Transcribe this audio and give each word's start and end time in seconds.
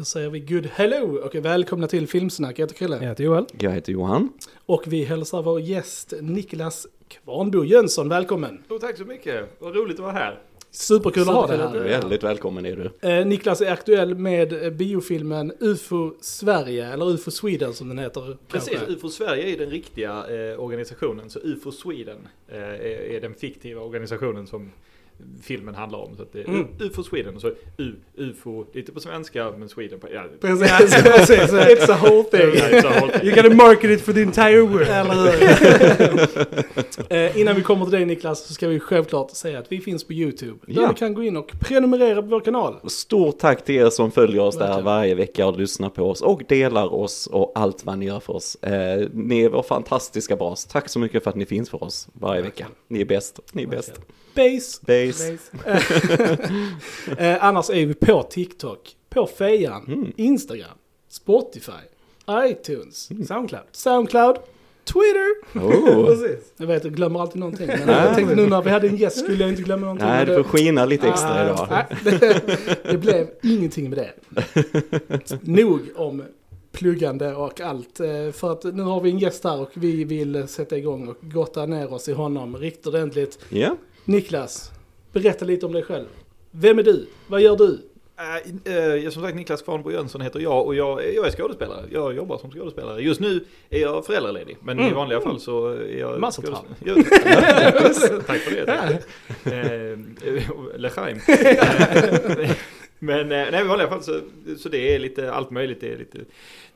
Då 0.00 0.04
säger 0.04 0.30
vi 0.30 0.40
good 0.40 0.66
hello 0.66 1.18
och 1.18 1.34
välkomna 1.34 1.86
till 1.86 2.08
Filmsnack. 2.08 2.58
Jag 2.58 2.62
heter 2.62 2.74
Krille. 2.74 2.96
Jag 3.00 3.08
heter 3.08 3.24
Joel. 3.24 3.46
Jag 3.58 3.70
heter 3.70 3.92
Johan. 3.92 4.32
Och 4.66 4.82
vi 4.86 5.04
hälsar 5.04 5.42
vår 5.42 5.60
gäst 5.60 6.14
Niklas 6.20 6.86
Kvarnbo 7.08 7.64
Jönsson 7.64 8.08
välkommen. 8.08 8.62
Oh, 8.68 8.78
tack 8.78 8.96
så 8.96 9.04
mycket, 9.04 9.48
vad 9.58 9.76
roligt 9.76 9.94
att 9.94 10.04
vara 10.04 10.12
här. 10.12 10.42
Superkul 10.70 11.22
att 11.22 11.28
ha 11.28 11.46
dig 11.46 11.58
här. 11.58 11.70
Väldigt 11.70 12.22
välkommen 12.22 12.66
är 12.66 12.76
du. 12.76 13.08
Eh, 13.08 13.26
Niklas 13.26 13.60
är 13.60 13.72
aktuell 13.72 14.14
med 14.14 14.76
biofilmen 14.76 15.52
UFO 15.60 16.14
Sverige, 16.20 16.92
eller 16.92 17.10
UFO 17.10 17.30
Sweden 17.30 17.72
som 17.72 17.88
den 17.88 17.98
heter. 17.98 18.36
Precis, 18.48 18.68
kanske. 18.68 18.92
UFO 18.92 19.08
Sverige 19.08 19.54
är 19.54 19.58
den 19.58 19.70
riktiga 19.70 20.10
eh, 20.10 20.60
organisationen, 20.60 21.30
så 21.30 21.38
UFO 21.38 21.72
Sweden 21.72 22.28
eh, 22.48 22.58
är, 22.58 23.14
är 23.14 23.20
den 23.20 23.34
fiktiva 23.34 23.80
organisationen 23.80 24.46
som 24.46 24.72
filmen 25.42 25.74
handlar 25.74 25.98
om. 25.98 26.16
Så 26.16 26.22
att 26.22 26.32
det 26.32 26.40
är 26.40 26.44
Mm. 26.48 26.66
UFO 26.80 27.02
Sweden, 27.02 27.34
och 27.34 27.40
så 27.40 27.48
U, 27.76 27.94
UFO, 28.16 28.64
lite 28.72 28.92
på 28.92 29.00
svenska, 29.00 29.52
men 29.58 29.68
Sweden 29.68 30.00
på... 30.00 30.08
Ja, 30.12 30.22
Precis, 30.40 31.02
precis. 31.02 31.38
It's 31.52 31.92
a 31.92 31.98
whole 32.02 32.22
thing. 32.22 32.80
Så 32.82 32.88
håll- 32.88 33.10
You 33.26 33.34
gotta 33.42 33.54
market 33.54 33.90
it 33.90 34.00
for 34.00 34.12
the 34.12 34.22
entire 34.22 34.60
world. 34.60 34.88
Eller 34.88 35.32
hur? 37.08 37.12
eh, 37.16 37.36
innan 37.40 37.56
vi 37.56 37.62
kommer 37.62 37.84
till 37.84 37.92
dig 37.92 38.04
Niklas 38.06 38.46
så 38.46 38.54
ska 38.54 38.68
vi 38.68 38.80
självklart 38.80 39.30
säga 39.30 39.58
att 39.58 39.72
vi 39.72 39.80
finns 39.80 40.04
på 40.04 40.12
YouTube. 40.12 40.58
Där 40.66 40.82
Ja. 40.82 40.88
du 40.88 40.94
kan 40.94 41.14
gå 41.14 41.22
in 41.22 41.36
och 41.36 41.52
prenumerera 41.60 42.22
på 42.22 42.28
vår 42.28 42.40
kanal. 42.40 42.76
Stort 42.90 43.38
tack 43.38 43.64
till 43.64 43.74
er 43.74 43.90
som 43.90 44.10
följer 44.10 44.40
oss 44.42 44.54
där 44.56 44.60
Verkligen. 44.66 44.84
varje 44.84 45.14
vecka 45.14 45.46
och 45.46 45.58
lyssnar 45.58 45.88
på 45.88 46.02
oss 46.10 46.20
och 46.22 46.42
delar 46.48 46.94
oss 46.94 47.26
och 47.26 47.52
allt 47.54 47.84
vad 47.84 47.98
ni 47.98 48.06
gör 48.06 48.20
för 48.20 48.32
oss. 48.36 48.54
Eh, 48.62 49.08
ni 49.12 49.40
är 49.44 49.48
vår 49.48 49.62
fantastiska 49.62 50.36
bas. 50.36 50.64
Tack 50.66 50.88
så 50.88 50.98
mycket 50.98 51.22
för 51.24 51.30
att 51.30 51.36
ni 51.36 51.46
finns 51.46 51.70
för 51.70 51.84
oss 51.84 52.08
varje 52.12 52.42
vecka. 52.42 52.66
Ni 52.88 53.00
är 53.00 53.04
bäst. 53.04 53.40
Ni 53.52 53.62
är 53.62 53.66
bäst. 53.66 53.92
Base. 54.34 54.80
Base. 54.86 55.38
eh, 57.18 57.44
annars 57.44 57.70
är 57.70 57.86
vi 57.86 57.94
på 57.94 58.22
TikTok, 58.22 58.96
på 59.10 59.26
Fejan, 59.26 59.84
Mm. 59.88 60.12
Instagram, 60.16 60.68
Spotify, 61.08 61.72
iTunes, 62.30 63.08
Soundcloud, 63.28 63.62
Soundcloud, 63.72 64.36
Twitter. 64.84 65.58
Oh. 65.66 66.06
Precis. 66.06 66.52
Jag 66.56 66.66
vet, 66.66 66.84
jag 66.84 66.94
glömmer 66.94 67.20
alltid 67.20 67.40
någonting. 67.40 67.66
Men 67.66 67.88
jag 67.88 68.14
tänkte 68.14 68.34
nu 68.34 68.46
när 68.46 68.62
vi 68.62 68.70
hade 68.70 68.88
en 68.88 68.96
gäst 68.96 69.18
skulle 69.18 69.40
jag 69.40 69.48
inte 69.50 69.62
glömma 69.62 69.80
någonting. 69.86 70.08
Nej, 70.08 70.26
du 70.26 70.34
det- 70.36 70.44
får 70.44 70.50
skina 70.50 70.84
lite 70.84 71.08
extra 71.08 71.28
Ah, 71.30 71.44
idag. 71.44 71.66
nej, 71.70 72.18
det, 72.20 72.40
det 72.90 72.98
blev 72.98 73.28
ingenting 73.42 73.90
med 73.90 73.98
det. 73.98 74.12
Nog 75.42 75.80
om 75.96 76.22
pluggande 76.72 77.34
och 77.34 77.60
allt. 77.60 78.00
eh, 78.00 78.30
För 78.32 78.52
att 78.52 78.64
nu 78.64 78.82
har 78.82 79.00
vi 79.00 79.10
en 79.10 79.18
gäst 79.18 79.44
här 79.44 79.60
och 79.60 79.70
vi 79.74 80.04
vill 80.04 80.48
sätta 80.48 80.76
igång 80.78 81.08
och 81.08 81.16
gotta 81.20 81.66
ner 81.66 81.92
oss 81.92 82.08
i 82.08 82.12
honom 82.12 82.56
riktigt 82.56 82.86
ordentligt. 82.86 83.38
Ja, 83.48 83.76
Niklas, 84.04 84.70
berätta 85.12 85.44
lite 85.44 85.66
om 85.66 85.72
dig 85.72 85.82
själv. 85.82 86.06
Vem 86.50 86.78
är 86.78 86.82
du? 86.82 87.06
Vad 87.26 87.40
gör 87.40 87.56
du? 87.56 87.78
Äh, 88.64 89.04
eh, 89.04 89.10
som 89.10 89.22
sagt, 89.22 89.36
Niklas 89.36 89.62
Kvarnbo 89.62 89.90
Jönsson 89.90 90.20
heter 90.20 90.40
jag 90.40 90.66
och 90.66 90.74
jag, 90.74 91.14
jag 91.14 91.26
är 91.26 91.30
skådespelare. 91.30 91.84
Jag 91.92 92.14
jobbar 92.16 92.38
som 92.38 92.50
skådespelare. 92.50 93.02
Just 93.02 93.20
nu 93.20 93.44
är 93.70 93.80
jag 93.80 94.06
föräldraledig, 94.06 94.56
men 94.60 94.80
i 94.80 94.92
vanliga 94.92 95.20
fall 95.20 95.40
så 95.40 95.68
är 95.68 95.98
jag. 95.98 96.20
Ja, 96.84 96.94
Tack 98.26 98.38
för 98.38 98.50
det. 98.50 98.66
Tack. 98.66 98.92
Eh, 99.52 99.98
Lechaim. 100.78 101.20
Eh, 101.28 102.50
Men 103.02 103.20
eh, 103.20 103.46
nej, 103.50 103.60
i 103.60 103.64
vanliga 103.64 103.88
fall 103.88 104.02
så, 104.02 104.20
så 104.58 104.68
det 104.68 104.94
är 104.94 104.98
lite 104.98 105.32
allt 105.32 105.50
möjligt. 105.50 105.80
Det 105.80 105.92
är 105.92 105.96
lite 105.98 106.18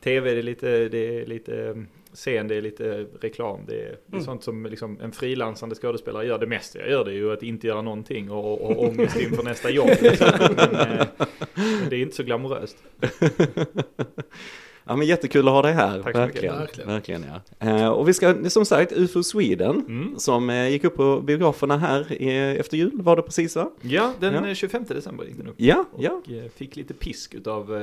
tv, 0.05 0.33
det 0.33 0.39
är 0.39 0.42
lite, 0.42 0.89
det 0.89 1.20
är 1.20 1.27
lite 1.27 1.56
eh, 1.56 1.75
scen, 2.15 2.48
det 2.48 2.55
är 2.57 2.61
lite 2.62 3.07
reklam. 3.20 3.61
Det 3.67 3.75
är, 3.75 3.79
det 3.79 3.91
är 4.09 4.12
Mm. 4.12 4.25
sånt 4.25 4.43
som 4.45 4.67
liksom 4.67 5.01
en 5.01 5.12
frilansande 5.12 5.75
skådespelare 5.75 6.27
gör. 6.27 6.39
Det 6.39 6.47
mesta 6.47 6.79
jag 6.79 6.91
gör 6.91 7.05
det 7.05 7.11
är 7.11 7.14
ju 7.14 7.33
att 7.33 7.42
inte 7.42 7.67
göra 7.67 7.83
någonting 7.83 8.30
och, 8.30 8.61
och 8.61 8.83
ångest 8.89 9.20
inför 9.20 9.42
nästa 9.42 9.70
jobb. 9.70 9.91
Liksom. 10.01 10.29
Men, 10.57 10.75
eh, 10.75 11.07
men 11.55 11.89
det 11.91 11.97
är 11.97 12.01
inte 12.02 12.17
så 12.17 12.23
glamoröst. 12.23 12.77
ja 14.86 14.97
men 14.97 15.07
jättekul 15.07 15.48
att 15.48 15.55
ha 15.55 15.63
dig 15.63 15.73
här. 15.73 16.02
Tack 16.02 16.17
så 16.17 16.20
mycket. 16.27 16.35
verkligen. 16.42 16.58
Verkligen. 16.58 16.89
verkligen 16.89 17.25
ja. 17.58 17.67
Eh, 17.69 17.89
och 17.89 18.08
vi 18.08 18.14
ska, 18.14 18.35
som 18.51 18.64
sagt, 18.64 18.92
UFO 18.92 19.23
Sweden. 19.23 19.85
Mm. 19.89 20.19
Som 20.19 20.51
eh, 20.51 20.69
gick 20.69 20.85
upp 20.85 20.96
på 20.96 21.20
biograferna 21.20 21.77
här 21.79 22.07
eh, 22.23 22.61
efter 22.61 22.77
jul, 22.77 22.91
var 23.02 23.17
det 23.17 23.23
precis 23.23 23.57
va? 23.57 23.70
Ja, 23.81 24.13
den 24.20 24.35
Ja. 24.35 24.48
eh, 24.48 24.55
25 24.55 24.85
december 24.89 25.25
gick 25.25 25.36
den 25.36 25.46
upp. 25.48 25.55
Ja, 25.58 25.85
Och 25.92 26.02
ja. 26.02 26.23
fick 26.57 26.77
lite 26.77 26.95
pisk 26.95 27.35
utav, 27.35 27.75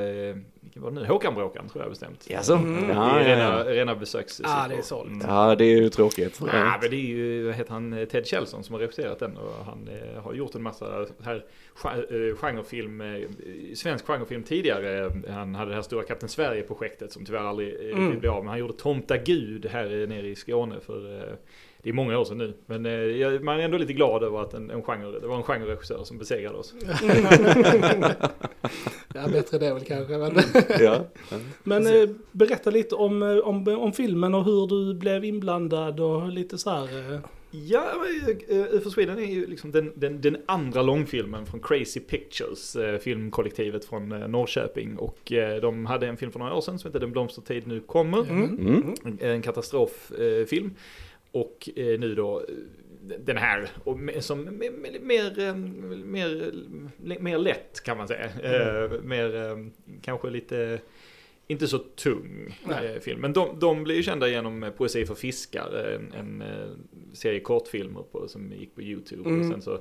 vilken 0.72 0.84
var 0.84 0.92
det 0.92 1.00
nu? 1.00 1.06
Håkan 1.08 1.36
Bråkan 1.36 1.70
tror 1.70 1.84
jag 1.84 1.92
bestämt. 1.92 2.28
Jaså? 2.30 2.54
Mm. 2.54 2.90
Ja, 2.90 3.20
I 3.22 3.24
ja, 3.24 3.30
rena, 3.30 3.44
ja. 3.44 3.76
rena 3.76 3.96
besökssiffror. 3.96 4.54
Ah, 4.58 4.68
det 4.68 4.76
är 4.76 4.82
sålt. 4.82 5.10
Mm. 5.12 5.26
ja, 5.28 5.56
det 5.56 5.66
är 5.66 5.82
ju 5.82 5.90
tråkigt. 5.90 6.42
Nej, 6.42 6.78
men 6.82 6.90
det 6.90 6.96
är 6.96 7.08
ju, 7.08 7.46
vad 7.46 7.56
heter 7.56 7.72
han, 7.74 8.08
Ted 8.12 8.26
Kjellson 8.28 8.64
som 8.64 8.74
har 8.74 8.80
regisserat 8.80 9.20
den 9.20 9.38
och 9.38 9.66
han 9.66 9.90
eh, 10.16 10.22
har 10.24 10.34
gjort 10.34 10.56
en 10.56 10.64
massa 10.64 11.06
här 11.24 11.46
eh, 11.84 12.36
genrefilm, 12.36 13.02
eh, 13.02 13.22
svensk 13.76 14.06
genrefilm 14.08 14.44
tidigare. 14.44 15.12
Han 15.30 15.56
hade 15.56 15.72
det 15.72 15.76
här 15.76 15.82
stora 15.82 16.04
Kapten 16.04 16.30
Sverige-projektet 16.30 17.12
som 17.12 17.26
tyvärr 17.26 17.40
aldrig 17.44 17.90
eh, 17.90 17.98
Mm. 17.98 18.20
blev 18.20 18.32
av. 18.32 18.44
Men 18.44 18.50
han 18.50 18.60
gjorde 18.60 18.74
Tomta 18.74 19.18
Gud 19.18 19.66
här 19.66 20.08
nere 20.08 20.28
i 20.28 20.36
Skåne 20.36 20.76
för 20.86 21.18
eh, 21.18 21.34
det 21.84 21.90
är 21.90 21.94
många 21.94 22.20
år 22.20 22.26
sedan 22.26 22.38
nu. 22.38 22.54
Men 22.66 22.86
eh, 22.86 23.40
man 23.42 23.60
är 23.60 23.64
ändå 23.64 23.78
lite 23.78 23.94
glad 23.94 24.24
över 24.24 24.42
att 24.42 24.54
en, 24.54 24.70
en 24.72 24.84
genre, 24.84 25.20
det 25.20 25.28
var 25.28 25.38
en 25.38 25.44
genreregissör 25.44 26.04
som 26.04 26.18
besegrade 26.18 26.58
oss. 26.58 26.74
Ja, 29.14 29.28
bättre 29.28 29.58
det 29.58 29.74
väl 29.74 29.84
kanske. 29.84 30.18
Men, 30.18 30.44
ja. 30.80 31.06
men 31.64 31.88
eh, 31.88 32.10
berätta 32.32 32.70
lite 32.70 32.96
om, 32.96 33.24
eh, 33.24 33.38
om, 33.38 33.68
om 33.68 33.94
filmen 33.94 34.34
och 34.34 34.46
hur 34.46 34.68
du 34.68 34.94
blev 34.94 35.26
inblandad 35.26 36.00
och 36.00 36.32
lite 36.32 36.58
så 36.58 36.70
här. 36.70 37.14
eh, 37.14 37.20
Ja, 37.54 37.84
eh, 38.48 38.58
UFO 38.58 38.90
Sweden 38.90 39.20
är 39.20 39.26
ju 39.26 39.48
liksom 39.48 39.72
den, 39.72 39.92
den, 39.96 40.22
den 40.22 40.38
andra 40.46 40.82
långfilmen 40.82 41.46
från 41.46 41.60
Crazy 41.60 42.00
Pictures, 42.00 42.76
eh, 42.76 42.98
filmkollektivet 43.00 43.86
från 43.86 44.10
Norrköping. 44.10 44.98
Och 44.98 45.32
de 45.62 45.86
hade 45.86 46.08
en 46.08 46.18
film 46.18 46.32
för 46.32 46.40
några 46.40 46.54
år 46.54 46.62
sedan 46.62 46.80
som 46.80 46.88
heter 46.90 47.00
Den 47.00 47.12
blomstertid 47.12 47.68
nu 47.68 47.80
kommer. 47.80 48.30
Mm. 48.30 48.60
Mm. 48.60 49.18
En 49.22 49.42
katastroffilm. 49.42 50.76
Och 51.32 51.70
eh, 51.76 52.00
nu 52.00 52.16
då 52.16 52.40
eh, 52.40 52.46
den 53.20 53.38
här, 53.38 53.70
som 54.20 54.44
mer, 54.44 55.00
mer, 55.02 55.40
eh, 55.40 55.56
mer, 56.06 56.52
mer 57.20 57.38
lätt 57.38 57.84
kan 57.84 57.98
man 57.98 58.08
säga. 58.08 58.26
Eh, 58.26 59.02
mer 59.02 59.58
kanske 60.02 60.30
lite, 60.30 60.80
inte 61.48 61.68
så 61.68 61.78
tung 61.78 62.60
Nej. 62.64 63.02
film. 63.02 63.22
Men 63.22 63.34
de, 63.34 63.60
de 63.60 63.84
blev 63.84 63.98
ju 63.98 64.04
kända 64.04 64.28
genom 64.28 64.72
Poesi 64.78 65.06
för 65.06 65.16
fiskar, 65.16 66.00
en, 66.00 66.14
en 66.42 66.44
serie 67.14 67.40
kortfilmer 67.40 68.04
på, 68.12 68.28
som 68.28 68.54
gick 68.54 68.76
på 68.76 68.82
YouTube. 68.82 69.30
Mm. 69.30 69.42
Och 69.42 69.46
sen 69.46 69.62
så 69.62 69.80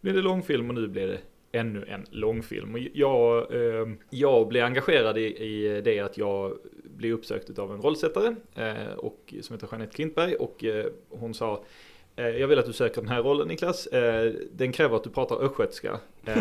blev 0.00 0.14
det 0.14 0.22
långfilm 0.22 0.68
och 0.68 0.74
nu 0.74 0.88
blir 0.88 1.06
det 1.06 1.18
ännu 1.56 1.84
en 1.88 2.06
långfilm. 2.10 2.88
Jag, 2.94 3.54
eh, 3.54 3.86
jag 4.10 4.48
blev 4.48 4.64
engagerad 4.64 5.18
i, 5.18 5.26
i 5.26 5.80
det 5.84 6.00
att 6.00 6.18
jag 6.18 6.58
blev 6.84 7.12
uppsökt 7.12 7.58
av 7.58 7.72
en 7.72 7.82
rollsättare 7.82 8.34
eh, 8.54 8.92
och, 8.96 9.34
som 9.40 9.54
heter 9.54 9.68
Jeanette 9.70 9.94
Klintberg 9.94 10.34
och 10.34 10.64
eh, 10.64 10.86
hon 11.08 11.34
sa 11.34 11.64
eh, 12.16 12.28
jag 12.28 12.48
vill 12.48 12.58
att 12.58 12.66
du 12.66 12.72
söker 12.72 13.00
den 13.00 13.10
här 13.10 13.22
rollen 13.22 13.48
Niklas. 13.48 13.86
Eh, 13.86 14.32
den 14.52 14.72
kräver 14.72 14.96
att 14.96 15.04
du 15.04 15.10
pratar 15.10 15.44
östgötska. 15.44 16.00
Eh, 16.26 16.34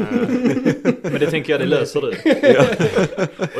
men 1.02 1.20
det 1.20 1.30
tänker 1.32 1.54
jag, 1.54 1.62
det 1.62 1.66
löser 1.66 2.02
du. 2.02 2.08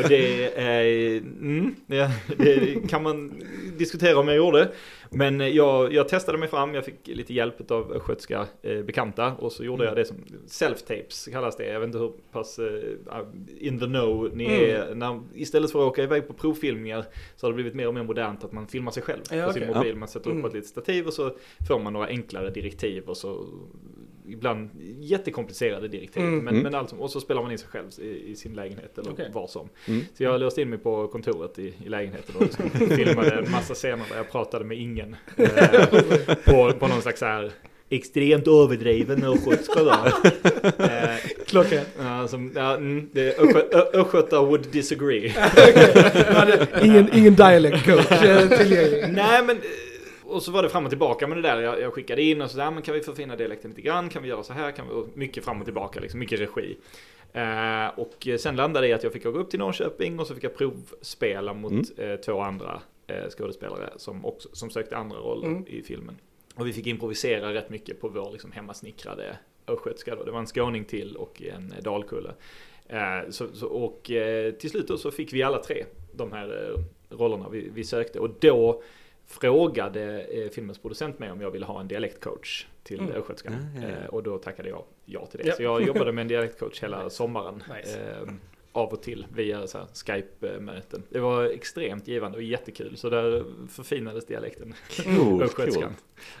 Och 0.02 0.08
det, 0.08 0.54
är, 0.54 1.16
mm, 1.18 1.74
ja, 1.86 2.10
det 2.38 2.88
kan 2.88 3.02
man 3.02 3.32
diskutera 3.78 4.18
om 4.18 4.28
jag 4.28 4.36
gjorde. 4.36 4.68
Men 5.10 5.54
jag, 5.54 5.92
jag 5.92 6.08
testade 6.08 6.38
mig 6.38 6.48
fram, 6.48 6.74
jag 6.74 6.84
fick 6.84 6.94
lite 7.04 7.34
hjälp 7.34 7.70
av 7.70 7.92
östgötska 7.92 8.46
eh, 8.62 8.82
bekanta 8.82 9.32
och 9.32 9.52
så 9.52 9.64
gjorde 9.64 9.84
jag 9.84 9.96
det 9.96 10.04
som 10.04 10.16
self-tapes 10.48 11.30
kallas 11.32 11.56
det. 11.56 11.66
Jag 11.66 11.80
vet 11.80 11.86
inte 11.86 11.98
hur 11.98 12.12
pass 12.32 12.58
eh, 12.58 13.26
in 13.58 13.78
the 13.78 13.86
know 13.86 14.30
ni 14.36 14.44
Mm. 14.46 14.60
är. 14.90 14.94
När, 14.94 15.20
istället 15.34 15.70
för 15.72 15.78
att 15.78 15.84
åka 15.92 16.02
iväg 16.02 16.26
på 16.28 16.32
provfilmningar 16.32 17.04
så 17.36 17.46
har 17.46 17.52
det 17.52 17.54
blivit 17.54 17.74
mer 17.74 17.88
och 17.88 17.94
mer 17.94 18.02
modernt 18.02 18.44
att 18.44 18.52
man 18.52 18.66
filmar 18.66 18.92
sig 18.92 19.02
själv 19.02 19.20
Ja, 19.30 19.46
på 19.46 19.52
sin 19.52 19.62
okej. 19.62 19.74
mobil. 19.74 19.96
Man 19.96 20.08
sätter 20.08 20.30
upp 20.30 20.34
Mm. 20.34 20.46
ett 20.46 20.54
litet 20.54 20.68
stativ 20.68 21.06
och 21.06 21.12
så 21.12 21.30
får 21.68 21.78
man 21.78 21.92
några 21.92 22.06
enklare 22.06 22.50
direktiv 22.50 23.02
och 23.04 23.16
så 23.16 23.46
ibland 24.28 24.70
jättekomplicerade 25.00 25.88
direktiv. 25.88 26.22
Mm. 26.22 26.38
Men, 26.38 26.54
Mm. 26.54 26.62
men 26.62 26.74
alltså, 26.74 26.96
och 26.96 27.10
så 27.10 27.20
spelar 27.20 27.42
man 27.42 27.52
in 27.52 27.58
sig 27.58 27.68
själv 27.68 27.86
i, 27.98 28.30
i 28.30 28.36
sin 28.36 28.54
lägenhet 28.54 28.98
eller 28.98 29.10
Okej. 29.10 29.30
var 29.32 29.46
som. 29.46 29.68
Mm. 29.88 30.04
Så 30.14 30.22
jag 30.22 30.40
låste 30.40 30.60
in 30.62 30.70
mig 30.70 30.78
på 30.78 31.08
kontoret 31.08 31.58
i, 31.58 31.74
i 31.84 31.88
lägenheten 31.88 32.36
och 32.36 32.42
liksom 32.42 32.70
filmade 32.96 33.30
en 33.30 33.50
massa 33.50 33.74
scener 33.74 34.04
där 34.10 34.16
jag 34.16 34.30
pratade 34.30 34.64
med 34.64 34.78
ingen. 34.78 35.16
Eh, 35.36 36.34
på, 36.44 36.72
på 36.72 36.88
någon 36.88 37.02
slags 37.02 37.18
så 37.20 37.26
här 37.26 37.52
extremt 37.88 38.48
överdriven 38.48 39.24
östgötska 39.24 39.82
då. 39.82 39.94
Eh, 40.84 41.16
Klockan. 41.46 42.28
som, 42.28 42.52
ja, 42.54 42.74
mm, 42.76 43.10
Östgötar 43.94 44.46
would 44.46 44.66
disagree. 44.72 45.32
ingen, 46.84 47.08
ingen 47.12 47.34
dialect 47.34 47.84
coach 47.86 48.12
eh, 48.22 48.48
tillgänglig. 48.58 49.04
Nej 49.12 49.42
men, 49.42 49.56
eh, 49.56 49.62
och 50.28 50.42
så 50.42 50.52
var 50.52 50.62
det 50.62 50.68
fram 50.68 50.84
och 50.84 50.90
tillbaka 50.90 51.26
med 51.26 51.38
det 51.38 51.42
där. 51.42 51.60
Jag, 51.60 51.80
jag 51.80 51.92
skickade 51.92 52.22
in 52.22 52.42
och 52.42 52.50
så 52.50 52.56
där, 52.56 52.70
men 52.70 52.82
kan 52.82 52.94
vi 52.94 53.00
förfina 53.00 53.36
dialekten 53.36 53.70
lite 53.70 53.82
grann? 53.82 54.08
Kan 54.08 54.22
vi 54.22 54.28
göra 54.28 54.42
så 54.42 54.52
här? 54.52 54.70
Kan 54.72 54.88
vi, 54.88 54.94
och 54.94 55.08
mycket 55.14 55.44
fram 55.44 55.58
och 55.58 55.64
tillbaka, 55.64 56.00
liksom, 56.00 56.20
mycket 56.20 56.40
regi. 56.40 56.76
Eh, 57.32 57.86
och 57.98 58.28
sen 58.38 58.56
landade 58.56 58.86
det 58.86 58.90
i 58.90 58.92
att 58.92 59.02
jag 59.02 59.12
fick 59.12 59.26
åka 59.26 59.38
upp 59.38 59.50
till 59.50 59.58
Norrköping 59.58 60.20
och 60.20 60.26
så 60.26 60.34
fick 60.34 60.44
jag 60.44 60.56
provspela 60.56 61.54
mot 61.54 61.72
Mm. 61.72 62.10
eh, 62.10 62.16
två 62.16 62.40
andra 62.40 62.80
eh, 63.06 63.28
skådespelare 63.38 63.90
som, 63.96 64.24
också, 64.26 64.48
som 64.52 64.70
sökte 64.70 64.96
andra 64.96 65.18
roller 65.18 65.46
Mm. 65.46 65.64
i 65.66 65.82
filmen. 65.82 66.16
Och 66.54 66.66
vi 66.66 66.72
fick 66.72 66.86
improvisera 66.86 67.54
rätt 67.54 67.70
mycket 67.70 68.00
på 68.00 68.08
vår 68.08 68.32
liksom, 68.32 68.52
hemmasnickrade 68.52 69.38
östgötska. 69.66 70.16
Det 70.16 70.30
var 70.30 70.38
en 70.38 70.46
skåning 70.46 70.84
till 70.84 71.16
och 71.16 71.42
en 71.42 71.74
dalkulle. 71.82 72.30
Eh, 72.88 73.30
så, 73.30 73.46
så, 73.52 73.66
och 73.66 74.10
eh, 74.10 74.52
till 74.52 74.70
slut 74.70 74.88
då 74.88 74.98
så 74.98 75.10
fick 75.10 75.32
vi 75.32 75.42
alla 75.42 75.58
tre 75.62 75.84
de 76.12 76.32
här 76.32 76.70
eh, 76.70 76.80
rollerna 77.16 77.48
vi, 77.48 77.70
vi 77.74 77.84
sökte. 77.84 78.20
Och 78.20 78.30
då 78.40 78.82
frågade 79.26 80.20
eh, 80.20 80.50
filmens 80.50 80.78
producent 80.78 81.18
mig 81.18 81.30
om 81.30 81.40
jag 81.40 81.50
ville 81.50 81.66
ha 81.66 81.80
en 81.80 81.88
dialektcoach 81.88 82.66
till 82.82 83.00
Mm. 83.00 83.12
östgötskan. 83.12 83.52
Ja, 83.76 83.82
ja, 83.82 83.88
ja. 83.88 83.96
Eh, 83.96 84.06
och 84.06 84.22
då 84.22 84.38
tackade 84.38 84.68
jag 84.68 84.84
ja 85.04 85.26
till 85.26 85.40
det. 85.44 85.56
Så 85.56 85.62
jag 85.62 85.82
jobbade 85.82 86.12
med 86.12 86.22
en 86.22 86.28
dialektcoach 86.34 86.82
hela 86.82 87.10
sommaren. 87.10 87.62
Nice. 87.76 87.98
Eh, 88.76 88.82
av 88.82 88.92
och 88.92 89.02
till 89.02 89.26
via 89.34 89.66
så 89.66 89.78
här 89.78 89.86
Skype-möten. 89.94 91.02
Det 91.10 91.20
var 91.20 91.44
extremt 91.44 92.08
givande 92.08 92.36
och 92.36 92.42
jättekul. 92.42 92.96
Så 92.96 93.10
där 93.10 93.44
förfinades 93.68 94.26
dialekten. 94.26 94.74
Cool, 95.04 95.42
Östgötskan. 95.42 95.82
cool. 95.82 95.92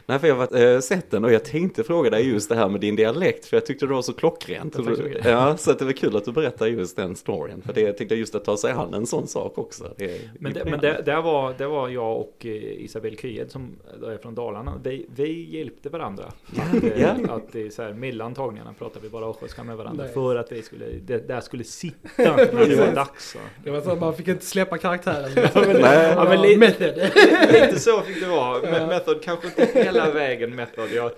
Nej, 0.06 0.18
för 0.18 0.28
jag 0.28 0.34
har 0.34 0.56
äh, 0.56 0.80
sett 0.80 1.10
den 1.10 1.24
och 1.24 1.32
jag 1.32 1.44
tänkte 1.44 1.84
fråga 1.84 2.10
dig 2.10 2.28
just 2.28 2.48
det 2.48 2.54
här 2.56 2.68
med 2.68 2.80
din 2.80 2.96
dialekt, 2.96 3.46
för 3.46 3.56
jag 3.56 3.66
tyckte 3.66 3.86
det 3.86 3.92
var 3.92 4.02
så 4.02 4.12
klockrent. 4.12 4.74
Ja, 4.78 4.84
tack 4.84 4.96
så. 4.96 5.28
Ja, 5.28 5.56
så 5.56 5.70
att 5.70 5.78
det 5.78 5.84
var 5.84 5.92
kul 5.92 6.16
att 6.16 6.24
du 6.24 6.32
berättar 6.32 6.66
just 6.66 6.96
den 6.96 7.16
storyn, 7.16 7.62
för 7.62 7.72
det 7.72 7.80
jag 7.80 7.96
tyckte 7.98 8.14
just 8.14 8.34
att 8.34 8.44
ta 8.44 8.56
sig 8.56 8.72
an 8.72 8.94
en 8.94 9.06
sån 9.06 9.26
sak 9.26 9.58
också. 9.58 9.94
Det 9.96 10.20
Men, 10.38 10.52
det, 10.52 10.64
men 10.64 10.80
det, 10.80 11.02
där, 11.06 11.22
var, 11.22 11.54
där 11.58 11.66
var 11.66 11.88
jag 11.88 12.20
och 12.20 12.46
eh, 12.46 12.52
Isabel 12.84 13.16
Kryed 13.16 13.50
som 13.50 13.76
är 14.06 14.18
från 14.18 14.34
Dalarna. 14.34 14.80
Vi, 14.84 15.06
vi 15.16 15.56
hjälpte 15.56 15.88
varandra. 15.88 16.24
Att, 16.56 16.84
eh, 16.84 17.00
Ja. 17.00 17.16
att 17.28 17.54
är 17.54 17.70
så 17.70 17.82
här, 17.82 17.92
mellan 17.92 18.34
tagningarna 18.34 18.74
pratade 18.78 19.00
vi 19.02 19.08
bara 19.08 19.26
östgötska 19.26 19.64
med 19.64 19.76
varandra. 19.76 20.04
Nej. 20.04 20.14
För 20.14 20.36
att 20.36 20.52
vi 20.52 20.62
skulle, 20.62 20.86
det 20.86 21.28
där 21.28 21.40
skulle 21.40 21.64
sitta 21.64 22.25
när 22.30 22.66
det 22.68 22.76
var 22.76 22.92
dags. 22.94 23.30
så. 23.30 23.38
Det 23.64 23.70
var 23.70 23.80
så 23.80 23.90
att 23.90 24.00
man 24.00 24.14
fick 24.16 24.28
inte 24.28 24.44
släppa 24.46 24.78
karaktären. 24.78 25.30
Nej. 25.80 26.12
Ja, 26.16 26.24
men 26.28 26.42
li- 26.42 26.56
Method. 26.56 26.94
Lite 27.52 27.78
så 27.80 28.00
fick 28.00 28.20
det 28.20 28.28
vara. 28.28 28.62
Men 28.62 28.88
method 28.88 29.22
kanske 29.22 29.46
inte 29.46 29.68
hela 29.82 30.10
vägen 30.10 30.54
method. 30.56 30.88
Jag 30.94 31.10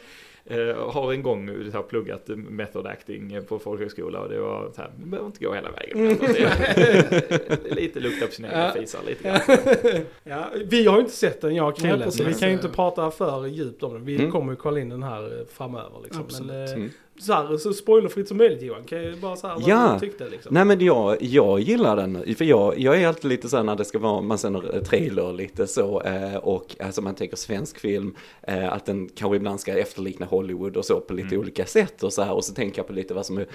eh, 0.46 0.90
har 0.90 1.12
en 1.12 1.22
gång 1.22 1.50
så 1.72 1.76
här, 1.76 1.82
pluggat 1.82 2.28
method 2.28 2.86
acting 2.86 3.40
på 3.48 3.58
folkhögskola 3.58 4.20
och 4.20 4.28
det 4.28 4.40
var 4.40 4.70
så 4.76 4.80
här, 4.82 4.90
man 5.00 5.10
behöver 5.10 5.26
inte 5.26 5.44
gå 5.44 5.54
hela 5.54 5.70
vägen. 5.70 6.02
Method. 6.08 6.28
Det 6.34 7.70
är, 7.70 7.74
lite 7.74 8.00
lukta 8.00 8.26
på 8.26 8.32
sina 8.32 8.48
egna 8.48 8.64
Ja. 8.64 8.72
fisar 8.80 9.00
lite 9.06 9.22
grann. 9.22 10.00
Ja, 10.24 10.44
vi 10.66 10.86
har 10.86 10.94
ju 10.94 11.00
inte 11.00 11.12
sett 11.16 11.40
den, 11.40 11.54
jag 11.54 11.68
och 11.68 11.78
Krille. 11.78 12.10
så 12.10 12.24
vi 12.24 12.34
kan 12.34 12.48
ju 12.48 12.54
inte 12.54 12.68
prata 12.68 13.10
för 13.10 13.46
djupt 13.46 13.82
om 13.82 13.92
den. 13.92 14.04
Vi 14.04 14.16
Mm. 14.16 14.30
kommer 14.30 14.52
ju 14.52 14.56
kolla 14.56 14.80
in 14.80 14.88
den 14.88 15.02
här 15.02 15.22
eh, 15.40 15.46
framöver. 15.52 16.00
Liksom. 16.04 16.22
Absolut. 16.22 16.50
Men, 16.52 16.64
eh, 16.66 16.72
Mm. 16.72 16.90
Så, 17.20 17.32
här, 17.32 17.56
så 17.56 17.72
spoilerfritt 17.72 18.28
som 18.28 18.36
möjligt 18.36 18.62
Johan. 18.62 18.84
Kan 18.84 19.02
jag 19.04 19.18
bara 19.18 19.36
säga 19.36 19.54
vad 19.54 19.68
Ja. 19.68 19.98
du 20.00 20.06
tyckte 20.06 20.28
liksom. 20.28 20.54
Nej 20.54 20.64
men 20.64 20.80
jag, 20.80 21.16
jag 21.22 21.60
gillar 21.60 21.96
den, 21.96 22.34
för 22.36 22.44
jag, 22.44 22.78
jag 22.78 23.02
är 23.02 23.08
alltid 23.08 23.28
lite 23.30 23.48
så 23.48 23.56
här 23.56 23.64
när 23.64 23.76
det 23.76 23.84
ska 23.84 23.98
vara, 23.98 24.20
man 24.20 24.38
ser 24.38 24.74
en 24.76 24.84
trailer 24.84 25.32
lite 25.32 25.66
så, 25.66 26.02
eh, 26.02 26.36
och 26.36 26.76
alltså 26.80 27.02
man 27.02 27.14
tänker 27.14 27.36
svensk 27.36 27.78
film, 27.78 28.14
eh, 28.42 28.72
att 28.72 28.86
den 28.86 29.08
kanske 29.14 29.36
ibland 29.36 29.60
ska 29.60 29.78
efterlikna 29.78 30.26
Hollywood 30.26 30.76
och 30.76 30.84
så 30.84 31.00
på 31.00 31.14
lite 31.14 31.28
Mm. 31.28 31.40
olika 31.40 31.66
sätt 31.66 32.02
och 32.02 32.12
så 32.12 32.22
här, 32.22 32.32
och 32.32 32.44
så 32.44 32.54
tänker 32.54 32.78
jag 32.78 32.86
på 32.86 32.92
lite 32.92 33.14
vad 33.14 33.26
som 33.26 33.38
är 33.38 33.46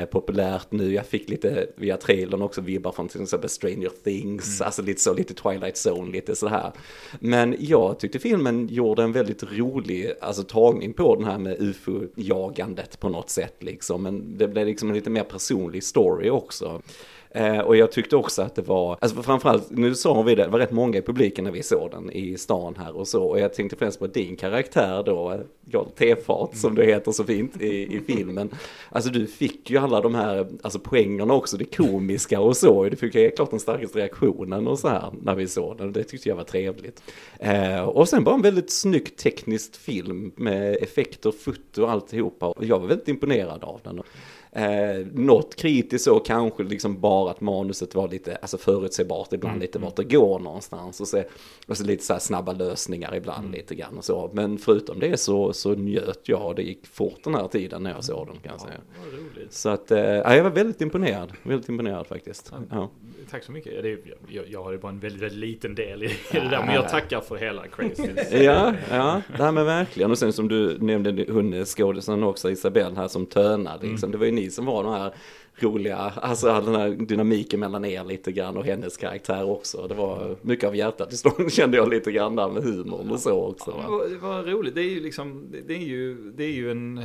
eh, 0.00 0.04
populärt 0.04 0.66
nu, 0.72 0.92
jag 0.94 1.06
fick 1.06 1.28
lite 1.28 1.66
via 1.76 1.96
trailern 1.96 2.42
också 2.42 2.60
vibbar 2.60 2.92
från 2.92 3.08
till 3.08 3.22
exempel 3.22 3.50
Stranger 3.50 3.90
Things, 4.04 4.60
Mm. 4.60 4.66
alltså 4.66 4.82
lite 4.82 5.00
så, 5.00 5.14
lite 5.14 5.34
Twilight 5.34 5.76
Zone, 5.86 6.12
lite 6.12 6.36
så 6.36 6.48
här. 6.48 6.72
Men 7.20 7.56
jag 7.58 7.98
tyckte 7.98 8.18
filmen 8.18 8.68
gjorde 8.68 9.02
en 9.02 9.12
väldigt 9.12 9.42
rolig, 9.52 10.12
alltså 10.20 10.42
tagning 10.42 10.92
på 10.92 11.16
den 11.16 11.24
här 11.24 11.38
med 11.38 11.56
ufo-jagandet 11.60 13.00
på 13.04 13.10
något 13.10 13.30
sätt 13.30 13.62
liksom, 13.62 14.02
men 14.02 14.38
det 14.38 14.48
blev 14.48 14.66
liksom 14.66 14.88
en 14.88 14.94
lite 14.94 15.10
mer 15.10 15.24
personlig 15.24 15.84
story 15.84 16.30
också. 16.30 16.82
Eh, 17.36 17.58
och 17.58 17.76
jag 17.76 17.92
tyckte 17.92 18.16
också 18.16 18.42
att 18.42 18.54
det 18.54 18.62
var, 18.62 18.98
alltså 19.00 19.22
framförallt, 19.22 19.70
nu 19.70 19.94
sa 19.94 20.22
vi 20.22 20.34
det, 20.34 20.44
det 20.44 20.48
var 20.48 20.58
rätt 20.58 20.70
många 20.70 20.98
i 20.98 21.02
publiken 21.02 21.44
när 21.44 21.50
vi 21.50 21.62
såg 21.62 21.90
den 21.90 22.10
i 22.10 22.38
stan 22.38 22.74
här 22.78 22.96
och 22.96 23.08
så. 23.08 23.24
Och 23.24 23.40
jag 23.40 23.54
tänkte 23.54 23.76
främst 23.76 23.98
på 23.98 24.06
din 24.06 24.36
karaktär 24.36 25.02
då, 25.06 25.32
eh, 25.32 25.40
Jarl 25.64 25.86
Tefat 25.94 26.56
som 26.56 26.74
du 26.74 26.84
heter 26.84 27.12
så 27.12 27.24
fint 27.24 27.60
i, 27.60 27.96
i 27.96 28.00
filmen. 28.06 28.50
Alltså 28.90 29.10
du 29.10 29.26
fick 29.26 29.70
ju 29.70 29.78
alla 29.78 30.00
de 30.00 30.14
här, 30.14 30.46
alltså 30.62 30.78
poängerna 30.78 31.34
också, 31.34 31.56
det 31.56 31.76
komiska 31.76 32.40
och 32.40 32.56
så. 32.56 32.84
Du 32.84 32.96
fick 32.96 33.14
ju 33.14 33.30
klart 33.30 33.50
den 33.50 33.60
starkaste 33.60 33.98
reaktionen 33.98 34.68
och 34.68 34.78
så 34.78 34.88
här 34.88 35.12
när 35.22 35.34
vi 35.34 35.48
såg 35.48 35.78
den. 35.78 35.92
Det 35.92 36.04
tyckte 36.04 36.28
jag 36.28 36.36
var 36.36 36.44
trevligt. 36.44 37.02
Eh, 37.38 37.82
och 37.82 38.08
sen 38.08 38.24
bara 38.24 38.34
en 38.34 38.42
väldigt 38.42 38.70
snygg 38.70 39.16
teknisk 39.16 39.76
film 39.76 40.32
med 40.36 40.76
effekter, 40.82 41.30
foto 41.30 41.82
och 41.82 41.90
alltihopa. 41.90 42.46
Och 42.46 42.64
jag 42.64 42.80
var 42.80 42.86
väldigt 42.86 43.08
imponerad 43.08 43.64
av 43.64 43.80
den. 43.84 44.02
Eh, 44.56 45.06
något 45.12 45.56
kritiskt 45.56 46.04
så 46.04 46.18
kanske 46.18 46.62
liksom 46.62 47.00
bara 47.00 47.30
att 47.30 47.40
manuset 47.40 47.94
var 47.94 48.08
lite 48.08 48.36
alltså 48.36 48.58
förutsägbart 48.58 49.32
ibland 49.32 49.60
lite 49.60 49.78
vart 49.78 49.96
det 49.96 50.04
går 50.04 50.38
någonstans 50.38 51.00
och 51.00 51.08
så, 51.08 51.22
och 51.66 51.76
så 51.76 51.84
lite 51.84 52.04
så 52.04 52.18
snabba 52.20 52.52
lösningar 52.52 53.14
ibland 53.14 53.52
lite 53.52 53.74
grann 53.74 53.98
och 53.98 54.04
så. 54.04 54.30
Men 54.32 54.58
förutom 54.58 54.98
det 54.98 55.16
så, 55.20 55.52
så 55.52 55.74
njöt 55.74 56.20
jag 56.22 56.56
det 56.56 56.62
gick 56.62 56.86
fort 56.86 57.24
den 57.24 57.34
här 57.34 57.48
tiden 57.48 57.82
när 57.82 57.90
jag 57.90 58.04
såg 58.04 58.26
den 58.26 58.36
kan 58.36 58.52
jag 58.52 58.60
säga. 58.60 58.80
Roligt. 59.12 59.52
Så 59.52 59.68
att, 59.68 59.90
eh, 59.90 59.98
ja, 59.98 60.36
jag 60.36 60.44
var 60.44 60.50
väldigt 60.50 60.80
imponerad, 60.80 61.32
väldigt 61.42 61.68
imponerad 61.68 62.06
faktiskt. 62.06 62.52
Ja. 62.70 62.90
Tack 63.34 63.44
så 63.44 63.52
mycket. 63.52 63.82
Det 63.82 63.98
jag, 64.28 64.44
jag 64.48 64.62
har 64.64 64.72
ju 64.72 64.78
bara 64.78 64.92
en 64.92 64.98
väldigt, 64.98 65.22
väldigt 65.22 65.38
liten 65.38 65.74
del 65.74 66.02
i, 66.02 66.06
det 66.32 66.38
där, 66.38 66.62
men 66.66 66.74
jag 66.74 66.88
tackar 66.88 67.20
för 67.20 67.36
hela 67.36 67.66
crazy. 67.68 68.08
Ja, 68.44 68.74
ja, 68.90 69.22
nej 69.38 69.52
men 69.52 69.66
verkligen. 69.66 70.10
Och 70.10 70.18
sen 70.18 70.32
som 70.32 70.48
du 70.48 70.78
nämnde 70.78 71.26
hon 71.32 71.64
skådisen 71.64 72.22
också, 72.22 72.50
Isabelle 72.50 72.96
här 72.96 73.08
som 73.08 73.26
tönade 73.26 73.86
liksom. 73.86 74.10
Det 74.10 74.18
var 74.18 74.26
ju 74.26 74.32
ni 74.32 74.50
som 74.50 74.64
var 74.66 74.82
de 74.84 74.92
här 74.92 75.14
roliga, 75.58 75.96
alltså 75.96 76.48
all 76.50 76.64
den 76.64 76.74
här 76.74 76.88
dynamiken 76.90 77.60
mellan 77.60 77.84
er 77.84 78.04
lite 78.04 78.32
grann 78.32 78.56
och 78.56 78.64
hennes 78.64 78.96
karaktär 78.96 79.50
också. 79.50 79.86
Det 79.88 79.94
var 79.94 80.36
mycket 80.42 80.68
av 80.68 80.76
hjärtat 80.76 81.12
i 81.12 81.16
storyn 81.16 81.50
kände 81.50 81.76
jag 81.76 81.88
lite 81.90 82.12
grann 82.12 82.36
där 82.36 82.48
med 82.48 82.62
humorn 82.62 83.10
och 83.10 83.20
så 83.20 83.42
också. 83.44 83.70
Ja, 83.82 83.90
Va? 83.90 83.98
vad, 83.98 84.12
vad 84.34 84.46
roligt. 84.48 84.74
Det 84.74 84.80
är 84.82 84.90
ju 84.90 85.00
liksom, 85.00 85.46
det- 85.50 85.60
det 85.68 85.74
är 85.74 85.78
ju, 85.86 86.14
det 86.36 86.44
är 86.44 86.52
ju 86.52 86.70
en, 86.70 87.00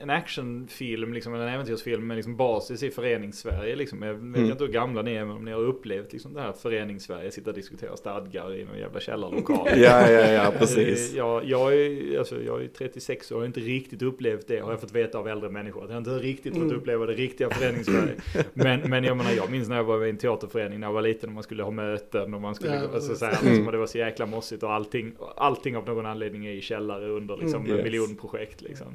en, 0.00 0.10
actionfilm, 0.10 1.12
liksom, 1.14 1.34
en 1.34 1.40
äventyrsfilm 1.48 2.06
med 2.06 2.16
liksom 2.16 2.36
basis 2.36 2.82
i 2.82 2.90
förenings-Sverige. 2.90 3.76
Liksom. 3.76 4.02
Jag 4.02 4.14
vet 4.14 4.22
Mm. 4.22 4.50
inte 4.50 4.64
hur 4.64 4.72
gamla 4.72 5.02
ni 5.02 5.14
är, 5.14 5.24
men 5.24 5.36
om 5.36 5.44
ni 5.44 5.52
har 5.52 5.60
upplevt 5.60 6.12
liksom, 6.12 6.34
det 6.34 6.40
här 6.40 6.52
förenings-Sverige, 6.52 7.30
sitta 7.30 7.50
och 7.50 7.56
diskutera 7.56 7.96
stadgar 7.96 8.54
i 8.54 8.64
någon 8.64 8.78
jävla 8.78 9.00
källarlokal. 9.00 9.68
Ja, 9.76 10.10
ja, 10.10 10.30
ja, 10.32 10.52
precis. 10.58 11.12
Eh, 11.12 11.18
Jag, 11.18 11.44
jag, 11.44 11.74
är, 11.74 12.18
alltså, 12.18 12.42
jag 12.42 12.62
är 12.64 12.68
36 12.68 13.32
år 13.32 13.36
och 13.36 13.40
har 13.42 13.46
inte 13.46 13.60
riktigt 13.60 14.02
upplevt 14.02 14.48
det 14.48 14.58
har 14.58 14.70
jag 14.70 14.80
fått 14.80 14.92
veta 14.92 15.18
av 15.18 15.28
äldre 15.28 15.50
människor. 15.50 15.84
Att 15.84 15.90
jag 15.90 15.98
inte 15.98 16.10
riktigt 16.10 16.52
fått 16.54 16.62
Mm. 16.62 16.76
uppleva 16.76 17.06
det 17.06 17.12
riktiga 17.12 17.50
föreningssverige. 17.50 18.14
men, 18.54 18.80
men 18.80 19.04
jag 19.04 19.16
menar, 19.16 19.30
jag 19.32 19.50
minns 19.50 19.68
när 19.68 19.76
jag 19.76 19.84
var 19.84 20.04
i 20.06 20.10
en 20.10 20.16
teaterförening 20.16 20.80
när 20.80 20.86
jag 20.86 20.94
var 20.94 21.02
liten 21.02 21.28
och 21.28 21.34
man 21.34 21.42
skulle 21.42 21.62
ha 21.62 21.70
möten 21.70 22.34
och 22.34 22.40
man 22.40 22.54
skulle, 22.54 22.74
Ja, 22.74 22.88
alltså, 22.94 23.14
så 23.14 23.24
här, 23.24 23.32
liksom, 23.44 23.66
och 23.66 23.72
det 23.72 23.78
var 23.78 23.86
så 23.86 23.98
jäkla 23.98 24.26
mossigt 24.26 24.62
och 24.62 24.72
allting, 24.72 25.12
allting 25.36 25.76
av 25.76 25.86
någon 25.86 26.06
anledning 26.06 26.46
är 26.46 26.52
i 26.52 26.60
källare 26.60 27.08
under 27.08 27.36
liksom, 27.36 27.64
Mm. 27.64 27.76
Yes. 27.76 27.84
miljonprojekt 27.84 28.62
liksom. 28.62 28.86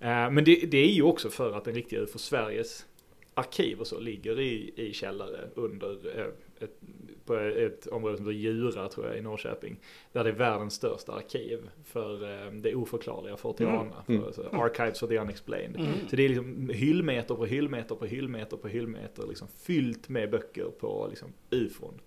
Eh, 0.00 0.30
men 0.30 0.44
det, 0.44 0.54
det 0.54 0.78
är 0.78 0.92
ju 0.92 1.02
också 1.02 1.30
för 1.30 1.52
att 1.52 1.64
den 1.64 1.74
riktiga 1.74 2.00
UFO 2.00 2.18
Sveriges 2.18 2.86
arkiv 3.34 3.80
och 3.80 3.86
så 3.86 4.00
ligger 4.00 4.40
i, 4.40 4.72
i 4.76 4.92
källare 4.92 5.48
under 5.54 6.18
eh, 6.18 6.26
ett, 6.64 6.80
på 7.24 7.34
ett 7.36 7.86
område 7.86 8.16
som 8.16 8.26
heter 8.26 8.38
Djura 8.38 8.88
tror 8.88 9.06
jag 9.06 9.18
i 9.18 9.20
Norrköping. 9.20 9.76
Där 10.12 10.24
det 10.24 10.30
är 10.30 10.34
världens 10.34 10.74
största 10.74 11.12
arkiv 11.12 11.70
för 11.84 12.44
eh, 12.46 12.52
det 12.52 12.74
oförklarliga 12.74 13.36
Fortiana. 13.36 14.04
Mm. 14.08 14.20
För, 14.20 14.26
alltså, 14.26 14.48
Archives 14.52 15.00
for 15.00 15.06
the 15.06 15.18
unexplained. 15.18 15.76
Mm. 15.76 15.92
Så 16.10 16.16
det 16.16 16.24
är 16.24 16.28
liksom 16.28 16.68
hyllmeter 16.68 17.34
på 17.34 17.46
hyllmeter 17.46 17.94
på 17.94 18.06
hyllmeter 18.06 18.56
på 18.56 18.68
hyllmeter 18.68 19.26
liksom 19.28 19.48
fyllt 19.48 20.08
med 20.08 20.30
böcker 20.30 20.64
på 20.80 21.06
liksom 21.10 21.32
ufon. 21.50 22.00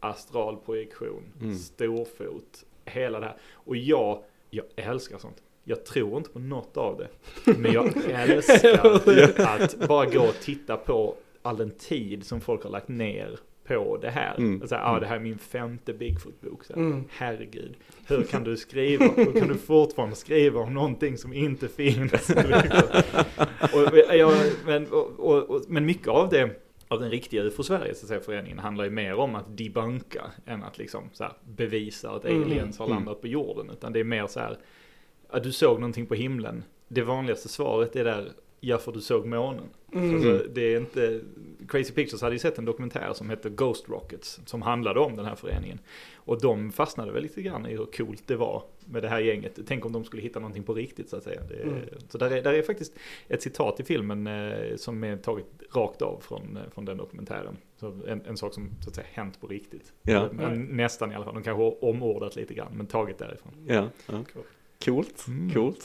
Astralprojektion, 0.00 1.22
Mm. 1.40 1.54
storfot, 1.54 2.64
hela 2.84 3.20
det 3.20 3.26
här. 3.26 3.36
Och 3.52 3.76
jag, 3.76 4.22
jag 4.50 4.64
älskar 4.76 5.18
sånt. 5.18 5.42
Jag 5.64 5.84
tror 5.84 6.16
inte 6.16 6.30
på 6.30 6.38
något 6.38 6.76
av 6.76 6.98
det. 6.98 7.08
Men 7.58 7.72
jag 7.72 7.86
älskar 8.10 8.86
att 8.86 9.88
bara 9.88 10.06
gå 10.06 10.20
och 10.20 10.40
titta 10.40 10.76
på 10.76 11.14
all 11.42 11.56
den 11.56 11.70
tid 11.70 12.26
som 12.26 12.40
folk 12.40 12.62
har 12.62 12.70
lagt 12.70 12.88
ner 12.88 13.38
på 13.66 13.96
det 14.02 14.10
här. 14.10 14.34
Mm. 14.38 14.62
Och 14.62 14.68
så 14.68 14.74
här, 14.74 14.94
ah, 14.96 15.00
det 15.00 15.06
här 15.06 15.16
är 15.16 15.20
min 15.20 15.38
femte 15.38 15.92
Bigfoot-bok. 15.92 16.70
Mm. 16.70 17.04
Herregud, 17.10 17.74
hur 18.06 18.22
kan 18.22 18.44
du 18.44 18.56
skriva? 18.56 19.04
Hur 19.16 19.40
kan 19.40 19.48
du 19.48 19.54
fortfarande 19.54 20.16
skriva 20.16 20.60
om 20.60 20.74
någonting 20.74 21.18
som 21.18 21.32
inte 21.32 21.68
finns? 21.68 22.30
och, 23.72 23.98
jag, 24.16 24.32
men, 24.66 24.86
och, 24.86 25.10
och, 25.18 25.50
och, 25.50 25.62
men 25.68 25.86
mycket 25.86 26.08
av 26.08 26.28
det 26.28 26.50
av 26.88 27.00
den 27.00 27.10
riktiga 27.10 27.42
UFO-Sverige, 27.42 27.94
så 27.94 28.04
att 28.04 28.08
säga, 28.08 28.20
föreningen, 28.20 28.58
handlar 28.58 28.84
ju 28.84 28.90
mer 28.90 29.14
om 29.14 29.34
att 29.34 29.56
debunka 29.56 30.24
än 30.46 30.62
att 30.62 30.78
liksom 30.78 31.10
så 31.12 31.24
här, 31.24 31.32
bevisa 31.44 32.10
att 32.10 32.24
Mm. 32.24 32.42
aliens 32.42 32.78
har 32.78 32.86
Mm. 32.86 32.96
landat 32.96 33.20
på 33.20 33.28
jorden. 33.28 33.70
Utan 33.70 33.92
det 33.92 34.00
är 34.00 34.04
mer 34.04 34.26
så 34.26 34.40
här, 34.40 34.56
att 35.36 35.42
du 35.42 35.52
såg 35.52 35.80
någonting 35.80 36.06
på 36.06 36.14
himlen. 36.14 36.64
Det 36.88 37.02
vanligaste 37.02 37.48
svaret 37.48 37.96
är 37.96 38.04
där, 38.04 38.32
ja 38.60 38.78
för 38.78 38.92
du 38.92 39.00
såg 39.00 39.26
månen. 39.26 39.64
Mm. 39.92 40.14
Alltså, 40.14 40.46
det 40.54 40.74
är 40.74 40.76
inte, 40.76 41.20
Crazy 41.68 41.92
Pictures 41.92 42.22
hade 42.22 42.34
ju 42.34 42.38
sett 42.38 42.58
en 42.58 42.64
dokumentär 42.64 43.12
som 43.12 43.30
hette 43.30 43.50
Ghost 43.50 43.88
Rockets, 43.88 44.40
som 44.46 44.62
handlade 44.62 45.00
om 45.00 45.16
den 45.16 45.26
här 45.26 45.34
föreningen. 45.34 45.78
Och 46.14 46.40
de 46.40 46.72
fastnade 46.72 47.12
väl 47.12 47.22
lite 47.22 47.42
grann 47.42 47.66
i 47.66 47.76
hur 47.76 47.86
coolt 47.86 48.22
det 48.26 48.36
var 48.36 48.62
med 48.84 49.02
det 49.02 49.08
här 49.08 49.20
gänget. 49.20 49.58
Tänk 49.66 49.86
om 49.86 49.92
de 49.92 50.04
skulle 50.04 50.22
hitta 50.22 50.40
någonting 50.40 50.62
på 50.62 50.74
riktigt 50.74 51.08
så 51.08 51.16
att 51.16 51.22
säga. 51.22 51.40
Det, 51.48 51.62
Mm. 51.62 51.80
Så 52.08 52.18
där 52.18 52.30
är, 52.30 52.42
där 52.42 52.52
är 52.52 52.62
faktiskt 52.62 52.96
ett 53.28 53.42
citat 53.42 53.80
i 53.80 53.84
filmen 53.84 54.26
eh, 54.26 54.76
som 54.76 55.04
är 55.04 55.16
taget 55.16 55.46
rakt 55.74 56.02
av 56.02 56.20
från, 56.20 56.56
eh, 56.56 56.62
från 56.74 56.84
den 56.84 56.96
dokumentären. 56.96 57.56
En, 58.06 58.22
en 58.26 58.36
sak 58.36 58.54
som 58.54 58.70
så 58.80 58.88
att 58.88 58.94
säga 58.94 59.06
hänt 59.12 59.40
på 59.40 59.46
riktigt. 59.46 59.92
Ja. 60.02 60.28
Nästan 60.54 61.12
i 61.12 61.14
alla 61.14 61.24
fall, 61.24 61.34
de 61.34 61.42
kanske 61.42 61.62
har 61.62 61.84
omordat 61.84 62.36
lite 62.36 62.54
grann, 62.54 62.72
men 62.74 62.86
taget 62.86 63.18
därifrån. 63.18 63.52
Ja, 63.66 63.88
ja. 64.06 64.24
Coolt, 64.84 65.26
Mm. 65.28 65.52
coolt. 65.52 65.84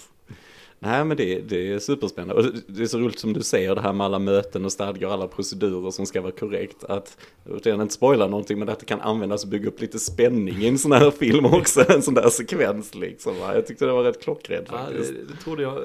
Nej 0.81 1.05
men 1.05 1.17
det, 1.17 1.39
det 1.49 1.73
är 1.73 1.79
superspännande 1.79 2.33
och 2.33 2.43
det- 2.67 2.83
är 2.83 2.87
så 2.87 2.99
roligt 2.99 3.19
som 3.19 3.33
du 3.33 3.43
säger 3.43 3.75
det 3.75 3.81
här 3.81 3.93
med 3.93 4.05
alla 4.05 4.19
möten 4.19 4.65
och 4.65 4.71
stadgar 4.71 5.07
och 5.07 5.13
alla 5.13 5.27
procedurer 5.27 5.91
som 5.91 6.05
ska 6.05 6.21
vara 6.21 6.31
korrekt. 6.31 6.83
Att, 6.83 7.17
utan 7.49 7.81
inte 7.81 7.93
spoila 7.93 8.27
någonting 8.27 8.59
men 8.59 8.69
att 8.69 8.79
det 8.79 8.85
kan 8.85 9.01
användas 9.01 9.43
och 9.43 9.49
bygga 9.49 9.67
upp 9.67 9.81
lite 9.81 9.99
spänning 9.99 10.55
i 10.61 10.67
en 10.67 10.77
sån 10.77 10.91
här 10.91 11.11
film 11.19 11.45
också. 11.45 11.91
En 11.91 12.01
sån 12.01 12.13
där 12.13 12.29
sekvens 12.29 12.95
liksom. 12.95 13.35
Jag 13.37 13.67
tyckte 13.67 13.85
det 13.85 13.91
var 13.91 14.03
rätt 14.03 14.21
klockrent 14.23 14.67
Ja, 14.71 14.77
faktiskt. 14.77 15.13
det, 15.13 15.33
det 15.33 15.43
trodde 15.43 15.63
jag. 15.63 15.77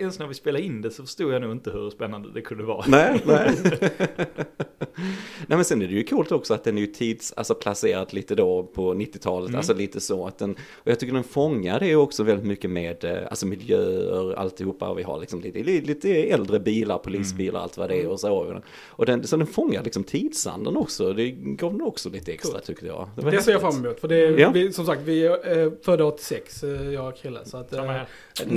Ens 0.00 0.18
när 0.18 0.26
vi 0.26 0.34
spelade 0.34 0.64
in 0.64 0.82
det 0.82 0.90
så 0.90 1.02
förstod 1.02 1.32
jag 1.34 1.42
nog 1.42 1.52
inte 1.52 1.70
hur 1.70 1.90
spännande 1.90 2.28
det 2.34 2.40
kunde 2.40 2.64
vara. 2.64 2.84
Nej, 2.88 3.20
nej. 3.26 3.50
nej 5.46 5.56
men 5.56 5.64
sen 5.64 5.82
är 5.82 5.86
det 5.88 5.94
ju 5.94 6.04
coolt 6.04 6.32
också 6.32 6.54
att 6.54 6.64
den 6.64 6.76
är 6.76 6.80
ju 6.80 6.86
tids, 6.86 7.32
alltså 7.36 7.54
placerat 7.54 8.12
lite 8.12 8.34
då 8.34 8.62
på 8.62 8.94
90-talet, 8.94 9.48
Mm. 9.48 9.58
alltså 9.58 9.74
lite 9.74 10.00
så 10.00 10.26
att 10.26 10.38
den, 10.38 10.50
och 10.74 10.90
jag 10.90 11.00
tycker 11.00 11.14
den 11.14 11.24
fångar 11.24 11.80
det 11.80 11.96
också 11.96 12.22
väldigt 12.22 12.46
mycket 12.46 12.70
med, 12.70 13.04
eh, 13.04 13.18
alltså 13.30 13.46
miljöer, 13.46 14.31
alltihopa, 14.34 14.88
och 14.88 14.98
vi 14.98 15.02
har 15.02 15.20
liksom 15.20 15.40
lite, 15.40 15.62
lite 15.62 16.10
äldre 16.24 16.60
bilar, 16.60 16.98
polisbilar, 16.98 17.60
allt 17.60 17.76
vad 17.76 17.88
det 17.90 18.02
är 18.02 18.08
och 18.08 18.20
så. 18.20 18.60
Och 18.86 19.06
den, 19.06 19.26
så 19.26 19.36
den 19.36 19.46
fångar 19.46 19.82
liksom 19.84 20.04
tidsandan 20.04 20.76
också, 20.76 21.12
det 21.12 21.30
gav 21.30 21.72
den 21.72 21.82
också 21.82 22.10
lite 22.10 22.32
extra 22.32 22.60
tyckte 22.60 22.86
jag. 22.86 23.08
var 23.16 23.30
Det 23.30 23.42
ser 23.42 23.52
jag 23.52 23.60
fram 23.60 23.84
emot. 23.84 24.00
För 24.00 24.08
det 24.08 24.16
är, 24.16 24.38
Ja. 24.38 24.50
vi, 24.50 24.72
som 24.72 24.86
sagt, 24.86 25.02
vi 25.02 25.26
är 25.26 25.84
födda 25.84 26.04
86, 26.04 26.62
eh, 26.62 26.70
jag 26.92 27.08
och 27.08 27.16
Krille. 27.16 27.40
Så 27.44 27.56
att, 27.56 27.72
här. 27.74 28.06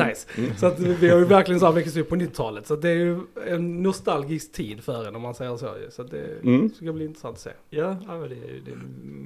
nice. 0.08 0.28
Så 0.60 0.66
att 0.68 0.80
vi 0.80 1.10
har 1.10 1.18
ju 1.20 1.26
verkligen 1.26 1.60
så 1.60 1.66
här 1.66 1.74
växt 1.74 1.98
upp 1.98 2.10
på 2.10 2.16
90-talet. 2.16 2.68
Så 2.68 2.74
att 2.74 2.82
det 2.82 2.90
är 2.90 2.96
ju 2.96 3.20
en 3.48 3.84
nostalgisk 3.84 4.52
tid 4.52 4.84
för 4.84 5.06
en 5.08 5.16
om 5.16 5.22
man 5.22 5.36
säger 5.36 5.58
så. 5.58 5.70
Så 5.90 6.02
att 6.02 6.12
det 6.12 6.26
Mm. 6.44 6.70
ska 6.74 6.94
bli 6.94 7.06
intressant 7.06 7.36
att 7.36 7.42
se. 7.42 7.50
Ja, 7.70 7.96
det, 8.30 8.36
det, 8.36 8.72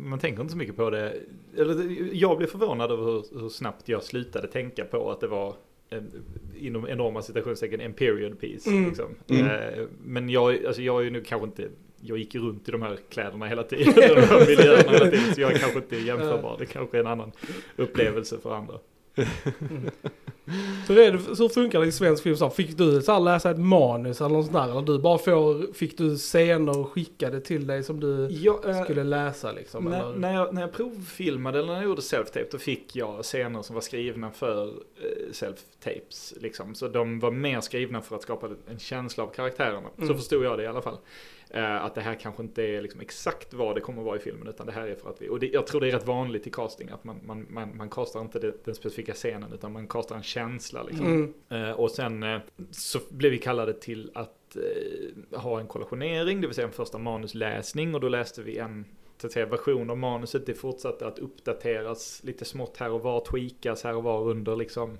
man 0.04 0.20
tänker 0.20 0.42
inte 0.42 0.52
så 0.52 0.58
mycket 0.58 0.76
på 0.76 0.90
det. 0.90 1.14
Eller, 1.58 1.74
det- 1.76 2.18
jag 2.18 2.38
blev 2.38 2.48
förvånad 2.48 2.92
över 2.92 3.04
hur, 3.06 3.40
hur 3.42 3.50
snabbt 3.50 3.90
jag 3.90 4.04
slutade 4.04 4.48
tänka 4.48 4.86
på 4.86 5.12
att 5.12 5.20
det 5.22 5.28
var 5.28 5.54
en, 5.90 6.12
inom 6.58 6.88
enorma 6.88 7.22
citationstecken 7.22 7.82
en 7.82 7.94
period 7.94 8.40
piece. 8.40 8.70
Mm. 8.70 8.86
Liksom. 8.88 9.16
Mm. 9.28 9.46
Eh, 9.46 9.86
men 10.04 10.30
jag, 10.30 10.66
alltså 10.66 10.82
jag 10.82 11.00
är 11.00 11.04
ju 11.04 11.10
nu 11.10 11.22
kanske 11.22 11.46
inte, 11.46 11.70
jag 12.02 12.18
gick 12.18 12.36
runt 12.36 12.70
i 12.70 12.72
de 12.72 12.82
här 12.82 12.98
kläderna 13.10 13.46
hela 13.46 13.64
tiden, 13.64 13.94
de 13.96 14.22
här 14.22 14.48
miljöerna 14.48 14.92
hela 14.92 15.12
tiden, 15.12 15.34
så 15.36 15.42
jag 15.42 15.52
är 15.52 15.58
kanske 15.58 15.80
inte 15.80 15.98
jämförbar. 15.98 16.56
Det 16.60 16.66
kanske 16.66 16.98
är 16.98 17.02
en 17.02 17.08
annan 17.08 17.32
upplevelse 17.76 18.38
för 18.40 18.56
andra. 18.56 18.80
Så, 20.88 20.94
det 20.94 21.36
så 21.36 21.50
funkar 21.50 21.80
det 21.80 21.88
i 21.88 21.92
svensk 21.92 22.24
film. 22.24 22.36
Så 22.36 22.50
fick 22.50 22.78
du 22.78 23.02
så 23.02 23.12
här, 23.12 23.20
läsa 23.20 23.52
ett 23.52 23.60
manus 23.60 24.22
eller 24.22 24.30
något 24.30 24.46
sånt 24.46 24.58
där? 24.58 24.72
Eller 24.72 24.82
du 24.82 25.00
bara 25.00 25.18
får, 25.18 25.74
fick 25.74 25.98
du 25.98 26.18
scener 26.18 26.84
skickade 26.84 27.42
till 27.42 27.68
dig 27.68 27.84
som 27.84 28.00
du 28.00 28.28
Jag, 28.32 28.70
eh, 28.70 28.84
skulle 28.84 29.04
läsa 29.04 29.52
liksom? 29.52 29.84
När, 29.86 30.00
eller? 30.04 30.18
när, 30.18 30.34
jag, 30.34 30.54
när 30.54 30.62
jag 30.62 30.72
provfilmade 30.72 31.60
eller 31.60 31.68
när 31.68 31.76
jag 31.76 31.84
gjorde 31.84 32.02
self-tape 32.02 32.48
då 32.52 32.58
fick 32.58 32.96
jag 32.96 33.24
scener 33.24 33.62
som 33.62 33.74
var 33.74 33.82
skrivna 33.82 34.32
för 34.32 34.68
eh, 34.68 35.32
self-tapes. 35.32 36.34
Liksom. 36.42 36.76
Så 36.76 36.88
de 36.88 37.20
var 37.20 37.32
mer 37.32 37.62
skrivna 37.62 38.02
för 38.02 38.16
att 38.16 38.22
skapa 38.22 38.50
en 38.70 38.80
känsla 38.80 39.24
av 39.24 39.28
karaktärerna. 39.28 39.90
Så 39.98 40.04
Mm. 40.04 40.18
förstod 40.18 40.44
jag 40.44 40.58
det 40.58 40.64
i 40.64 40.68
alla 40.68 40.82
fall. 40.82 40.98
Eh, 41.52 41.86
att 41.86 41.96
det 41.96 42.02
här 42.02 42.16
kanske 42.16 42.44
inte 42.44 42.64
är 42.64 42.82
liksom 42.82 43.02
exakt 43.02 43.54
vad 43.54 43.76
det 43.76 43.82
kommer 43.82 44.02
att 44.02 44.06
vara 44.06 44.16
i 44.16 44.20
filmen 44.20 44.48
utan 44.48 44.66
det 44.66 44.72
här 44.72 44.88
är 44.88 44.96
för 44.96 45.10
att 45.10 45.22
vi, 45.22 45.30
och 45.30 45.40
det, 45.40 45.48
jag 45.48 45.68
tror 45.68 45.82
det 45.82 45.88
är 45.88 45.92
rätt 45.92 46.08
vanligt 46.08 46.48
i 46.48 46.50
casting 46.50 46.90
att 46.90 47.04
man, 47.04 47.20
man, 47.26 47.46
man, 47.50 47.78
man 47.78 47.90
castar 47.90 48.22
inte 48.22 48.40
det, 48.40 48.66
den 48.66 48.76
specifika 48.76 49.14
scenen 49.14 49.54
utan 49.54 49.72
man 49.74 49.88
castar 49.88 50.16
en 50.16 50.24
känsla 50.24 50.39
liksom. 50.90 51.06
Mm. 51.06 51.34
Eh, 51.50 51.72
och 51.72 51.92
sen 51.92 52.24
eh, 52.24 52.40
så 52.72 53.00
blev 53.10 53.32
vi 53.32 53.38
kallade 53.38 53.74
till 53.74 54.12
att 54.14 54.56
eh, 54.56 55.40
ha 55.40 55.60
en 55.60 55.68
kollationering, 55.68 56.42
det 56.42 56.48
vill 56.48 56.56
säga 56.56 56.68
en 56.68 56.74
första 56.74 56.98
manusläsning 56.98 57.96
och 57.96 58.02
då 58.02 58.10
läste 58.10 58.42
vi 58.42 58.58
en 58.58 58.86
så 59.18 59.28
att 59.28 59.34
säga, 59.34 59.46
version 59.46 59.90
av 59.90 59.98
manuset. 59.98 60.46
Det 60.46 60.54
fortsatte 60.54 61.08
att 61.08 61.20
uppdateras 61.20 62.22
lite 62.24 62.46
smått 62.46 62.78
här 62.78 62.92
och 62.92 63.02
var, 63.02 63.26
tweakas 63.26 63.84
här 63.84 63.96
och 63.96 64.04
var 64.04 64.22
under 64.22 64.56
liksom 64.56 64.98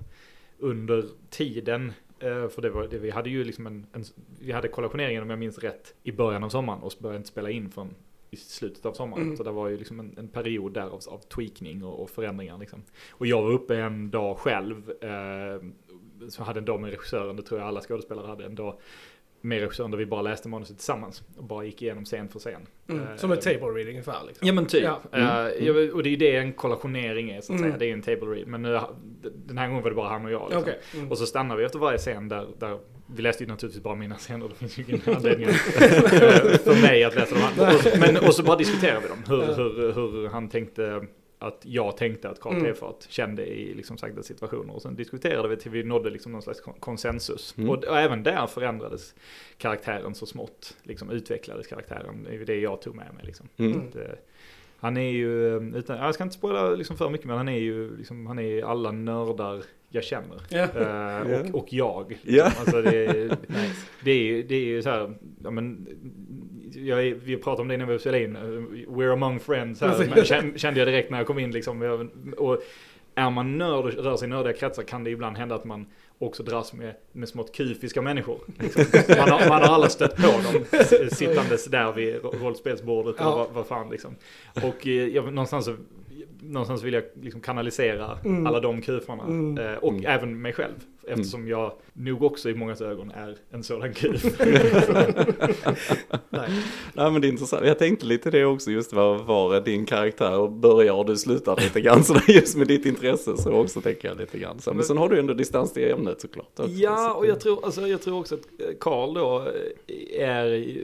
under 0.58 1.04
tiden. 1.30 1.92
För 2.18 2.62
det 2.62 2.70
var, 2.70 2.88
det, 2.88 2.98
vi 2.98 3.10
hade 3.10 3.30
ju 3.30 3.44
liksom 3.44 3.66
en, 3.66 3.86
en, 3.92 4.04
vi 4.40 4.52
hade 4.52 4.68
kollationeringen 4.68 5.22
om 5.22 5.30
jag 5.30 5.38
minns 5.38 5.58
rätt 5.58 5.94
i 6.02 6.12
början 6.12 6.44
av 6.44 6.48
sommaren 6.48 6.82
och 6.82 6.92
började 6.98 7.16
inte 7.16 7.28
spela 7.28 7.50
in 7.50 7.70
från 7.70 7.94
i 8.30 8.36
slutet 8.36 8.86
av 8.86 8.92
sommaren. 8.92 9.22
Mm. 9.22 9.36
Så 9.36 9.42
det 9.42 9.50
var 9.50 9.68
ju 9.68 9.76
liksom 9.76 10.00
en, 10.00 10.14
en 10.18 10.28
period 10.28 10.72
där 10.72 10.82
av, 10.82 11.00
av 11.08 11.18
tweakning 11.18 11.84
och, 11.84 12.02
och 12.02 12.10
förändringar 12.10 12.58
liksom. 12.58 12.82
Och 13.10 13.26
jag 13.26 13.42
var 13.42 13.50
uppe 13.50 13.76
en 13.76 14.10
dag 14.10 14.38
själv. 14.38 14.90
Eh, 15.00 15.62
så 16.28 16.42
hade 16.42 16.58
en 16.60 16.64
dag 16.64 16.80
med 16.80 16.90
regissören, 16.90 17.36
det 17.36 17.42
tror 17.42 17.60
jag 17.60 17.68
alla 17.68 17.80
skådespelare 17.80 18.26
hade, 18.26 18.44
en 18.44 18.54
dag 18.54 18.78
med 19.42 19.60
regissören 19.60 19.90
där 19.90 19.98
vi 19.98 20.06
bara 20.06 20.22
läste 20.22 20.48
manuset 20.48 20.76
tillsammans 20.76 21.22
och 21.36 21.44
bara 21.44 21.64
gick 21.64 21.82
igenom 21.82 22.04
scen 22.04 22.28
för 22.28 22.38
scen. 22.38 22.66
Mm. 22.88 23.02
Eh, 23.08 23.16
Som 23.16 23.32
en 23.32 23.38
table 23.40 23.66
reading 23.66 23.88
ungefär 23.88 24.18
liksom. 24.26 24.46
Ja 24.48 24.52
men 24.54 24.66
typ. 24.66 24.82
Ja. 24.84 25.00
Eh, 25.12 25.64
jag- 25.66 25.94
och 25.94 26.02
det 26.02 26.08
är 26.08 26.10
ju 26.10 26.16
det 26.16 26.36
en 26.36 26.52
kollationering 26.52 27.30
är 27.30 27.40
så 27.40 27.52
att 27.52 27.58
Mm. 27.58 27.70
säga. 27.70 27.78
Det 27.78 27.86
är 27.86 27.92
en 27.92 28.02
table 28.02 28.26
read. 28.34 28.46
Men 28.48 28.62
nu, 28.62 28.80
den 29.46 29.58
här 29.58 29.68
gången 29.68 29.82
var 29.82 29.90
det 29.90 29.96
bara 29.96 30.08
han 30.08 30.24
och 30.24 30.30
jag. 30.32 30.42
Liksom. 30.42 30.62
Okej. 30.62 30.80
Mm. 30.94 31.10
Och 31.10 31.18
så 31.18 31.26
stannar 31.26 31.56
vi 31.56 31.64
efter 31.64 31.78
varje 31.78 31.98
scen 31.98 32.28
där, 32.28 32.46
där 32.58 32.78
vi 33.14 33.22
läste 33.22 33.44
ju 33.44 33.48
naturligtvis 33.48 33.82
bara 33.82 33.94
mina 33.94 34.16
scener, 34.16 34.48
det 34.48 34.54
finns 34.54 34.78
ju 34.78 34.82
ingen 34.88 35.00
anledning 35.16 35.48
att- 35.48 35.54
för 36.62 36.82
mig 36.82 37.04
att 37.04 37.14
läsa 37.14 37.34
dem. 37.34 37.44
andra. 37.44 37.72
Men, 38.00 38.16
och 38.16 38.34
så 38.34 38.42
bara 38.42 38.56
diskuterar 38.56 39.00
vi 39.00 39.08
dem, 39.08 39.18
hur, 39.28 39.54
hur, 39.54 39.92
hur 39.92 40.28
han 40.28 40.48
tänkte 40.48 41.06
att 41.42 41.60
jag 41.62 41.96
tänkte 41.96 42.28
att 42.28 42.40
Karl 42.40 42.52
Mm. 42.54 42.64
Tefart 42.64 43.06
kände 43.08 43.46
i 43.46 43.74
liksom 43.74 43.98
sagda 43.98 44.22
situationer. 44.22 44.74
Och 44.74 44.82
sen 44.82 44.94
diskuterade 44.96 45.48
vi 45.48 45.56
till 45.56 45.70
vi 45.70 45.82
nådde 45.82 46.10
liksom 46.10 46.32
någon 46.32 46.42
slags 46.42 46.60
kon- 46.60 46.80
konsensus. 46.80 47.54
Mm. 47.58 47.70
Och, 47.70 47.84
och 47.84 47.98
även 47.98 48.22
där 48.22 48.46
förändrades 48.46 49.14
karaktären 49.58 50.14
så 50.14 50.26
smått, 50.26 50.76
liksom 50.82 51.10
utvecklades 51.10 51.66
karaktären. 51.66 52.24
Det 52.30 52.34
är 52.36 52.44
det 52.44 52.60
jag 52.60 52.82
tog 52.82 52.94
med 52.94 53.14
mig 53.14 53.24
liksom. 53.26 53.48
Mm. 53.56 53.72
Mm. 53.72 53.88
Att, 53.88 53.96
eh, 53.96 54.02
han 54.80 54.96
är 54.96 55.10
ju, 55.10 55.56
eh, 55.56 55.78
utan, 55.78 55.96
jag 55.98 56.14
ska 56.14 56.24
inte 56.24 56.36
spoila 56.36 56.70
liksom 56.70 56.96
för 56.96 57.10
mycket, 57.10 57.26
men 57.26 57.36
han 57.36 57.48
är 57.48 57.58
ju 57.58 57.96
liksom, 57.96 58.26
han 58.26 58.38
är 58.38 58.62
alla 58.64 58.90
nördar 58.92 59.62
jag 59.88 60.04
känner. 60.04 60.36
Eh, 60.50 61.30
Ja. 61.32 61.38
och, 61.52 61.54
och 61.62 61.72
jag. 61.72 62.18
Ja. 62.22 62.44
Alltså 62.44 62.82
det, 62.82 63.06
är- 63.06 63.36
det, 64.04 64.10
är, 64.10 64.22
ju- 64.22 64.42
det 64.42 64.54
är 64.54 64.64
ju 64.64 64.82
så 64.82 64.90
här, 64.90 65.14
ja 65.44 65.50
men, 65.50 65.86
jag 66.74 67.06
är, 67.06 67.14
vi 67.14 67.36
pratade 67.36 67.62
om 67.62 67.68
det 67.68 67.76
när 67.76 67.86
vi 67.86 67.98
spelade 67.98 68.24
in, 68.24 68.36
eh, 68.36 68.40
we're 68.90 69.12
among 69.12 69.40
friends 69.40 69.80
här, 69.80 69.88
men 70.14 70.24
kände, 70.58 70.80
jag 70.80 70.88
direkt 70.88 71.10
när 71.10 71.18
jag 71.18 71.26
kom 71.26 71.38
in 71.38 71.50
liksom. 71.50 71.82
Och 72.36 72.58
är 73.14 73.30
man 73.30 73.58
nörd 73.58 73.84
och 73.84 73.92
rör 74.04 74.16
sig 74.16 74.26
i 74.26 74.30
nördiga 74.30 74.52
kretsar 74.52 74.82
kan 74.82 75.04
det 75.04 75.10
ibland 75.10 75.36
hända 75.36 75.54
att 75.54 75.64
man 75.64 75.86
också 76.20 76.42
dras 76.42 76.72
med, 76.72 76.94
med 77.12 77.28
smått 77.28 77.52
kufiska 77.56 78.02
människor. 78.02 78.38
Liksom. 78.58 78.84
Man, 79.18 79.28
har, 79.30 79.48
man 79.48 79.62
har 79.62 79.74
alla 79.74 79.88
stött 79.88 80.16
på 80.16 80.22
dem 80.22 80.64
sittandes 81.10 81.64
där 81.64 81.92
vid 81.92 82.14
rollspelsbordet 82.24 83.14
Ja. 83.18 83.24
eller 83.24 83.36
vad, 83.36 83.50
vad 83.50 83.66
fan 83.66 83.90
liksom. 83.90 84.14
Och 84.54 84.86
eh, 84.86 84.92
jag, 84.92 85.24
någonstans, 85.32 85.64
så, 85.64 85.76
någonstans 86.40 86.82
vill 86.82 86.94
jag 86.94 87.04
liksom 87.22 87.40
kanalisera 87.40 88.18
Mm. 88.24 88.46
alla 88.46 88.60
de 88.60 88.82
kufarna. 88.82 89.22
Mm. 89.22 89.58
Eh, 89.66 89.74
och 89.78 89.92
Mm. 89.92 90.06
även 90.06 90.42
mig 90.42 90.52
själv. 90.52 90.74
Eftersom 91.06 91.48
jag 91.48 91.72
nog 91.92 92.22
också 92.22 92.50
i 92.50 92.54
mångas 92.54 92.80
ögon 92.80 93.10
är 93.10 93.36
en 93.50 93.62
sådan 93.62 93.94
kuf. 93.94 94.24
Nej. 96.30 96.50
Ja 96.94 97.10
men 97.10 97.20
det 97.20 97.26
är 97.26 97.30
intressant, 97.30 97.66
jag 97.66 97.78
tänkte 97.78 98.06
lite 98.06 98.30
det 98.30 98.44
också, 98.44 98.70
just 98.70 98.92
var, 98.92 99.18
var 99.18 99.60
din 99.60 99.86
karaktär 99.86 100.48
börjar 100.48 100.92
och 100.94 101.06
du 101.06 101.16
slutar 101.16 101.56
lite 101.56 101.80
grann 101.80 102.04
sådär 102.04 102.22
just 102.28 102.56
med 102.56 102.66
ditt 102.66 102.86
intresse 102.86 103.36
så 103.36 103.52
också 103.52 103.80
tänker 103.80 104.08
jag 104.08 104.18
lite 104.18 104.38
grann. 104.38 104.58
Så, 104.60 104.74
men 104.74 104.84
sen 104.84 104.96
har 104.98 105.08
du 105.08 105.18
ändå 105.18 105.34
distans 105.34 105.72
till 105.72 105.90
ämnet 105.90 106.20
såklart. 106.20 106.46
också. 106.60 106.70
Ja, 106.72 106.96
Så- 106.96 107.18
och 107.18 107.26
jag 107.26 107.40
tror, 107.40 107.64
alltså, 107.64 107.86
jag 107.88 108.02
tror 108.02 108.18
också 108.20 108.34
att 108.34 108.40
eh, 108.60 108.66
Karl 108.80 109.14
då 109.14 109.44
eh, 109.86 110.22
är 110.26 110.74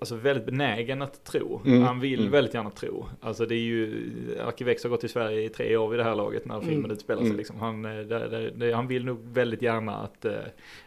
alltså, 0.00 0.14
väldigt 0.16 0.46
benägen 0.46 1.02
att 1.02 1.24
tro. 1.24 1.60
Mm. 1.66 1.82
Han 1.82 2.00
vill 2.00 2.20
Mm. 2.20 2.32
väldigt 2.32 2.54
gärna 2.54 2.70
tro. 2.70 3.06
Alltså 3.20 3.46
det 3.46 3.54
är 3.54 3.58
ju, 3.58 4.10
Arkivex 4.46 4.82
har 4.82 4.90
gått 4.90 5.04
i 5.04 5.08
Sverige 5.08 5.44
i 5.44 5.48
tre 5.48 5.76
år 5.76 5.88
vid 5.88 5.98
det 6.00 6.04
här 6.04 6.14
laget 6.14 6.44
när 6.46 6.60
filmen 6.60 6.78
Mm. 6.78 6.90
utspelar 6.90 7.18
sig. 7.20 7.26
Mm. 7.26 7.36
Liksom. 7.38 7.56
Han, 7.60 7.82
där, 7.82 8.04
där, 8.04 8.52
där, 8.56 8.72
han 8.72 8.88
vill 8.88 9.04
nog 9.04 9.18
väldigt 9.32 9.45
gärna 9.62 9.96
att, 9.96 10.24
eh, 10.24 10.38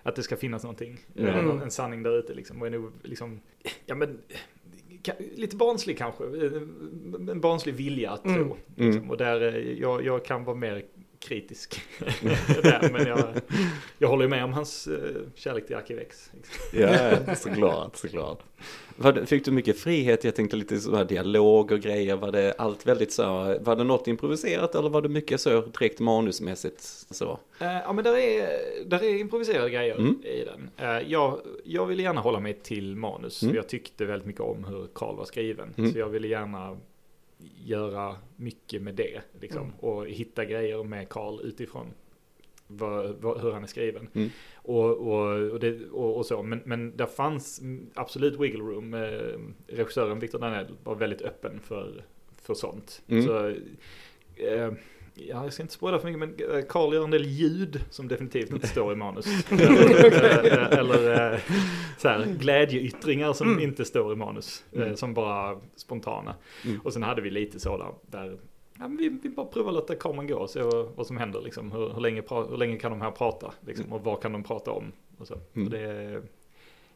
att 0.03 0.15
det 0.15 0.23
ska 0.23 0.35
finnas 0.37 0.63
någonting. 0.63 0.99
Mm. 1.15 1.27
Eh, 1.29 1.37
En, 1.37 1.61
en 1.61 1.71
sanning 1.71 2.03
där 2.03 2.19
ute 2.19 2.33
liksom. 2.33 2.61
Och 2.61 2.67
är 2.67 2.71
nog 2.71 2.91
liksom, 3.03 3.39
ja 3.85 3.95
men 3.95 4.19
lite 5.35 5.55
barnslig 5.55 5.97
kanske. 5.97 6.23
Eh, 6.23 6.51
En 7.31 7.41
barnslig 7.41 7.75
vilja 7.75 8.11
att 8.11 8.25
Mm. 8.25 8.37
tro. 8.37 8.57
Liksom. 8.75 8.97
Mm. 8.97 9.09
Och 9.09 9.17
där, 9.17 9.41
eh, 9.41 9.71
jag, 9.79 10.05
jag 10.05 10.25
kan 10.25 10.43
vara 10.43 10.55
mer 10.57 10.83
kritisk 11.19 11.81
där, 12.63 12.89
men 12.93 13.07
jag, 13.07 13.27
jag 13.97 14.07
håller 14.09 14.27
med 14.27 14.43
om 14.43 14.53
hans 14.53 14.87
kärlek 15.35 15.67
till 15.67 15.75
Arkivex. 15.75 16.31
Ja, 16.73 17.11
såklart, 17.35 17.95
såklart. 17.95 18.43
Fick 19.25 19.45
du 19.45 19.51
mycket 19.51 19.79
frihet? 19.79 20.23
Jag 20.23 20.35
tänkte 20.35 20.55
lite 20.55 20.79
så 20.79 20.95
här 20.95 21.05
dialog 21.05 21.71
och 21.71 21.79
grejer. 21.79 22.15
Var 22.15 22.31
det 22.31 22.53
allt 22.57 22.85
väldigt 22.85 23.11
så, 23.11 23.23
var 23.61 23.75
det 23.75 23.83
något 23.83 24.07
improviserat 24.07 24.75
eller 24.75 24.89
var 24.89 25.01
det 25.01 25.09
mycket 25.09 25.41
så 25.41 25.61
direkt 25.61 25.99
manusmässigt 25.99 26.81
så? 27.09 27.39
Eh, 27.59 27.67
ja 27.67 27.93
men 27.93 28.03
där 28.03 28.17
är, 28.17 28.49
där 28.85 29.03
är 29.03 29.19
improviserade 29.19 29.69
grejer 29.69 29.95
Mm. 29.95 30.21
i 30.23 30.43
den. 30.45 30.69
Eh, 30.77 31.07
jag, 31.11 31.39
jag 31.63 31.85
ville 31.85 32.03
gärna 32.03 32.21
hålla 32.21 32.39
mig 32.39 32.53
till 32.53 32.95
manus. 32.95 33.43
Mm. 33.43 33.55
Jag 33.55 33.67
tyckte 33.69 34.05
väldigt 34.05 34.27
mycket 34.27 34.41
om 34.41 34.63
hur 34.63 34.87
Karl 34.93 35.15
var 35.15 35.25
skriven. 35.25 35.73
Mm. 35.77 35.91
Så 35.93 35.99
jag 35.99 36.09
ville 36.09 36.27
gärna 36.27 36.77
göra 37.65 38.15
mycket 38.35 38.81
med 38.81 38.95
det. 38.95 39.21
Liksom, 39.41 39.61
Mm. 39.61 39.73
Och 39.79 40.07
hitta 40.07 40.45
grejer 40.45 40.83
med 40.83 41.09
Karl 41.09 41.39
utifrån 41.43 41.85
vad, 42.71 43.15
vad, 43.21 43.41
hur 43.41 43.51
han 43.51 43.63
är 43.63 43.67
skriven. 43.67 44.07
Mm. 44.13 44.29
Och, 44.55 44.97
och, 44.97 45.51
och, 45.51 45.59
det, 45.59 45.89
och, 45.91 46.17
och 46.17 46.25
så. 46.25 46.43
Men, 46.43 46.61
men 46.65 46.97
där 46.97 47.05
fanns 47.05 47.61
absolut 47.93 48.39
wiggle 48.39 48.59
room. 48.63 48.93
Eh, 48.93 49.75
regissören 49.75 50.19
Victor 50.19 50.39
Danell 50.39 50.67
var 50.83 50.95
väldigt 50.95 51.21
öppen 51.21 51.59
för, 51.59 52.03
för 52.41 52.53
sånt. 52.53 53.01
Mm. 53.07 53.25
Så, 53.25 53.47
eh, 54.35 54.71
ja, 55.15 55.43
jag 55.43 55.53
ska 55.53 55.63
inte 55.63 55.73
spoila 55.73 55.99
för 55.99 56.11
mycket, 56.11 56.19
men 56.19 56.57
eh, 56.57 56.65
Carl 56.65 56.93
gör 56.93 57.03
en 57.03 57.11
del 57.11 57.25
ljud 57.25 57.81
som 57.89 58.07
definitivt 58.07 58.51
inte 58.51 58.67
står 58.67 58.93
i 58.93 58.95
manus. 58.95 59.25
eller 59.51 60.55
eh, 60.71 60.79
eller 60.79 61.41
så 61.97 62.07
här, 62.07 62.25
glädjeyttringar 62.39 63.33
som 63.33 63.47
Mm. 63.51 63.63
inte 63.63 63.85
står 63.85 64.13
i 64.13 64.15
manus, 64.15 64.65
Mm. 64.73 64.95
som 64.95 65.13
bara 65.13 65.59
spontana. 65.75 66.35
Mm. 66.65 66.79
Och 66.81 66.93
sen 66.93 67.03
hade 67.03 67.21
vi 67.21 67.29
lite 67.29 67.59
så 67.59 67.77
där, 67.77 67.93
där 68.19 68.37
ja, 68.79 68.87
vi, 68.99 69.09
vi 69.23 69.29
bara 69.29 69.45
provar 69.45 69.69
att 69.69 69.75
låta 69.75 69.95
kameran 69.95 70.27
gå 70.27 70.35
och 70.35 70.49
se 70.49 70.61
vad, 70.61 70.87
vad 70.95 71.07
som 71.07 71.17
händer. 71.17 71.41
Liksom. 71.41 71.71
Hur, 71.71 71.93
hur, 71.93 72.01
länge, 72.01 72.23
hur 72.29 72.57
länge 72.57 72.77
kan 72.77 72.91
de 72.91 73.01
här 73.01 73.11
prata? 73.11 73.53
Liksom, 73.65 73.93
och 73.93 74.03
vad 74.03 74.21
kan 74.21 74.31
de 74.31 74.43
prata 74.43 74.71
om? 74.71 74.91
Och 75.17 75.27
så. 75.27 75.37
Mm. 75.55 75.69
Det, 75.69 76.21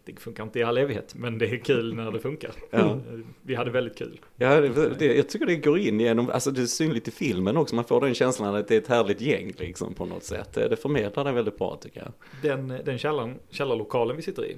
det 0.06 0.20
funkar 0.20 0.44
inte 0.44 0.60
i 0.60 0.64
all 0.64 0.78
evighet, 0.78 1.16
men 1.16 1.38
det 1.38 1.46
är 1.46 1.58
kul 1.58 1.96
när 1.96 2.12
det 2.12 2.20
funkar. 2.20 2.52
Ja. 2.70 3.00
Vi 3.42 3.56
hade 3.56 3.72
väldigt 3.72 3.98
kul. 3.98 4.20
Ja, 4.36 4.62
det, 4.62 4.90
det, 5.00 5.06
jag 5.16 5.30
tycker 5.30 5.46
det 5.46 5.56
går 5.56 5.80
in 5.80 6.00
genom, 6.00 6.30
alltså 6.30 6.52
det 6.52 6.62
är 6.62 6.66
synligt 6.66 7.08
i 7.08 7.12
filmen 7.12 7.58
också, 7.58 7.76
man 7.76 7.86
får 7.86 8.02
den 8.02 8.14
känslan 8.14 8.56
att 8.56 8.68
det 8.68 8.76
är 8.76 8.82
ett 8.82 8.88
härligt 8.88 9.22
gäng 9.22 9.54
liksom 9.58 9.94
på 9.94 10.06
något 10.06 10.24
sätt. 10.24 10.54
Det 10.54 10.76
förmedlar 10.76 11.24
det 11.24 11.32
väldigt 11.32 11.58
bra 11.58 11.78
tycker 11.82 12.00
jag. 12.00 12.12
Den, 12.42 12.68
den 12.86 12.98
källaren, 12.98 13.40
källarlokalen 13.50 14.16
vi 14.16 14.22
sitter 14.22 14.46
i, 14.46 14.58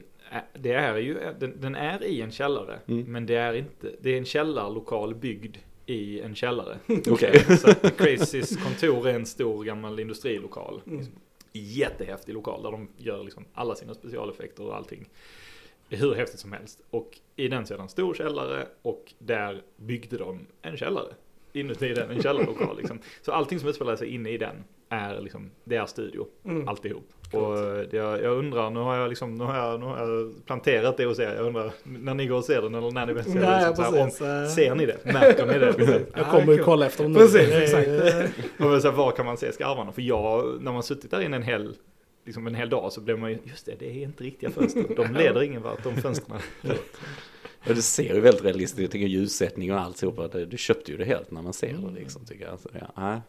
det 0.53 0.73
är 0.73 0.97
ju, 0.97 1.17
den, 1.39 1.61
den 1.61 1.75
är 1.75 2.03
i 2.03 2.21
en 2.21 2.31
källare, 2.31 2.79
Mm. 2.87 3.03
men 3.11 3.25
det 3.25 3.35
är 3.35 3.53
inte, 3.53 3.91
det 4.01 4.09
är 4.09 4.17
en 4.17 4.25
källarlokal 4.25 5.15
byggd 5.15 5.57
i 5.85 6.21
en 6.21 6.35
källare. 6.35 6.79
Okej. 7.09 7.57
Så 7.57 7.73
Crazys 7.73 8.57
kontor 8.57 9.07
är 9.07 9.13
en 9.13 9.25
stor 9.25 9.63
gammal 9.63 9.99
industrilokal. 9.99 10.81
Mm. 10.85 10.97
Liksom, 10.97 11.15
jättehäftig 11.53 12.33
lokal 12.33 12.63
där 12.63 12.71
de 12.71 12.87
gör 12.97 13.23
liksom 13.23 13.45
alla 13.53 13.75
sina 13.75 13.93
specialeffekter 13.93 14.63
och 14.63 14.75
allting. 14.75 15.09
Hur 15.89 16.15
häftigt 16.15 16.39
som 16.39 16.51
helst. 16.51 16.81
Och 16.89 17.19
i 17.35 17.47
den 17.47 17.65
så 17.65 17.73
är 17.73 17.77
det 17.77 17.83
en 17.83 17.89
stor 17.89 18.13
källare 18.13 18.67
och 18.81 19.13
där 19.19 19.61
byggde 19.75 20.17
de 20.17 20.47
en 20.61 20.77
källare. 20.77 21.13
Inuti 21.53 21.93
den, 21.93 22.11
en 22.11 22.21
källarlokal 22.21 22.77
liksom. 22.77 22.99
Så 23.21 23.31
allting 23.31 23.59
som 23.59 23.69
utspelar 23.69 23.95
sig 23.95 24.07
inne 24.07 24.29
i 24.29 24.37
den 24.37 24.63
är 24.89 25.21
liksom, 25.21 25.51
det 25.63 25.75
är 25.75 25.85
studio. 25.85 26.27
Mm. 26.45 26.67
Alltihop. 26.67 27.03
Och 27.33 27.55
det, 27.91 27.93
jag, 27.97 28.23
jag 28.23 28.37
undrar, 28.37 28.69
nu 28.69 28.79
har 28.79 28.95
jag 28.97 29.09
liksom, 29.09 29.35
nu 29.35 29.43
har 29.43 29.55
jag, 29.57 29.79
nu 29.79 29.85
har 29.85 29.99
jag 29.99 30.45
planterat 30.45 30.97
det 30.97 31.05
hos 31.05 31.19
er. 31.19 31.35
Jag 31.35 31.45
undrar, 31.45 31.71
när 31.83 32.13
ni 32.13 32.27
går 32.27 32.37
och 32.37 32.43
ser 32.45 32.61
den 32.61 32.75
eller 32.75 32.91
när 32.91 33.05
ni 33.05 33.13
väl 33.13 33.23
ser. 33.23 33.41
Ja, 33.41 33.61
ja, 33.61 33.67
liksom, 33.67 33.85
så 33.85 33.91
här, 33.91 34.01
om- 34.01 34.07
precis. 34.07 34.21
Eh, 34.21 34.45
Ser 34.65 34.75
ni 34.75 34.85
det? 34.85 34.97
Märker 35.05 35.45
ni 35.45 35.53
det? 35.59 36.01
Jag 36.15 36.25
kommer 36.31 36.53
ju 36.53 36.57
kolla 36.63 36.85
efter 36.85 37.03
dem 37.03 37.11
nu. 37.13 37.19
Precis, 37.19 37.49
Det 37.49 37.63
exakt. 37.63 37.87
Och 38.59 38.81
så 38.81 38.87
här, 38.89 38.95
var 38.97 39.11
kan 39.11 39.25
man 39.25 39.37
se 39.37 39.51
skarvarna? 39.51 39.91
För 39.91 40.01
jag, 40.01 40.61
när 40.61 40.71
man 40.71 40.83
suttit 40.83 41.11
där 41.11 41.21
inne 41.21 41.35
en 41.35 41.43
hel, 41.43 41.75
liksom 42.25 42.47
en 42.47 42.55
hel 42.55 42.69
dag 42.69 42.91
så 42.93 43.01
blev 43.01 43.19
man 43.19 43.29
ju, 43.31 43.37
just 43.43 43.65
det, 43.65 43.75
det 43.79 43.89
är 43.89 44.03
inte 44.03 44.23
riktiga 44.23 44.49
fönster. 44.49 44.83
De 44.95 45.13
leder 45.13 45.43
ingen 45.43 45.61
vart, 45.61 45.83
de 45.83 45.95
fönstren. 45.95 46.39
Ja, 47.67 47.73
det 47.73 47.81
ser 47.81 48.13
ju 48.15 48.19
väldigt 48.21 48.43
realistiskt 48.43 48.79
ut, 48.79 48.83
jag 48.83 48.91
tycker 48.91 49.07
ljussättning 49.07 49.73
och 49.73 49.79
alltihopa, 49.79 50.27
det, 50.27 50.45
du 50.45 50.57
köpte 50.57 50.91
ju 50.91 50.97
det 50.97 51.05
helt 51.05 51.31
när 51.31 51.41
man 51.41 51.53
ser 51.53 51.73
det 51.73 51.99
liksom 51.99 52.25
tycker 52.25 52.45
jag. 52.45 52.59
Så, 52.59 52.69
ja, 52.79 52.87
nej. 52.95 53.19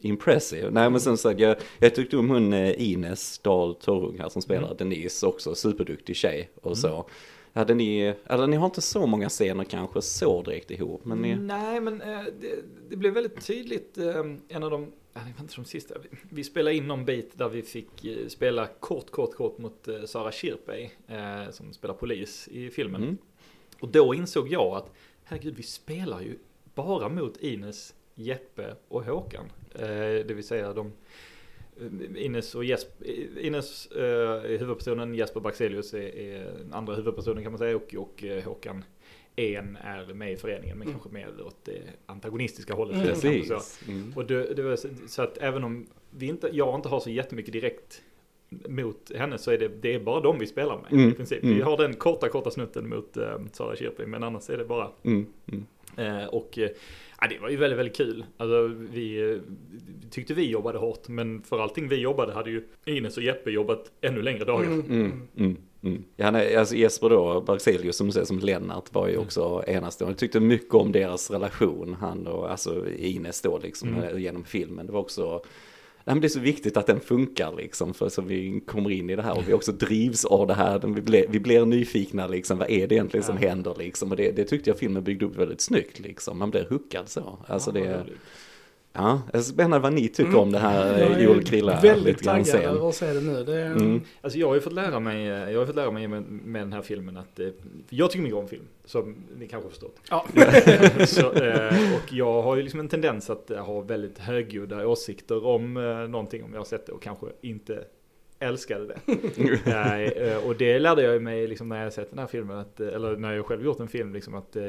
Impressive. 0.00 0.70
Nej 0.70 0.90
men 0.90 1.00
sen 1.00 1.16
så 1.16 1.34
jag, 1.36 1.56
jag 1.78 1.94
tyckte 1.94 2.16
om 2.16 2.30
hon 2.30 2.52
eh, 2.52 2.82
Ines 2.82 3.38
Dahl 3.38 3.74
Torung 3.74 4.18
här 4.18 4.28
som 4.28 4.42
spelar 4.42 4.64
Mm. 4.68 4.76
Denise 4.76 5.26
också, 5.26 5.54
superduktig 5.54 6.16
tjej 6.16 6.50
och 6.62 6.78
så. 6.78 7.08
Hade 7.52 7.74
ni, 7.74 8.14
eller 8.26 8.46
ni 8.46 8.56
har 8.56 8.66
inte 8.66 8.80
så 8.80 9.06
många 9.06 9.28
scener 9.28 9.64
kanske 9.64 10.02
så 10.02 10.42
direkt 10.42 10.70
ihop, 10.70 11.04
men 11.04 11.18
ni, 11.18 11.36
Nej, 11.36 11.80
men 11.80 12.00
eh, 12.02 12.22
det, 12.40 12.64
det 12.90 12.96
blev 12.96 13.14
väldigt 13.14 13.46
tydligt, 13.46 13.98
eh, 13.98 14.24
en 14.48 14.62
av 14.62 14.70
de, 14.70 14.92
ja, 15.14 15.20
det 15.20 15.32
var 15.36 15.40
inte 15.42 15.54
de 15.56 15.64
sista, 15.64 15.94
vi, 16.30 16.44
spelade 16.44 16.76
in 16.76 16.86
någon 16.86 17.04
bit 17.04 17.38
där 17.38 17.48
vi 17.48 17.62
fick 17.62 18.06
spela 18.28 18.66
kort, 18.66 19.10
kort, 19.10 19.34
kort 19.34 19.58
mot 19.58 19.88
Sara 20.06 20.32
Schirpey, 20.32 20.88
eh, 21.08 21.50
som 21.50 21.72
spelar 21.72 21.94
polis 21.94 22.48
i 22.48 22.70
filmen. 22.70 23.02
mm, 23.02 23.18
Och 23.80 23.88
då 23.88 24.14
insåg 24.14 24.48
jag 24.48 24.76
att, 24.76 24.92
herregud, 25.24 25.54
vi 25.56 25.62
spelar 25.62 26.20
ju 26.20 26.38
bara 26.74 27.08
mot 27.08 27.36
Ines, 27.36 27.94
Jeppe 28.14 28.74
och 28.88 29.04
Håkan. 29.04 29.44
Eh, 29.74 30.26
det 30.26 30.34
vill 30.34 30.44
säga 30.46 30.72
de, 30.72 30.92
eh, 31.80 32.24
Ines 32.24 32.54
och 32.54 32.64
Jesper, 32.64 33.06
Ines 33.40 33.86
eh, 33.86 34.02
är 34.52 34.58
huvudpersonen, 34.58 35.14
Jesper 35.14 35.40
Baxelius 35.40 35.94
är, 35.94 36.16
är 36.18 36.52
andra 36.72 36.94
huvudpersonen 36.94 37.42
kan 37.42 37.52
man 37.52 37.58
säga 37.58 37.76
och, 37.76 37.94
och 37.98 38.24
Håkan 38.44 38.84
en 39.36 39.76
är 39.76 40.14
med 40.14 40.32
i 40.32 40.36
föreningen 40.36 40.78
men 40.78 40.88
Mm. 40.88 41.00
kanske 41.00 41.18
mer 41.18 41.46
åt 41.46 41.64
det 41.64 41.80
antagonistiska 42.06 42.74
hållet. 42.74 42.94
Mm. 42.96 43.06
kanske 43.08 43.44
så. 43.44 43.54
precis. 43.54 43.88
Mm. 43.88 44.12
Och 44.16 44.26
det, 44.26 44.54
det 44.54 44.76
så, 44.76 44.88
så 45.08 45.22
att 45.22 45.38
även 45.38 45.64
om 45.64 45.86
vi 46.10 46.26
inte, 46.26 46.50
jag 46.52 46.74
inte 46.74 46.88
har 46.88 47.00
så 47.00 47.10
jättemycket 47.10 47.52
direkt 47.52 48.02
mot 48.68 49.12
henne 49.14 49.38
så 49.38 49.50
är 49.50 49.58
det, 49.58 49.68
det 49.68 49.94
är 49.94 50.00
bara 50.00 50.20
de 50.20 50.38
vi 50.38 50.46
spelar 50.46 50.78
med 50.82 50.92
Mm, 50.92 51.10
i 51.10 51.12
princip. 51.12 51.42
mm. 51.42 51.54
Vi 51.56 51.62
har 51.62 51.76
den 51.76 51.94
korta, 51.94 52.28
korta 52.28 52.50
snutten 52.50 52.88
mot 52.88 53.16
eh, 53.16 53.38
Sara 53.52 53.76
Schirping 53.76 54.10
men 54.10 54.22
annars 54.22 54.50
är 54.50 54.56
det 54.58 54.64
bara 54.64 54.90
Mm, 55.02 55.26
mm. 55.52 55.66
Eh, 55.96 56.26
och 56.26 56.58
ja, 57.20 57.26
det 57.28 57.38
var 57.38 57.48
ju 57.48 57.56
väldigt, 57.56 57.78
väldigt 57.78 57.96
kul. 57.96 58.24
Alltså, 58.36 58.66
vi 58.92 59.30
eh, 59.32 59.38
tyckte 60.10 60.34
vi 60.34 60.50
jobbade 60.50 60.78
hårt, 60.78 61.08
men 61.08 61.42
för 61.42 61.58
allting 61.60 61.88
vi 61.88 61.96
jobbade 61.96 62.32
hade 62.32 62.50
ju 62.50 62.64
Ines 62.84 63.16
och 63.16 63.22
Jeppe 63.22 63.50
jobbat 63.50 63.90
ännu 64.00 64.22
längre 64.22 64.44
dagar. 64.44 64.66
Mm. 64.66 64.80
Mm, 64.90 65.12
mm, 65.36 65.56
mm. 65.82 66.04
Ja, 66.16 66.30
nej, 66.30 66.56
alltså 66.56 66.74
Jesper 66.74 67.08
då, 67.10 67.40
Barcelius 67.40 67.96
som 67.96 68.06
du 68.06 68.12
säger 68.12 68.26
som 68.26 68.38
Lennart 68.38 68.94
var 68.94 69.06
ju 69.08 69.12
Mm. 69.14 69.24
också 69.24 69.62
enastående. 69.66 70.12
Jag 70.12 70.18
tyckte 70.18 70.40
mycket 70.40 70.74
om 70.74 70.92
deras 70.92 71.30
relation, 71.30 71.96
han 72.00 72.26
och 72.26 72.50
alltså 72.50 72.88
Ines 72.90 73.42
då 73.42 73.58
liksom 73.58 73.88
Mm. 73.94 74.18
genom 74.18 74.44
filmen. 74.44 74.86
Det 74.86 74.92
var 74.92 75.00
också, 75.00 75.42
men 76.14 76.20
det 76.20 76.26
är 76.26 76.28
så 76.28 76.40
viktigt 76.40 76.76
att 76.76 76.86
den 76.86 77.00
funkar 77.00 77.52
liksom 77.56 77.94
för 77.94 78.08
så 78.08 78.22
vi 78.22 78.60
kommer 78.66 78.90
in 78.90 79.10
i 79.10 79.16
det 79.16 79.22
här 79.22 79.38
och 79.38 79.48
vi 79.48 79.52
också 79.52 79.72
drivs 79.72 80.24
av 80.24 80.46
det 80.46 80.54
här. 80.54 80.78
Vi 80.78 81.00
blir, 81.02 81.24
vi 81.28 81.40
blir 81.40 81.64
nyfikna 81.66 82.26
liksom, 82.26 82.58
vad 82.58 82.70
är 82.70 82.86
det 82.86 82.94
egentligen 82.94 83.24
som 83.24 83.38
Ja. 83.40 83.48
händer 83.48 83.74
liksom? 83.78 84.10
Och 84.10 84.16
det, 84.16 84.30
det 84.36 84.44
tyckte 84.44 84.70
jag 84.70 84.78
filmen 84.78 85.04
byggde 85.04 85.26
upp 85.26 85.36
väldigt 85.36 85.60
snyggt 85.60 85.98
liksom. 86.00 86.38
Man 86.38 86.50
blir 86.50 86.66
hookad 86.70 87.08
så. 87.08 87.38
Alltså 87.46 87.70
det. 87.72 88.04
Ja, 88.92 89.22
det 89.32 89.38
är 89.38 89.42
spännande 89.42 89.78
vad 89.78 89.92
ni 89.92 90.08
tycker 90.08 90.24
Mm. 90.30 90.40
om 90.40 90.52
det 90.52 90.58
här 90.58 91.18
Joel 91.20 91.44
Krilla. 91.44 91.80
Väldigt 91.80 92.22
taggad 92.24 92.48
över 92.64 92.88
att 92.88 92.94
se 92.94 93.12
det 93.12 93.20
nu. 93.20 93.44
Det 93.44 93.54
är, 93.60 93.66
Mm. 93.70 94.00
Alltså 94.20 94.38
jag 94.38 94.46
har 94.48 94.54
ju 94.54 94.60
fått 94.60 94.72
lära 94.72 95.00
mig, 95.00 95.28
eh, 95.28 95.50
jag 95.50 95.58
har 95.58 95.66
fått 95.66 95.76
lära 95.76 95.90
mig 95.90 96.08
med, 96.08 96.22
med 96.22 96.62
den 96.62 96.72
här 96.72 96.82
filmen 96.82 97.16
att, 97.16 97.40
eh, 97.40 97.48
jag 97.88 98.10
tycker 98.10 98.22
mycket 98.22 98.38
om 98.38 98.48
film, 98.48 98.64
som 98.84 99.16
ni 99.38 99.46
kanske 99.48 99.66
har 99.66 99.70
förstått. 99.70 100.00
Ja. 100.10 100.26
så, 101.06 101.32
eh, 101.32 101.94
och 101.94 102.12
jag 102.12 102.42
har 102.42 102.56
ju 102.56 102.62
liksom 102.62 102.80
en 102.80 102.88
tendens 102.88 103.30
att 103.30 103.48
ha 103.48 103.80
väldigt 103.80 104.18
högljudda 104.18 104.86
åsikter 104.86 105.46
om 105.46 105.74
någonting 106.10 106.44
om 106.44 106.52
jag 106.52 106.60
har 106.60 106.64
sett 106.64 106.86
det 106.86 106.92
och 106.92 107.02
kanske 107.02 107.26
inte 107.40 107.84
älskade 108.40 108.86
det. 108.86 108.98
Nej, 109.66 110.06
eh, 110.16 110.46
och 110.46 110.56
det 110.56 110.78
lärde 110.78 111.02
jag 111.02 111.22
mig 111.22 111.46
liksom 111.46 111.68
när 111.68 111.82
jag 111.84 111.92
sett 111.92 112.10
den 112.10 112.18
här 112.18 112.26
filmen, 112.26 112.56
att, 112.58 112.80
eh, 112.80 112.86
eller 112.88 113.16
när 113.16 113.34
jag 113.36 113.46
själv 113.46 113.64
gjort 113.64 113.80
en 113.80 113.88
film, 113.88 114.12
liksom 114.12 114.34
att 114.34 114.56
eh, 114.56 114.62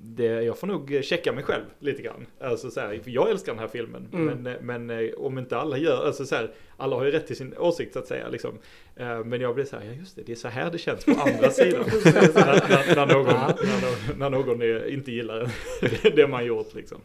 det, 0.00 0.24
jag 0.26 0.58
får 0.58 0.66
nog 0.66 1.00
checka 1.02 1.32
mig 1.32 1.44
själv 1.44 1.64
lite 1.78 2.02
grann. 2.02 2.26
Alltså 2.40 2.70
så 2.70 2.80
här, 2.80 3.00
jag 3.04 3.30
älskar 3.30 3.52
den 3.52 3.58
här 3.60 3.68
filmen, 3.68 4.08
Mm. 4.12 4.42
men, 4.62 4.86
men 4.88 5.10
om 5.16 5.38
inte 5.38 5.56
alla 5.58 5.78
gör, 5.78 6.06
alltså 6.06 6.24
så 6.24 6.34
här, 6.34 6.50
alla 6.76 6.96
har 6.96 7.04
ju 7.04 7.10
rätt 7.10 7.26
till 7.26 7.36
sin 7.36 7.56
åsikt 7.58 7.92
så 7.92 7.98
att 7.98 8.06
säga. 8.06 8.28
Liksom. 8.28 8.58
Eh, 8.96 9.24
Men 9.24 9.40
jag 9.40 9.54
blir 9.54 9.64
så 9.64 9.76
här, 9.76 9.84
ja 9.86 9.92
just 9.92 10.16
det, 10.16 10.22
det 10.22 10.32
är 10.32 10.36
så 10.36 10.48
här 10.48 10.70
det 10.70 10.78
känns 10.78 11.04
på 11.04 11.10
andra 11.10 11.50
sidan. 11.50 11.84
när, 12.04 12.68
när, 12.68 12.96
när, 12.96 13.06
någon, 13.14 13.24
när, 13.26 13.80
någon, 13.82 14.18
när 14.18 14.30
någon 14.30 14.62
är- 14.62 14.88
inte 14.88 15.12
gillar 15.12 15.50
det 16.16 16.26
man 16.28 16.46
gjort 16.46 16.74
liksom. 16.74 16.98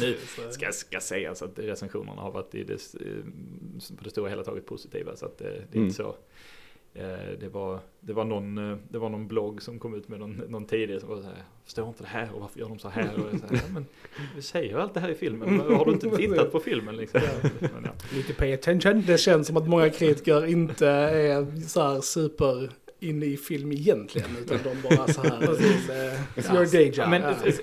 Nu 0.00 0.16
ska, 0.50 0.72
ska 0.72 1.00
sägas 1.00 1.42
att 1.42 1.58
recensionerna 1.58 2.22
har 2.22 2.30
varit 2.30 2.54
i 2.54 2.64
det, 2.64 2.72
eh, 2.72 3.96
på 3.98 4.04
det 4.04 4.10
stora 4.10 4.28
hela 4.30 4.44
taget 4.44 4.66
positiva. 4.66 5.16
Så 5.16 5.26
att 5.26 5.40
eh, 5.40 5.46
det 5.46 5.52
är 5.54 5.58
Mm. 5.72 5.84
inte 5.84 5.96
så. 5.96 6.14
Eh, 6.98 7.38
Det 7.40 7.48
var, 7.48 7.80
det, 8.00 8.12
var 8.12 8.24
någon, 8.24 8.70
eh, 8.70 8.76
det 8.88 8.98
var 8.98 9.08
någon 9.08 9.28
blogg 9.28 9.62
som 9.62 9.78
kom 9.78 9.94
ut 9.94 10.08
med 10.08 10.18
någon, 10.20 10.32
någon 10.48 10.64
tidigare 10.64 11.00
som 11.00 11.08
var 11.08 11.16
så 11.16 11.22
här, 11.22 11.42
förstår 11.64 11.88
inte 11.88 12.02
det 12.02 12.08
här 12.08 12.28
och 12.34 12.40
varför 12.40 12.60
gör 12.60 12.68
de 12.68 12.78
så 12.78 12.88
här? 12.88 13.10
Och 13.14 13.38
så 13.40 13.54
här 13.54 13.62
men 13.72 13.86
vi 14.36 14.42
säger 14.42 14.68
ju 14.72 14.80
allt 14.80 14.94
det 14.94 15.00
här 15.00 15.08
i 15.08 15.14
filmen, 15.14 15.56
men 15.56 15.74
har 15.76 15.84
du 15.84 15.92
inte 15.92 16.10
tittat 16.16 16.52
på 16.52 16.60
filmen 16.60 16.96
liksom? 16.96 17.20
Men, 17.60 17.70
ja. 17.84 17.90
Lite 18.14 18.34
pay 18.34 18.52
attention. 18.52 19.02
Det 19.06 19.18
känns 19.18 19.46
som 19.46 19.56
att 19.56 19.68
många 19.68 19.90
kritiker 19.90 20.46
inte 20.46 20.88
är 20.88 21.60
så 21.68 21.82
här 21.82 22.00
super 22.00 22.70
inne 23.00 23.26
i 23.26 23.36
film 23.36 23.72
egentligen. 23.72 24.30
Utan 24.42 24.58
de 24.64 24.96
bara 24.96 25.08
så 25.08 25.20
här. 25.22 25.40
It's 25.40 26.54
your 26.54 26.72
day 26.72 26.90
job. 26.94 27.08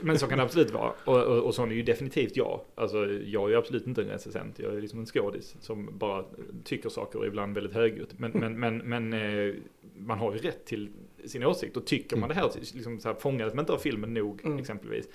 Men, 0.04 0.20
så 0.20 0.28
kan 0.28 0.38
det 0.38 0.44
absolut 0.44 0.72
vara. 0.72 0.94
Och, 1.06 1.24
och, 1.24 1.44
och 1.44 1.56
sån 1.56 1.72
är 1.72 1.76
ju 1.76 1.84
definitivt 1.84 2.38
jag. 2.38 2.62
Alltså, 2.76 2.98
jag 3.06 3.44
är 3.46 3.50
ju 3.50 3.56
absolut 3.56 3.88
inte 3.88 4.02
en 4.02 4.08
recensent. 4.08 4.60
Jag 4.60 4.76
är 4.76 4.82
liksom 4.82 5.00
en 5.00 5.06
skådis 5.06 5.56
som 5.60 5.98
bara 5.98 6.26
tycker 6.64 6.90
saker 6.90 7.20
och 7.20 7.26
ibland 7.28 7.56
väldigt 7.56 7.74
högljutt. 7.74 8.20
Men, 8.20 8.32
men, 8.32 8.60
men, 8.60 8.78
men 8.78 9.14
eh, 9.14 9.54
man 9.98 10.20
har 10.20 10.34
ju 10.34 10.38
rätt 10.40 10.66
till 10.66 10.90
sin 11.26 11.44
åsikt. 11.44 11.78
Och 11.78 11.86
tycker 11.86 12.18
man 12.18 12.30
det 12.30 12.36
här, 12.36 12.52
liksom 12.74 13.00
så 13.00 13.08
här 13.08 13.16
fångades 13.16 13.54
man 13.54 13.64
inte 13.64 13.74
av 13.74 13.78
filmen 13.78 14.14
nog 14.14 14.46
Mm. 14.46 14.60
exempelvis. 14.60 15.06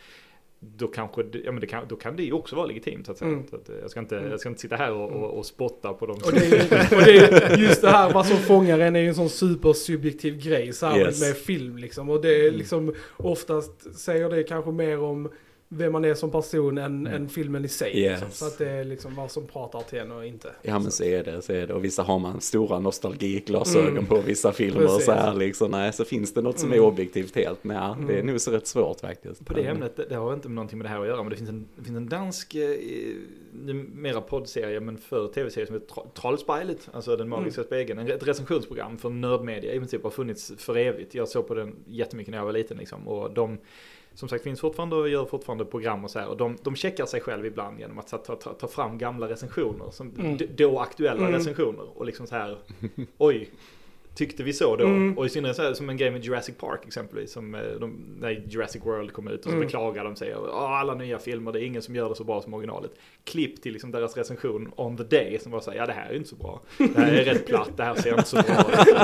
Då 0.62 0.86
kanske, 0.86 1.22
det, 1.22 1.38
ja 1.38 1.52
men 1.52 1.60
det 1.60 1.66
kan, 1.66 1.84
då 1.88 1.96
kan 1.96 2.16
det 2.16 2.22
ju 2.22 2.32
också 2.32 2.56
vara 2.56 2.66
legitimt 2.66 3.06
så 3.06 3.12
att 3.12 3.18
säga. 3.18 3.30
Mm. 3.30 3.46
Så 3.50 3.56
att, 3.56 3.68
eh, 3.68 3.74
jag, 3.82 3.90
ska 3.90 4.00
inte, 4.00 4.14
jag 4.14 4.40
ska 4.40 4.48
inte 4.48 4.60
sitta 4.60 4.76
här 4.76 4.92
och, 4.92 5.10
och, 5.10 5.38
och 5.38 5.46
spotta 5.46 5.92
på 5.92 6.06
dem 6.06 6.16
Och 6.24 6.32
det, 6.32 6.46
är, 6.46 6.94
och 6.96 7.02
det 7.04 7.16
är 7.18 7.56
just 7.56 7.82
det 7.82 7.88
här, 7.90 8.12
vad 8.12 8.26
som 8.26 8.36
fångar 8.36 8.78
en 8.78 8.96
är 8.96 9.00
ju 9.00 9.08
en 9.08 9.14
sån 9.14 9.28
supersubjektiv 9.28 10.42
grej 10.42 10.72
så 10.72 10.86
här 10.86 10.98
Yes. 10.98 11.20
med 11.20 11.36
film 11.36 11.76
liksom. 11.76 12.10
Och 12.10 12.22
det 12.22 12.46
är 12.46 12.50
liksom 12.50 12.94
oftast 13.16 13.98
säger 13.98 14.30
det 14.30 14.42
kanske 14.42 14.70
mer 14.70 15.00
om 15.00 15.30
vem 15.72 15.92
man 15.92 16.04
är 16.04 16.14
som 16.14 16.30
person 16.30 16.78
än, 16.78 17.06
Mm. 17.06 17.06
än 17.22 17.28
filmen 17.28 17.64
i 17.64 17.68
sig. 17.68 17.98
Yes. 17.98 18.11
Liksom. 18.20 18.30
Så 18.30 18.46
att 18.46 18.59
det 18.59 18.70
är 18.70 18.85
liksom 18.85 19.14
vad 19.14 19.30
som 19.30 19.46
pratar 19.46 19.80
till 19.80 19.98
en 19.98 20.12
och 20.12 20.26
inte. 20.26 20.48
Ja 20.62 20.78
men 20.78 20.90
så 20.90 21.04
är 21.04 21.24
det, 21.24 21.42
så 21.42 21.52
är 21.52 21.66
det. 21.66 21.74
Och 21.74 21.85
vissa 21.85 22.02
har 22.02 22.18
man 22.18 22.40
stora 22.40 22.78
nostalgiglasögon 22.80 23.88
Mm. 23.88 24.06
på 24.06 24.20
vissa 24.20 24.52
filmer 24.52 24.85
och 24.85 24.90
så 25.02 25.12
här 25.12 25.35
liksom. 25.35 25.70
Nej, 25.70 25.92
så 25.92 26.04
finns 26.04 26.35
det 26.35 26.42
något 26.42 26.59
som 26.59 26.70
är 26.72 26.74
Mm. 26.76 26.87
objektivt 26.87 27.37
helt. 27.37 27.64
Men 27.64 27.76
ja, 27.76 27.96
det 28.06 28.12
är 28.12 28.20
Mm. 28.20 28.26
nog 28.26 28.40
så 28.40 28.50
rätt 28.50 28.66
svårt 28.66 29.00
faktiskt. 29.00 29.46
På 29.46 29.54
det 29.54 29.62
ämnet, 29.62 29.96
det, 29.96 30.04
det 30.09 30.14
har 30.14 30.35
inte 30.35 30.48
med 30.48 30.54
någonting 30.54 30.78
med 30.78 30.85
det 30.85 30.88
här 30.90 31.00
att 31.00 31.06
göra, 31.06 31.22
men 31.22 31.30
det 31.30 31.37
finns 31.37 31.50
en, 31.50 31.68
det 31.76 31.85
finns 31.85 31.96
en 31.96 32.09
dansk 32.09 32.54
eh, 32.54 32.76
mera 33.94 34.20
poddserie 34.20 34.80
men 34.80 34.98
för 34.98 35.28
tv-serie 35.28 35.66
som 35.66 35.74
heter 35.74 36.02
Trollspejlet, 36.20 36.88
alltså 36.92 37.16
den 37.16 37.28
magiska 37.28 37.62
spegeln. 37.62 37.98
En- 37.98 38.11
Ett 38.11 38.28
recensionsprogram 38.28 38.98
för 38.98 39.11
nördmedia 39.11 39.72
i 39.74 39.78
princip 39.78 40.02
har 40.02 40.11
funnits 40.11 40.52
för 40.59 40.76
evigt. 40.76 41.14
Jag 41.14 41.28
såg 41.28 41.48
på 41.48 41.54
den 41.54 41.76
jättemycket 41.87 42.30
när 42.30 42.38
jag 42.38 42.44
var 42.44 42.52
liten 42.52 42.76
liksom. 42.76 43.09
Och 43.09 43.30
de 43.35 43.59
som 44.20 44.28
sagt 44.28 44.44
finns 44.44 44.61
fortfarande 44.61 44.96
och 44.96 45.09
gör 45.09 45.24
fortfarande 45.24 45.64
program 45.64 46.04
och 46.04 46.11
så 46.11 46.18
här. 46.18 46.28
Och 46.28 46.37
de, 46.37 46.56
de 46.62 46.76
checkar 46.76 47.06
sig 47.06 47.20
själv 47.20 47.46
ibland 47.46 47.80
genom 47.80 47.98
att 47.98 48.09
ta, 48.09 48.18
ta, 48.18 48.37
ta 48.37 48.68
fram 48.68 48.98
gamla 48.98 49.28
recensioner, 49.28 49.90
som 49.90 50.11
Mm. 50.18 50.38
då 50.56 50.78
aktuella 50.80 51.20
Mm. 51.20 51.33
recensioner. 51.33 51.98
Och 51.98 52.06
liksom 52.06 52.26
så 52.26 52.35
här, 52.35 52.59
oj, 53.18 53.50
tyckte 54.14 54.42
vi 54.42 54.52
så 54.52 54.76
då? 54.76 54.84
Mm. 54.84 55.18
Och 55.18 55.26
i 55.26 55.28
synnerhet 55.28 55.56
så 55.56 55.62
här, 55.62 55.72
som 55.74 55.90
en 55.90 55.96
grej 55.96 56.10
med 56.10 56.24
Jurassic 56.24 56.54
Park 56.56 56.80
exempelvis, 56.86 57.32
som 57.32 57.54
eh, 57.54 57.60
de, 57.80 58.16
när 58.20 58.30
Jurassic 58.48 58.82
World 58.86 59.12
kom 59.12 59.28
ut 59.28 59.38
och 59.38 59.44
så 59.44 59.56
Mm. 59.56 59.60
beklagar 59.60 60.04
de 60.04 60.16
sig. 60.16 60.34
"Åh, 60.36 60.72
alla 60.80 60.94
nya 60.94 61.18
filmer, 61.18 61.52
det 61.52 61.60
är 61.60 61.64
ingen 61.64 61.82
som 61.82 61.94
gör 61.96 62.08
det 62.08 62.14
så 62.14 62.24
bra 62.24 62.42
som 62.42 62.54
originalet. 62.54 62.90
Klipp 63.24 63.62
till 63.62 63.72
liksom 63.72 63.90
deras 63.90 64.16
recension 64.16 64.72
on 64.76 64.96
the 64.96 65.04
day 65.04 65.38
som 65.38 65.52
var 65.52 65.60
så 65.60 65.70
här, 65.70 65.78
ja 65.78 65.86
det 65.86 65.92
här 65.92 66.10
är 66.10 66.14
inte 66.14 66.28
så 66.28 66.36
bra. 66.36 66.60
Det 66.78 66.96
här 67.00 67.12
är 67.12 67.24
rätt 67.24 67.46
platt, 67.46 67.70
det 67.76 67.84
här 67.84 67.94
ser 67.94 68.10
inte 68.10 68.24
så 68.28 68.36
bra 68.36 68.64
ut. 68.70 68.98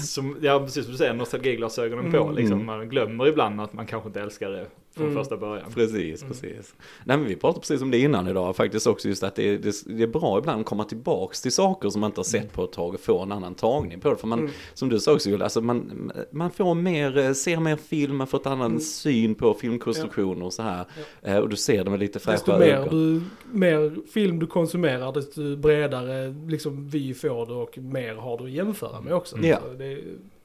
Som, 0.04 0.36
ja 0.42 0.60
precis 0.60 0.84
som 0.84 0.92
du 0.92 0.98
säger, 0.98 1.14
nostalgiglasögonen 1.14 2.12
på 2.12 2.18
Mm. 2.22 2.34
liksom. 2.34 2.66
Man 2.66 2.88
glömmer 2.88 3.26
ibland 3.28 3.60
att 3.60 3.72
man 3.72 3.86
kanske 3.86 4.06
inte 4.08 4.20
älskar 4.20 4.50
det 4.50 4.66
från 4.94 5.04
Mm. 5.06 5.16
första 5.16 5.36
början. 5.36 5.70
Precis, 5.74 6.22
Mm. 6.22 6.32
precis. 6.32 6.74
Nej 7.04 7.16
men 7.16 7.26
vi 7.26 7.36
pratade 7.36 7.60
precis 7.60 7.82
om 7.82 7.90
det 7.90 7.98
innan 7.98 8.28
idag 8.28 8.56
faktiskt 8.56 8.86
också 8.86 9.08
just 9.08 9.22
att 9.22 9.34
det, 9.34 9.56
det, 9.58 9.74
det 9.86 10.02
är 10.02 10.06
bra 10.06 10.38
ibland 10.38 10.60
att 10.60 10.66
komma 10.66 10.84
tillbaks 10.84 11.42
till 11.42 11.52
saker 11.52 11.88
som 11.88 12.00
man 12.00 12.10
inte 12.10 12.18
har 12.18 12.24
sett 12.24 12.52
på 12.52 12.64
ett 12.64 12.72
tag 12.72 12.94
och 12.94 13.00
få 13.00 13.18
en 13.22 13.32
annan 13.32 13.54
tagning 13.54 14.00
på 14.00 14.10
det. 14.10 14.16
För 14.16 14.26
man, 14.26 14.38
Mm. 14.38 14.50
som 14.74 14.88
du 14.88 15.00
sa 15.00 15.12
också 15.14 15.28
Julia, 15.30 15.44
alltså 15.44 15.60
man, 15.60 16.12
man 16.30 16.50
får 16.50 16.74
mer, 16.74 17.18
eh, 17.18 17.32
ser 17.32 17.60
mer 17.60 17.76
film, 17.76 18.16
man 18.16 18.26
får 18.26 18.38
ett 18.40 18.46
annan 18.46 18.66
Mm. 18.70 18.80
syn 18.80 19.34
på 19.34 19.54
filmkonstruktioner 19.54 20.46
och 20.46 20.52
så 20.52 20.62
här. 20.62 20.84
Eh, 21.22 21.36
Och 21.36 21.48
du 21.48 21.56
ser 21.56 21.84
det 21.84 21.90
med 21.90 22.00
lite 22.00 22.18
Desto 22.18 22.30
fräscha 22.30 22.58
mer, 22.58 22.66
ögon. 22.66 22.88
du, 22.90 23.22
mer 23.58 24.06
film 24.12 24.38
du 24.38 24.46
konsumerar, 24.46 25.12
desto 25.12 25.56
bredare 25.56 26.34
liksom, 26.48 26.88
vi 26.88 27.14
får 27.14 27.46
du 27.46 27.52
och 27.52 27.78
mer 27.78 28.14
har 28.14 28.38
du 28.38 28.44
att 28.44 28.50
jämföra 28.50 29.00
med 29.00 29.14
också. 29.14 29.36
Ja. 29.42 29.58
Så 29.68 29.74
det 29.78 29.98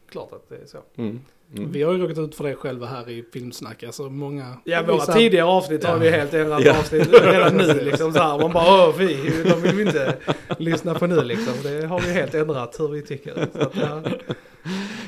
klart 0.09 0.33
att 0.33 0.49
det 0.49 0.55
är 0.55 0.65
så. 0.65 0.77
Mm. 0.97 1.19
Mm. 1.55 1.71
Vi 1.71 1.83
har 1.83 1.93
ju 1.93 1.97
råkat 1.99 2.17
ut 2.17 2.35
för 2.35 2.43
det 2.43 2.55
själva 2.55 2.85
här 2.85 3.09
i 3.09 3.23
Filmsnack. 3.33 3.83
Alltså 3.83 4.03
många... 4.09 4.57
Ja, 4.63 4.81
våra 4.83 4.95
vissa- 4.95 5.13
tidigare 5.13 5.45
avsnitt 5.47 5.83
har 5.83 5.97
vi 5.99 6.09
helt 6.09 6.33
ändrat 6.33 6.65
Ja. 6.65 6.79
avsnitt 6.79 7.07
redan 7.23 7.57
nu 7.57 7.73
liksom 7.81 8.13
så 8.13 8.19
här. 8.19 8.39
Man 8.39 8.51
bara, 8.51 8.87
åh 8.89 8.95
vi, 8.97 9.15
de 9.43 9.61
vill 9.61 9.75
vi 9.75 9.81
inte 9.81 10.15
lyssna 10.57 10.93
på 10.93 11.07
nu 11.07 11.23
liksom. 11.23 11.53
Det 11.63 11.85
har 11.87 11.99
vi 11.99 12.11
helt 12.13 12.33
ändrat 12.33 12.79
hur 12.79 12.87
vi 12.87 13.01
tycker. 13.01 13.47
Så 13.53 13.61
att, 13.61 13.75
ja. 13.75 14.01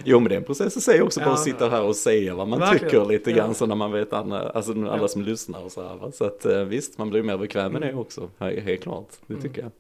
Jo 0.04 0.20
men 0.20 0.30
det 0.30 0.36
är 0.36 0.38
en 0.40 0.44
process 0.44 0.78
i 0.78 0.82
sig 0.82 1.02
också, 1.02 1.20
bara 1.20 1.30
Ja. 1.30 1.34
att 1.34 1.40
sitta 1.44 1.70
här 1.70 1.82
och 1.84 1.96
säga 1.96 2.36
vad 2.36 2.48
man 2.48 2.60
Verkligen. 2.60 2.90
tycker 2.92 3.06
lite 3.06 3.32
grann 3.32 3.48
Ja. 3.48 3.54
så 3.54 3.66
när 3.66 3.76
man 3.76 3.92
vet 3.92 4.14
andra, 4.14 4.50
alltså 4.50 4.72
alla 4.72 4.98
Ja. 5.02 5.08
som 5.08 5.22
lyssnar 5.22 5.64
och 5.66 5.72
så 5.72 5.88
här. 5.88 5.96
Va? 5.96 6.12
Så 6.12 6.26
att 6.26 6.46
eh, 6.46 6.60
visst, 6.64 6.98
man 6.98 7.10
blir 7.10 7.24
mer 7.24 7.38
bekväm 7.38 7.72
med 7.74 7.82
det 7.82 7.94
också, 7.94 8.30
He- 8.40 8.62
helt 8.62 8.82
klart. 8.84 9.08
Det 9.28 9.34
Mm. 9.34 9.44
tycker 9.44 9.62
jag. 9.62 9.72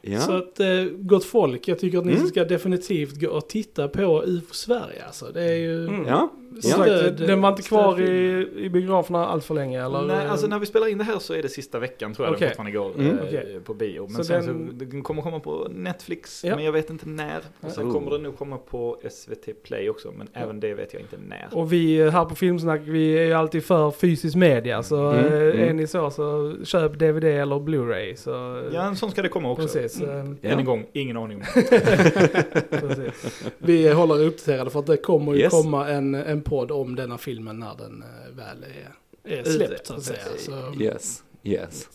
Ja. 0.00 0.20
Så 0.20 0.32
att, 0.36 0.60
eh, 0.60 0.84
gott 0.98 1.24
folk, 1.24 1.68
jag 1.68 1.78
tycker 1.78 1.98
att 1.98 2.06
ni 2.06 2.12
Mm. 2.12 2.26
ska 2.26 2.44
definitivt 2.44 3.20
gå 3.20 3.28
och 3.30 3.48
titta 3.48 3.88
på 3.88 4.22
UFO 4.26 4.54
Sverige. 4.54 5.04
Alltså. 5.06 5.26
Det 5.34 5.42
är 5.42 5.56
ju... 5.56 5.86
Mm. 5.88 6.06
ja. 6.06 6.32
Ja. 6.62 6.70
sagt, 6.76 7.18
den 7.18 7.40
var 7.42 7.48
inte 7.48 7.62
kvar 7.62 8.00
i, 8.00 8.48
i 8.56 8.68
biograferna 8.70 9.26
allt 9.26 9.44
för 9.44 9.54
länge 9.54 9.84
eller? 9.84 10.02
Nej, 10.02 10.26
alltså 10.26 10.46
när 10.46 10.58
vi 10.58 10.66
spelar 10.66 10.86
in 10.88 10.98
det 10.98 11.04
här 11.04 11.18
så 11.18 11.34
är 11.34 11.42
det 11.42 11.48
sista 11.48 11.78
veckan 11.78 12.14
tror 12.14 12.26
jag 12.26 12.34
Okej. 12.34 12.40
den 12.40 12.48
fortfarande 12.48 12.78
går 12.78 13.10
Mm. 13.10 13.18
eh, 13.56 13.60
på 13.64 13.74
bio. 13.74 14.02
Men 14.02 14.14
Så 14.16 14.24
sen 14.24 14.46
den- 14.46 14.66
så, 14.78 14.84
den 14.84 15.02
kommer 15.02 15.22
komma 15.22 15.40
på 15.40 15.68
Netflix, 15.70 16.44
Ja. 16.44 16.56
men 16.56 16.64
jag 16.64 16.72
vet 16.72 16.90
inte 16.90 17.08
när. 17.08 17.40
Och 17.60 17.70
sen 17.70 17.86
Oh. 17.88 17.92
kommer 17.92 18.10
den 18.10 18.22
nog 18.22 18.38
komma 18.38 18.58
på 18.58 19.00
SVT 19.10 19.52
Play 19.62 19.90
också, 19.90 20.12
men 20.18 20.28
även 20.32 20.60
det 20.60 20.74
vet 20.74 20.92
jag 20.92 21.02
inte 21.02 21.16
när. 21.28 21.48
Och 21.52 21.72
vi 21.72 21.96
eh, 22.00 22.10
här 22.10 22.24
på 22.24 22.34
Filmsnack, 22.34 22.80
vi 22.84 23.18
är 23.18 23.24
ju 23.24 23.32
alltid 23.32 23.64
för 23.64 23.90
fysisk 23.90 24.36
media. 24.36 24.82
Så 24.82 25.08
Mm, 25.10 25.24
eh, 25.26 25.32
mm. 25.32 25.68
är 25.68 25.72
ni 25.72 25.86
så, 25.86 26.10
så 26.10 26.54
köp 26.64 26.98
DVD 26.98 27.24
eller 27.24 27.56
Blu-ray. 27.56 28.14
Så, 28.14 28.30
eh, 28.58 28.64
Ja, 28.74 28.82
en 28.82 28.96
sån 28.96 29.10
ska 29.10 29.22
det 29.22 29.28
komma 29.28 29.50
också. 29.50 29.62
precis. 29.68 30.00
eh, 30.02 30.12
Än 30.20 30.38
Ja. 30.40 30.50
en 30.50 30.64
gång, 30.64 30.86
ingen 30.92 31.16
aning 31.16 31.36
om. 31.38 31.44
Vi 33.58 33.92
håller 33.92 34.20
er 34.20 34.26
uppdaterade 34.26 34.70
för 34.70 34.78
att 34.80 34.86
det 34.86 34.96
kommer 34.96 35.32
ju 35.34 35.38
Yes. 35.40 35.50
komma 35.52 35.88
en, 35.88 36.14
en 36.14 36.41
podd 36.42 36.70
om 36.70 36.96
denna 36.96 37.18
filmen 37.18 37.58
när 37.58 37.74
den 37.74 38.02
eh, 38.02 38.36
väl 38.36 38.64
är, 39.24 39.38
är 39.38 39.44
släppt 39.44 39.86
så 39.86 39.94
att 39.94 40.02
säga. 40.02 40.18
Så. 40.38 40.82
Yes, 40.82 41.24
yes. 41.42 41.88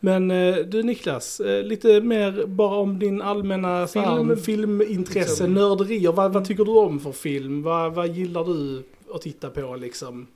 Men 0.00 0.30
eh, 0.30 0.56
du 0.56 0.82
Niklas, 0.82 1.40
eh, 1.40 1.62
lite 1.62 2.00
mer 2.00 2.46
bara 2.46 2.76
om 2.76 2.98
din 2.98 3.22
allmänna 3.22 3.86
Film- 3.86 4.36
filmintresse, 4.36 5.28
liksom. 5.28 5.54
nörderier. 5.54 6.12
Vad, 6.12 6.32
vad 6.32 6.44
tycker 6.44 6.64
du 6.64 6.70
om 6.70 7.00
för 7.00 7.12
film? 7.12 7.62
Vad, 7.62 7.94
vad 7.94 8.08
gillar 8.08 8.44
du 8.44 8.82
att 9.14 9.22
titta 9.22 9.50
på 9.50 9.76
liksom? 9.76 10.26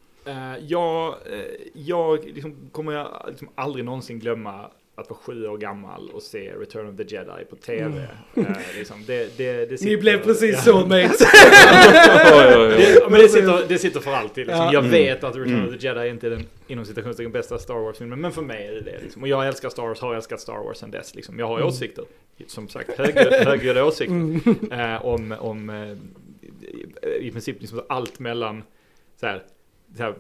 Jag 0.61 1.15
jag 1.73 2.25
liksom, 2.25 2.57
kommer 2.73 2.93
jag 2.93 3.25
liksom 3.29 3.49
aldrig 3.55 3.85
någonsin 3.85 4.19
glömma 4.19 4.71
att 5.01 5.11
vara 5.11 5.19
sju 5.21 5.47
år 5.47 5.59
gammal 5.59 6.11
och 6.15 6.23
se 6.23 6.53
Return 6.53 6.89
of 6.89 6.97
the 6.97 7.03
Jedi 7.17 7.45
på 7.51 7.57
tv. 7.57 8.09
Eh, 8.35 8.45
liksom, 8.79 8.97
det, 9.07 9.37
det, 9.37 9.53
det 9.53 9.71
Ni 9.71 9.79
sitter- 9.79 10.01
blev 10.01 10.23
precis 10.25 10.67
ja. 10.67 10.83
oj, 10.89 12.57
oj. 12.57 12.69
Det, 12.69 13.11
men 13.11 13.21
det 13.21 13.29
sitter, 13.29 13.69
det 13.69 13.79
sitter 13.79 14.01
för 14.01 14.13
alltid. 14.15 14.47
Liksom. 14.47 14.65
Ja. 14.65 14.73
Jag 14.73 14.85
Mm. 14.85 14.91
vet 14.91 15.25
att 15.25 15.37
Return 15.37 15.55
Mm. 15.55 15.69
of 15.75 15.81
the 15.81 15.87
Jedi 15.87 16.09
inte 16.09 16.27
är 16.27 16.31
den 16.31 16.47
inom 16.67 16.85
citationstecken 16.85 17.33
bästa 17.33 17.59
Star 17.59 17.75
Wars-filmen, 17.75 18.21
men 18.21 18.33
för 18.33 18.43
mig 18.43 18.67
är 18.67 18.73
det 18.73 18.81
det. 18.81 18.99
Liksom. 19.03 19.23
Och 19.23 19.29
jag 19.29 19.47
älskar 19.47 19.69
Star 19.69 19.83
Wars, 19.83 20.01
har 20.01 20.15
älskat 20.15 20.41
Star 20.41 20.65
Wars 20.65 20.79
sedan 20.79 20.91
dess. 20.91 21.15
Liksom. 21.15 21.39
Jag 21.39 21.47
har 21.47 21.57
Mm. 21.57 21.69
åsikter, 21.69 22.05
som 22.47 22.69
sagt, 22.69 22.91
högljudda 23.47 23.85
åsikter 23.85 24.15
Mm. 24.15 24.41
eh, 24.73 25.05
om, 25.07 25.35
om 25.41 25.71
eh, 25.71 25.93
i, 27.21 27.31
princip 27.31 27.61
liksom 27.61 27.83
allt 27.89 28.19
mellan 28.19 28.63
så 29.21 29.27
här, 29.27 29.39
så 29.39 29.43
här, 29.99 30.15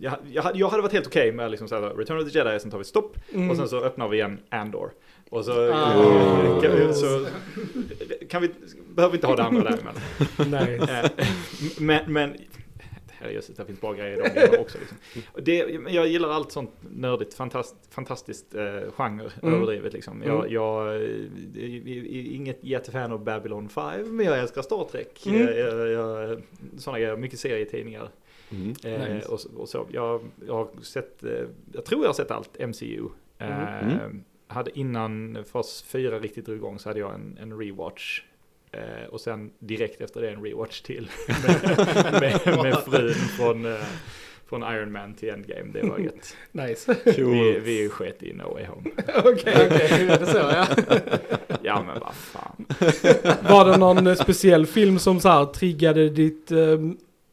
jag, 0.00 0.14
jag, 0.32 0.42
hade- 0.42 0.58
jag 0.58 0.68
hade 0.68 0.82
varit 0.82 0.92
helt 0.92 1.06
okej 1.06 1.32
med 1.32 1.50
liksom 1.50 1.68
så 1.68 1.74
här, 1.74 1.82
Return 1.94 2.18
of 2.18 2.32
the 2.32 2.38
Jedi, 2.38 2.60
sen 2.60 2.70
tar 2.70 2.78
vi 2.78 2.84
stopp 2.84 3.16
Mm. 3.34 3.50
och 3.50 3.56
sen 3.56 3.68
så 3.68 3.80
öppnar 3.84 4.08
vi 4.08 4.16
igen 4.16 4.38
Andor. 4.48 4.90
Och 5.30 5.44
så, 5.44 5.72
Ah. 5.72 6.60
kan, 6.62 6.72
vi- 6.76 6.94
så 6.94 7.26
kan 8.28 8.42
vi, 8.42 8.50
behöver 8.94 9.12
vi 9.12 9.16
inte 9.16 9.26
ha 9.26 9.36
det 9.36 9.42
andra 9.42 9.62
däremellan. 9.62 10.00
Nej. 10.50 10.76
Eh, 11.04 11.10
men, 11.78 12.12
men 12.12 12.36
herrejösses, 13.10 13.56
det 13.56 13.64
finns 13.64 13.80
bra 13.80 13.92
grejer 13.92 14.12
i 14.12 14.16
de 14.22 14.28
grejerna 14.28 14.58
också. 14.58 14.78
Liksom. 14.78 14.96
Och 15.32 15.42
Det, 15.42 15.56
jag 15.88 16.06
gillar 16.08 16.28
allt 16.28 16.52
sånt 16.52 16.70
nördigt, 16.96 17.34
fantast, 17.34 17.76
fantastiskt 17.90 18.54
eh, 18.54 18.62
genre 18.96 19.30
Mm. 19.42 19.54
överdrivet 19.54 19.92
liksom. 19.92 20.22
Jag, 20.26 20.38
Mm. 20.38 20.52
jag 20.52 20.86
eh, 20.86 21.00
är, 21.56 21.88
är 21.88 22.34
inget 22.34 22.58
jättefan 22.64 23.12
av 23.12 23.24
Babylon 23.24 23.68
5, 23.68 24.16
men 24.16 24.26
jag 24.26 24.38
älskar 24.38 24.62
Star 24.62 24.84
Trek. 24.92 25.26
Mm. 25.26 25.40
Jag, 25.40 25.58
jag, 25.58 25.88
jag, 25.88 26.42
sådana 26.78 26.98
grejer, 26.98 27.16
mycket 27.16 27.38
serietidningar. 27.38 28.08
Mm. 28.50 28.74
Eh, 28.84 29.14
Nice. 29.14 29.28
och, 29.28 29.40
och 29.56 29.68
så. 29.68 29.86
Jag, 29.92 30.20
jag 30.46 30.54
har 30.54 30.68
sett, 30.82 31.24
eh, 31.24 31.30
jag 31.72 31.84
tror 31.84 32.02
jag 32.02 32.08
har 32.08 32.14
sett 32.14 32.30
allt 32.30 32.58
MCU. 32.68 33.02
Eh, 33.38 33.78
Mm. 33.88 34.24
Hade 34.50 34.78
innan 34.78 35.38
fas 35.52 35.84
4 35.88 36.18
riktigt 36.18 36.44
drog 36.46 36.56
igång 36.56 36.78
så 36.78 36.88
hade 36.88 37.00
jag 37.00 37.14
en, 37.14 37.38
en 37.42 37.58
rewatch. 37.58 38.22
Eh, 38.72 39.06
och 39.10 39.20
sen 39.20 39.50
direkt 39.58 40.00
efter 40.00 40.20
det 40.22 40.30
en 40.30 40.44
rewatch 40.44 40.80
till. 40.80 41.10
med, 42.12 42.40
med, 42.46 42.62
med 42.62 42.78
frun 42.78 43.14
från, 43.14 43.66
eh, 43.66 43.78
från 44.46 44.62
Iron 44.62 44.92
Man 44.92 45.14
till 45.14 45.28
Endgame. 45.28 45.70
Det 45.72 45.82
var 45.82 45.98
gött. 45.98 46.36
Nice. 46.52 46.96
Vi, 47.04 47.58
vi 47.64 47.88
sket 47.88 48.22
i 48.22 48.32
No 48.32 48.52
Way 48.54 48.64
Home. 48.66 48.90
Okej, 49.18 49.66
okej, 49.66 50.08
är 50.08 50.18
det 50.18 50.26
så 50.26 50.38
ja. 50.38 50.66
Ja 51.62 51.82
men 51.86 52.00
vad 52.00 52.14
fan. 52.14 52.66
Var 53.48 53.70
det 53.70 53.76
någon 53.76 54.16
speciell 54.16 54.66
film 54.66 54.98
som 54.98 55.20
så 55.20 55.28
här 55.28 55.44
triggade 55.44 56.08
ditt 56.08 56.50
eh, 56.52 56.58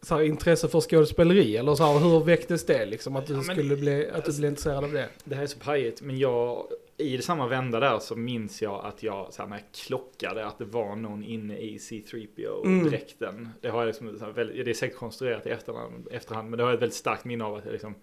så 0.05 0.15
här, 0.15 0.23
intresse 0.23 0.67
för 0.67 0.81
skådespeleri? 0.81 1.57
Eller 1.57 1.75
så 1.75 1.83
här, 1.83 1.99
hur 1.99 2.23
väcktes 2.23 2.65
det 2.65 2.85
liksom? 2.85 3.15
Att 3.15 3.27
du 3.27 3.33
Ja, 3.33 3.41
men- 3.47 3.55
skulle 3.55 3.75
bli, 3.75 4.09
att 4.13 4.25
du 4.25 4.37
blev 4.37 4.49
intresserad 4.49 4.83
av 4.83 4.91
det? 4.91 5.09
Det 5.23 5.35
här 5.35 5.43
är 5.43 5.47
så 5.47 5.59
pajigt, 5.59 6.01
men 6.01 6.17
jag, 6.17 6.65
i 6.97 7.21
samma 7.21 7.47
vända 7.47 7.79
där 7.79 7.99
så 7.99 8.15
minns 8.15 8.61
jag 8.61 8.85
att 8.85 9.03
jag, 9.03 9.33
så 9.33 9.41
här, 9.41 9.49
när 9.49 9.55
jag 9.57 9.65
klockade 9.87 10.45
att 10.45 10.57
det 10.57 10.65
var 10.65 10.95
någon 10.95 11.23
inne 11.23 11.57
i 11.57 11.77
C3PO-dräkten. 11.77 13.49
Det 13.61 13.69
har 13.69 13.79
jag 13.79 13.87
liksom, 13.87 14.17
så 14.19 14.25
här, 14.25 14.31
väldigt, 14.31 14.65
det 14.65 14.71
är 14.71 14.73
säkert 14.73 14.97
konstruerat 14.97 15.45
i 15.45 15.49
efterhand, 15.49 16.07
efterhand, 16.11 16.49
men 16.49 16.57
det 16.57 16.63
har 16.63 16.69
jag 16.69 16.75
ett 16.75 16.81
väldigt 16.81 16.97
starkt 16.97 17.25
minne 17.25 17.43
av 17.43 17.55
att 17.55 17.65
jag 17.65 17.71
liksom, 17.71 17.95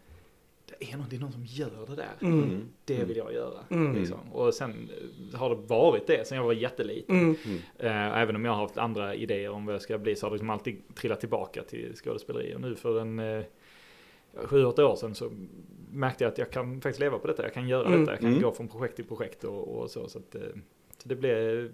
det 0.80 0.92
är 0.92 0.96
någon, 0.96 1.06
det 1.10 1.16
är 1.16 1.20
någon 1.20 1.32
som 1.32 1.44
gör 1.44 1.86
det 1.88 1.96
där. 1.96 2.08
Mm. 2.20 2.42
Mm. 2.42 2.68
Det 2.84 3.04
vill 3.04 3.16
jag 3.16 3.32
göra. 3.34 3.58
Mm. 3.70 3.94
Liksom. 3.94 4.32
Och 4.32 4.54
sen 4.54 4.90
eh, 5.32 5.38
har 5.38 5.50
det 5.50 5.56
varit 5.66 6.06
det 6.06 6.26
sen 6.28 6.36
jag 6.38 6.44
var 6.44 6.52
jätteliten. 6.52 7.16
Mm. 7.16 7.36
Eh, 7.78 8.18
även 8.18 8.36
om 8.36 8.44
jag 8.44 8.52
har 8.52 8.62
haft 8.62 8.76
andra 8.78 9.14
idéer 9.14 9.50
om 9.50 9.66
vad 9.66 9.74
jag 9.74 9.82
ska 9.82 9.98
bli 9.98 10.16
så 10.16 10.26
har 10.26 10.30
det 10.30 10.34
liksom 10.34 10.50
alltid 10.50 10.94
trillat 10.94 11.20
tillbaka 11.20 11.62
till 11.62 11.92
skådespeleri. 11.96 12.54
Och 12.54 12.60
nu 12.60 12.74
för 12.74 13.00
en 13.00 13.18
eh, 13.18 13.42
sju, 14.44 14.64
åtta 14.64 14.86
år 14.86 14.96
sedan 14.96 15.14
så 15.14 15.30
märkte 15.92 16.24
jag 16.24 16.32
att 16.32 16.38
jag 16.38 16.50
kan 16.50 16.80
faktiskt 16.80 17.00
leva 17.00 17.18
på 17.18 17.26
detta. 17.26 17.42
Jag 17.42 17.54
kan 17.54 17.68
göra 17.68 17.86
Mm. 17.86 18.00
detta. 18.00 18.12
Jag 18.12 18.20
kan 18.20 18.28
Mm. 18.30 18.42
gå 18.42 18.52
från 18.52 18.68
projekt 18.68 18.96
till 18.96 19.04
projekt 19.04 19.44
och, 19.44 19.68
och 19.68 19.90
så. 19.90 20.08
Så, 20.08 20.18
att, 20.18 20.34
eh, 20.34 20.40
så 20.98 21.08
det 21.08 21.16
blev 21.16 21.70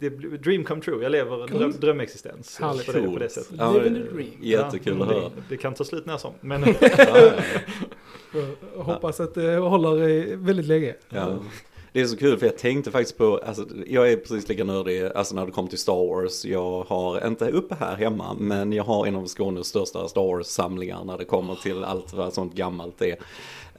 det 0.00 0.10
blev 0.10 0.42
dream 0.42 0.64
come 0.64 0.82
true. 0.82 1.02
Jag 1.02 1.12
lever 1.12 1.42
en 1.42 1.58
dröm, 1.58 1.72
drömexistens 1.80 2.58
på 2.86 2.92
det, 2.92 3.02
på 3.02 3.18
det 3.18 3.28
sättet. 3.28 3.54
Ja, 3.58 3.72
Living 3.72 3.94
the 3.94 4.00
dream. 4.14 4.30
Jättekul 4.40 4.96
Ja, 4.98 5.04
att 5.04 5.10
höra. 5.10 5.20
Det, 5.20 5.30
det 5.48 5.56
kan 5.56 5.74
ta 5.74 5.84
slut 5.84 6.06
när 6.06 6.16
som. 6.16 6.32
Men 6.40 6.64
hoppas 8.76 9.20
att 9.20 9.34
det 9.34 9.56
håller 9.56 10.36
väldigt 10.36 10.66
länge. 10.66 10.94
ja. 11.08 11.38
Det 11.92 12.00
är 12.00 12.06
så 12.06 12.16
kul 12.16 12.38
för 12.38 12.46
jag 12.46 12.58
tänkte 12.58 12.90
faktiskt 12.90 13.18
på, 13.18 13.40
alltså 13.46 13.66
jag 13.86 14.12
är 14.12 14.16
precis 14.16 14.48
lika 14.48 14.64
nördig, 14.64 15.02
alltså 15.02 15.34
när 15.34 15.46
det 15.46 15.52
kommer 15.52 15.68
till 15.68 15.78
Star 15.78 16.06
Wars. 16.08 16.44
Jag 16.44 16.84
har 16.88 17.26
inte 17.26 17.50
uppe 17.50 17.74
här 17.80 17.96
hemma, 17.96 18.36
men 18.38 18.72
jag 18.72 18.84
har 18.84 19.06
en 19.06 19.16
av 19.16 19.26
Skånes 19.26 19.66
största 19.66 20.08
Star 20.08 20.22
Wars-samlingar 20.22 21.04
när 21.04 21.18
det 21.18 21.24
kommer 21.24 21.54
till 21.54 21.84
allt 21.84 22.12
vad 22.12 22.32
sånt 22.32 22.54
gammalt 22.54 23.02
är. 23.02 23.16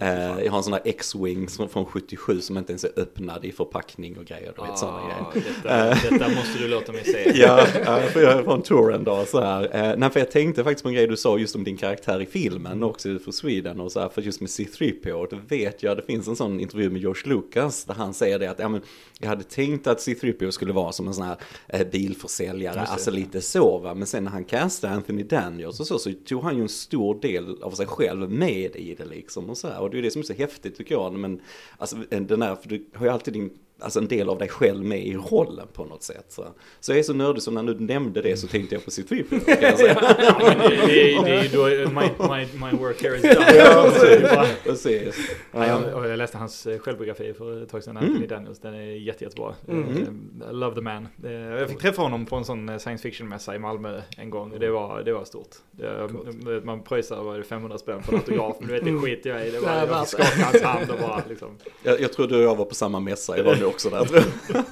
Eh, 0.02 0.44
jag 0.44 0.52
har 0.52 0.58
en 0.58 0.64
sån 0.64 0.72
där 0.72 0.82
X-Wing 0.86 1.48
från 1.48 1.86
77 1.86 2.42
som 2.42 2.58
inte 2.58 2.72
ens 2.72 2.84
är 2.84 2.92
öppnad 2.96 3.46
i 3.46 3.52
förpackning 3.52 4.18
och 4.18 4.26
grejer. 4.26 4.54
Du 4.56 4.62
vet, 4.62 4.78
såna 4.78 5.00
grejer. 5.00 5.22
Ah, 5.66 5.90
detta, 5.90 6.10
detta 6.10 6.36
måste 6.36 6.60
du 6.60 6.68
låta 6.68 6.92
mig 6.92 7.04
se. 7.06 7.32
Ja, 7.42 7.66
för 8.14 8.22
jag 8.22 8.34
är 8.34 8.44
på 8.44 8.52
en 8.52 8.62
tour 8.62 8.94
en 8.94 9.04
dag 9.04 9.28
så 9.28 9.42
här. 9.42 9.64
Eh, 9.64 9.98
nej, 9.98 10.10
för 10.10 10.20
jag 10.20 10.32
tänkte 10.32 10.64
faktiskt 10.64 10.84
på 10.84 10.90
en 10.90 10.96
grej 10.96 11.08
du 11.08 11.18
sa 11.18 11.38
just 11.38 11.56
om 11.56 11.64
din 11.64 11.78
karaktär 11.78 12.22
i 12.22 12.26
filmen 12.26 12.84
också 12.84 13.20
för 13.20 13.32
Sweden 13.32 13.80
och 13.80 13.92
så 13.92 14.00
här, 14.00 14.10
för 14.10 14.22
just 14.22 14.42
med 14.42 14.48
C3PO. 14.48 15.28
Då 15.30 15.38
vet 15.48 15.84
jag, 15.84 15.98
det 15.98 16.04
finns 16.04 16.28
en 16.28 16.36
sån 16.36 16.60
intervju 16.60 16.90
med 16.90 17.02
George 17.02 17.34
Lucas 17.34 17.84
där 17.84 17.94
han 17.94 18.14
säger 18.14 18.40
det 18.40 18.52
att 18.52 18.60
ja, 18.60 18.70
men, 18.70 18.82
jag 19.20 19.28
hade 19.28 19.44
tänkt 19.44 19.88
att 19.88 19.98
C3PO 19.98 20.52
skulle 20.52 20.74
vara 20.74 20.92
som 20.92 21.08
en 21.08 21.14
sån 21.14 21.26
här 21.26 21.38
eh, 21.68 21.88
bilförsäljare, 21.88 22.76
det. 22.76 22.82
alltså 22.82 23.12
lite 23.12 23.42
så 23.42 23.78
va. 23.78 23.94
Men 23.94 24.08
sen 24.08 24.24
när 24.24 24.32
han 24.32 24.44
castade 24.44 24.94
Anthony 24.94 25.24
Daniels 25.24 25.80
och 25.80 25.88
så, 25.88 26.00
så 26.00 26.12
tog 26.26 26.44
han 26.44 26.56
ju 26.56 26.62
en 26.62 26.70
stor 26.70 27.22
del 27.22 27.64
av 27.64 27.72
sig 27.72 27.88
själv 27.88 28.32
med 28.32 28.76
i 28.76 28.96
det 28.98 29.06
liksom 29.06 29.50
och 29.50 29.58
så 29.58 29.68
här. 29.68 29.80
Och 29.80 29.91
det 29.92 29.96
är 29.96 29.98
ju 29.98 30.02
det 30.02 30.12
som 30.12 30.20
är 30.20 30.24
så 30.24 30.34
häftigt 30.34 30.78
tycker 30.78 30.96
jag. 30.96 31.14
Men 31.14 31.42
alltså 31.78 31.96
den 32.10 32.42
här, 32.42 32.56
för 32.56 32.70
du 32.70 32.86
har 32.94 33.06
ju 33.06 33.12
alltid 33.12 33.34
din 33.34 33.50
alltså 33.82 34.00
en 34.00 34.08
del 34.08 34.30
av 34.30 34.38
dig 34.38 34.50
själv 34.50 34.84
med 34.86 35.06
i 35.08 35.16
rollen 35.16 35.68
på 35.74 35.86
något 35.86 36.04
sätt. 36.04 36.26
Så, 36.30 36.46
så 36.80 36.92
jag 36.92 37.00
är 37.00 37.04
så 37.04 37.14
nördig 37.14 37.42
så 37.44 37.52
när 37.52 37.64
du 37.64 37.80
nämnde 37.80 38.22
det 38.22 38.38
så 38.38 38.48
tänkte 38.48 38.76
jag 38.76 38.86
på 38.86 38.92
C3PO. 38.92 39.46
kan 39.46 39.62
jag 39.70 39.78
säga. 39.80 39.98
Ja, 40.02 41.44
då, 41.54 41.66
my, 41.90 42.10
my, 42.30 42.72
my 42.72 42.78
work 42.78 43.04
here 43.04 43.16
is 43.16 43.22
done. 43.22 43.56
Ja, 43.58 44.46
Precis. 44.64 45.32
Ja, 45.52 45.68
jag, 45.68 46.10
jag 46.10 46.18
läste 46.18 46.38
hans 46.38 46.68
eh, 46.68 46.80
självbiografi 46.80 47.34
för 47.34 47.64
ett 47.64 47.70
tag 47.70 47.84
sedan, 47.84 47.98
Mm. 47.98 48.10
Anthony 48.10 48.28
Daniels. 48.28 48.60
Den 48.60 48.74
är 48.74 48.82
jätte, 48.82 49.24
jättebra. 49.24 49.54
Mm. 49.68 49.88
Eh, 49.90 50.50
I 50.50 50.54
love 50.54 50.76
the 50.76 50.82
man. 50.82 51.08
Eh, 51.24 51.32
Jag 51.32 51.70
fick 51.70 51.80
träffa 51.80 52.02
honom 52.02 52.26
på 52.26 52.36
en 52.36 52.46
sån 52.46 52.70
eh, 52.70 52.78
science 52.78 53.02
fiction-mässa 53.10 53.56
i 53.56 53.60
Malmö 53.60 54.02
en 54.18 54.30
gång. 54.30 54.60
Det 54.60 54.70
var, 54.70 55.02
det 55.04 55.14
var 55.14 55.24
stort. 55.26 55.50
Det, 55.72 56.08
Coolt. 56.12 56.64
man 56.66 56.84
pröjsar 56.84 57.24
var 57.24 57.38
det 57.38 57.44
500 57.44 57.78
spänn 57.78 58.04
för 58.04 58.14
en 58.14 58.20
autograf, 58.20 58.56
men 58.60 58.68
du 58.68 58.74
vet 58.74 58.84
det 58.84 58.90
Mm. 58.90 59.02
skiter 59.02 59.30
jag 59.30 59.48
i. 59.48 59.52
Det 59.52 59.60
var, 59.60 59.70
är 59.70 59.80
jag 59.80 59.88
värt 59.88 60.10
fick 60.10 60.20
det. 60.20 60.26
skaka 60.26 60.46
hans 60.46 60.62
hand 60.64 60.92
och 60.92 60.98
bara 61.00 61.22
liksom. 61.30 61.50
Jag, 61.84 62.02
jag 62.02 62.14
tror 62.14 62.28
du 62.28 62.36
och 62.36 62.42
jag 62.44 62.56
var 62.56 62.66
på 62.66 62.76
samma 62.76 63.00
mässa, 63.00 63.38
jag 63.38 63.44
var 63.44 63.56
också 63.74 63.90
där 63.90 64.06
tror 64.06 64.20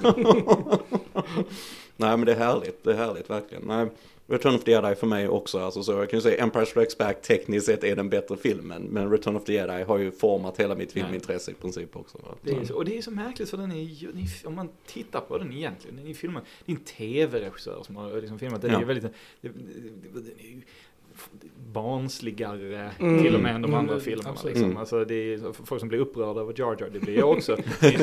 jag. 0.02 0.78
Nej 1.96 2.16
men 2.16 2.24
det 2.26 2.32
är 2.32 2.36
härligt, 2.36 2.84
det 2.84 2.92
är 2.92 2.96
härligt 2.96 3.30
verkligen. 3.30 3.62
Nej, 3.66 3.86
Return 4.26 4.54
of 4.54 4.64
the 4.64 4.70
Jedi 4.70 4.94
för 4.94 5.06
mig 5.06 5.28
också, 5.28 5.58
alltså, 5.60 5.82
så 5.82 5.92
jag 5.92 6.10
kan 6.10 6.16
ju 6.16 6.22
säga 6.22 6.42
Empire 6.42 6.66
Strikes 6.66 6.98
Back 6.98 7.22
tekniskt 7.22 7.66
sett 7.66 7.84
är 7.84 7.96
den 7.96 8.08
bättre 8.08 8.36
filmen. 8.36 8.82
Men 8.82 9.10
Return 9.10 9.36
of 9.36 9.44
the 9.44 9.52
Jedi 9.52 9.82
har 9.82 9.98
ju 9.98 10.10
format 10.12 10.60
hela 10.60 10.74
mitt 10.74 10.92
filmintresse 10.92 11.50
i 11.50 11.54
princip 11.54 11.96
också. 11.96 12.18
Det 12.42 12.50
är, 12.50 12.72
och 12.72 12.84
det 12.84 12.98
är 12.98 13.02
så 13.02 13.10
märkligt 13.10 13.50
för 13.50 13.56
den 13.56 13.72
är, 13.72 13.82
ju- 13.82 14.12
om 14.44 14.54
man 14.54 14.68
tittar 14.86 15.20
på 15.20 15.38
den 15.38 15.52
egentligen, 15.52 15.96
den 15.96 16.06
är 16.06 16.14
filmad, 16.14 16.42
det 16.66 16.72
är 16.72 16.76
en 16.76 16.82
tv-regissör 16.84 17.82
som 17.82 17.96
har 17.96 18.20
liksom 18.20 18.38
filmat 18.38 18.62
den. 18.62 18.70
Ja. 18.70 18.80
är 18.80 18.84
väldigt, 18.84 19.04
det, 19.04 19.12
det, 19.40 20.42
är 20.42 20.50
ju 20.50 20.62
barnsligare 21.72 22.90
Mm. 22.98 23.22
till 23.22 23.34
och 23.34 23.40
med 23.40 23.54
än 23.54 23.62
de 23.62 23.68
Mm, 23.70 23.78
andra 23.80 23.92
mm, 23.92 24.04
filmerna. 24.04 24.30
absolut. 24.30 24.54
Liksom. 24.54 24.70
Mm. 24.70 24.76
Alltså, 24.80 25.04
det 25.04 25.14
är 25.14 25.66
folk 25.66 25.80
som 25.80 25.88
blir 25.88 25.98
upprörda 25.98 26.40
över 26.40 26.52
Jar 26.56 26.76
Jar, 26.80 26.90
det 26.92 26.98
blir 27.00 27.18
jag 27.18 27.30
också 27.30 27.56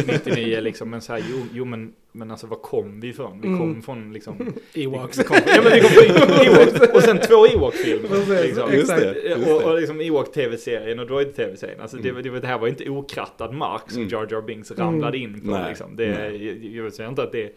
99 0.08 0.62
liksom. 0.62 0.90
Men 0.90 1.02
så 1.02 1.14
här, 1.14 1.24
jo, 1.32 1.38
jo 1.54 1.66
men, 1.66 1.94
men 2.12 2.32
alltså 2.32 2.48
var 2.48 2.58
kom 2.58 3.00
vi 3.00 3.08
ifrån? 3.08 3.42
Vi 3.42 3.48
kom 3.48 3.62
Mm. 3.62 3.82
från 3.82 4.14
liksom... 4.14 4.36
Ewoks. 4.74 5.20
Vi 5.20 5.24
kom, 5.24 5.38
ja 5.46 5.62
men 5.64 5.74
vi 5.74 5.80
kom 5.82 5.90
från 5.90 6.46
Ewoks 6.46 6.94
och 6.96 7.02
sen 7.04 7.18
två 7.20 7.48
Ewok-filmer. 7.48 8.44
Liksom. 8.44 8.72
Just 8.74 8.92
exakt. 8.92 9.02
det, 9.02 9.30
just 9.30 9.48
Och, 9.48 9.64
och 9.64 9.80
liksom 9.80 10.02
Ewok-tv-serien 10.02 11.00
och 11.00 11.08
Droid-tv-serien. 11.08 11.80
Alltså 11.82 11.98
det, 11.98 12.12
det, 12.22 12.40
det 12.40 12.48
här 12.48 12.58
var 12.60 12.68
inte 12.68 12.90
okrattad 12.90 13.52
mark 13.54 13.92
som. 13.92 14.08
Jar 14.08 14.28
Jar 14.32 14.42
Binks 14.42 14.72
ramlade 14.72 15.18
in 15.18 15.42
på. 15.42 15.48
Nej, 15.52 15.66
Liksom. 15.70 15.96
Det, 15.96 16.08
nej. 16.18 16.46
jag, 16.76 16.86
jag 16.86 16.94
säger 16.94 17.10
inte 17.10 17.24
att 17.24 17.32
det 17.32 17.56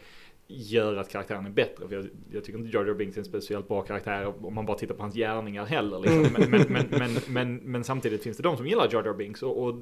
gör 0.50 0.96
att 0.96 1.08
karaktären 1.08 1.46
är 1.46 1.50
bättre. 1.50 1.88
För 1.88 1.94
jag, 1.94 2.06
jag 2.32 2.44
tycker 2.44 2.58
inte 2.58 2.76
Jar 2.76 2.84
Jar 2.84 2.94
Binks 2.94 3.16
är 3.16 3.20
en 3.20 3.24
speciellt 3.24 3.68
bra 3.68 3.82
karaktär 3.82 4.46
om 4.46 4.54
man 4.54 4.66
bara 4.66 4.78
tittar 4.78 4.94
på 4.94 5.02
hans 5.02 5.14
gärningar 5.14 5.64
heller. 5.64 5.98
Liksom. 6.00 6.22
Men, 6.38 6.50
men, 6.50 6.66
men, 6.68 6.86
men, 6.98 7.10
men, 7.28 7.56
men 7.56 7.84
samtidigt 7.84 8.22
finns 8.22 8.36
det 8.36 8.42
de 8.42 8.56
som 8.56 8.66
gillar 8.66 8.88
Jar 8.92 9.14
Binks. 9.14 9.42
Och, 9.42 9.62
och 9.64 9.74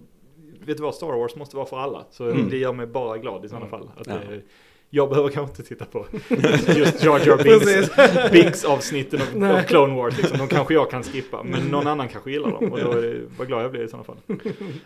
vet 0.66 0.76
du 0.76 0.82
vad, 0.82 0.94
Star 0.94 1.06
Wars 1.18 1.36
måste 1.36 1.56
vara 1.56 1.66
för 1.66 1.78
alla. 1.78 2.06
Så 2.10 2.24
Mm. 2.30 2.48
det 2.50 2.56
gör 2.58 2.72
mig 2.72 2.86
bara 2.86 3.18
glad 3.18 3.44
i 3.44 3.48
sådana 3.48 3.66
Mm. 3.66 3.78
fall. 3.78 3.90
Att, 3.96 4.06
Ja. 4.06 4.14
eh, 4.34 4.40
jag 4.90 5.08
behöver 5.08 5.28
kanske 5.28 5.50
inte 5.52 5.62
titta 5.62 5.84
på 5.84 6.06
just 6.76 7.04
Jar 7.04 7.20
Jar 7.26 7.44
Binks. 7.44 8.32
Binks 8.32 8.64
avsnitten 8.64 9.20
av, 9.44 9.56
av 9.56 9.62
Clone 9.62 9.94
Wars. 9.94 10.16
Liksom. 10.18 10.38
De 10.38 10.48
kanske 10.48 10.74
jag 10.74 10.90
kan 10.90 11.02
skippa, 11.02 11.42
men 11.42 11.62
någon 11.62 11.86
annan 11.86 12.08
kanske 12.08 12.30
gillar 12.30 12.50
dem. 12.50 12.72
Och 12.72 12.80
då 12.80 12.92
är 12.92 13.02
det, 13.02 13.20
vad 13.38 13.46
glad 13.46 13.64
jag 13.64 13.70
blir 13.70 13.84
i 13.84 13.88
sådana 13.88 14.04
fall. 14.04 14.16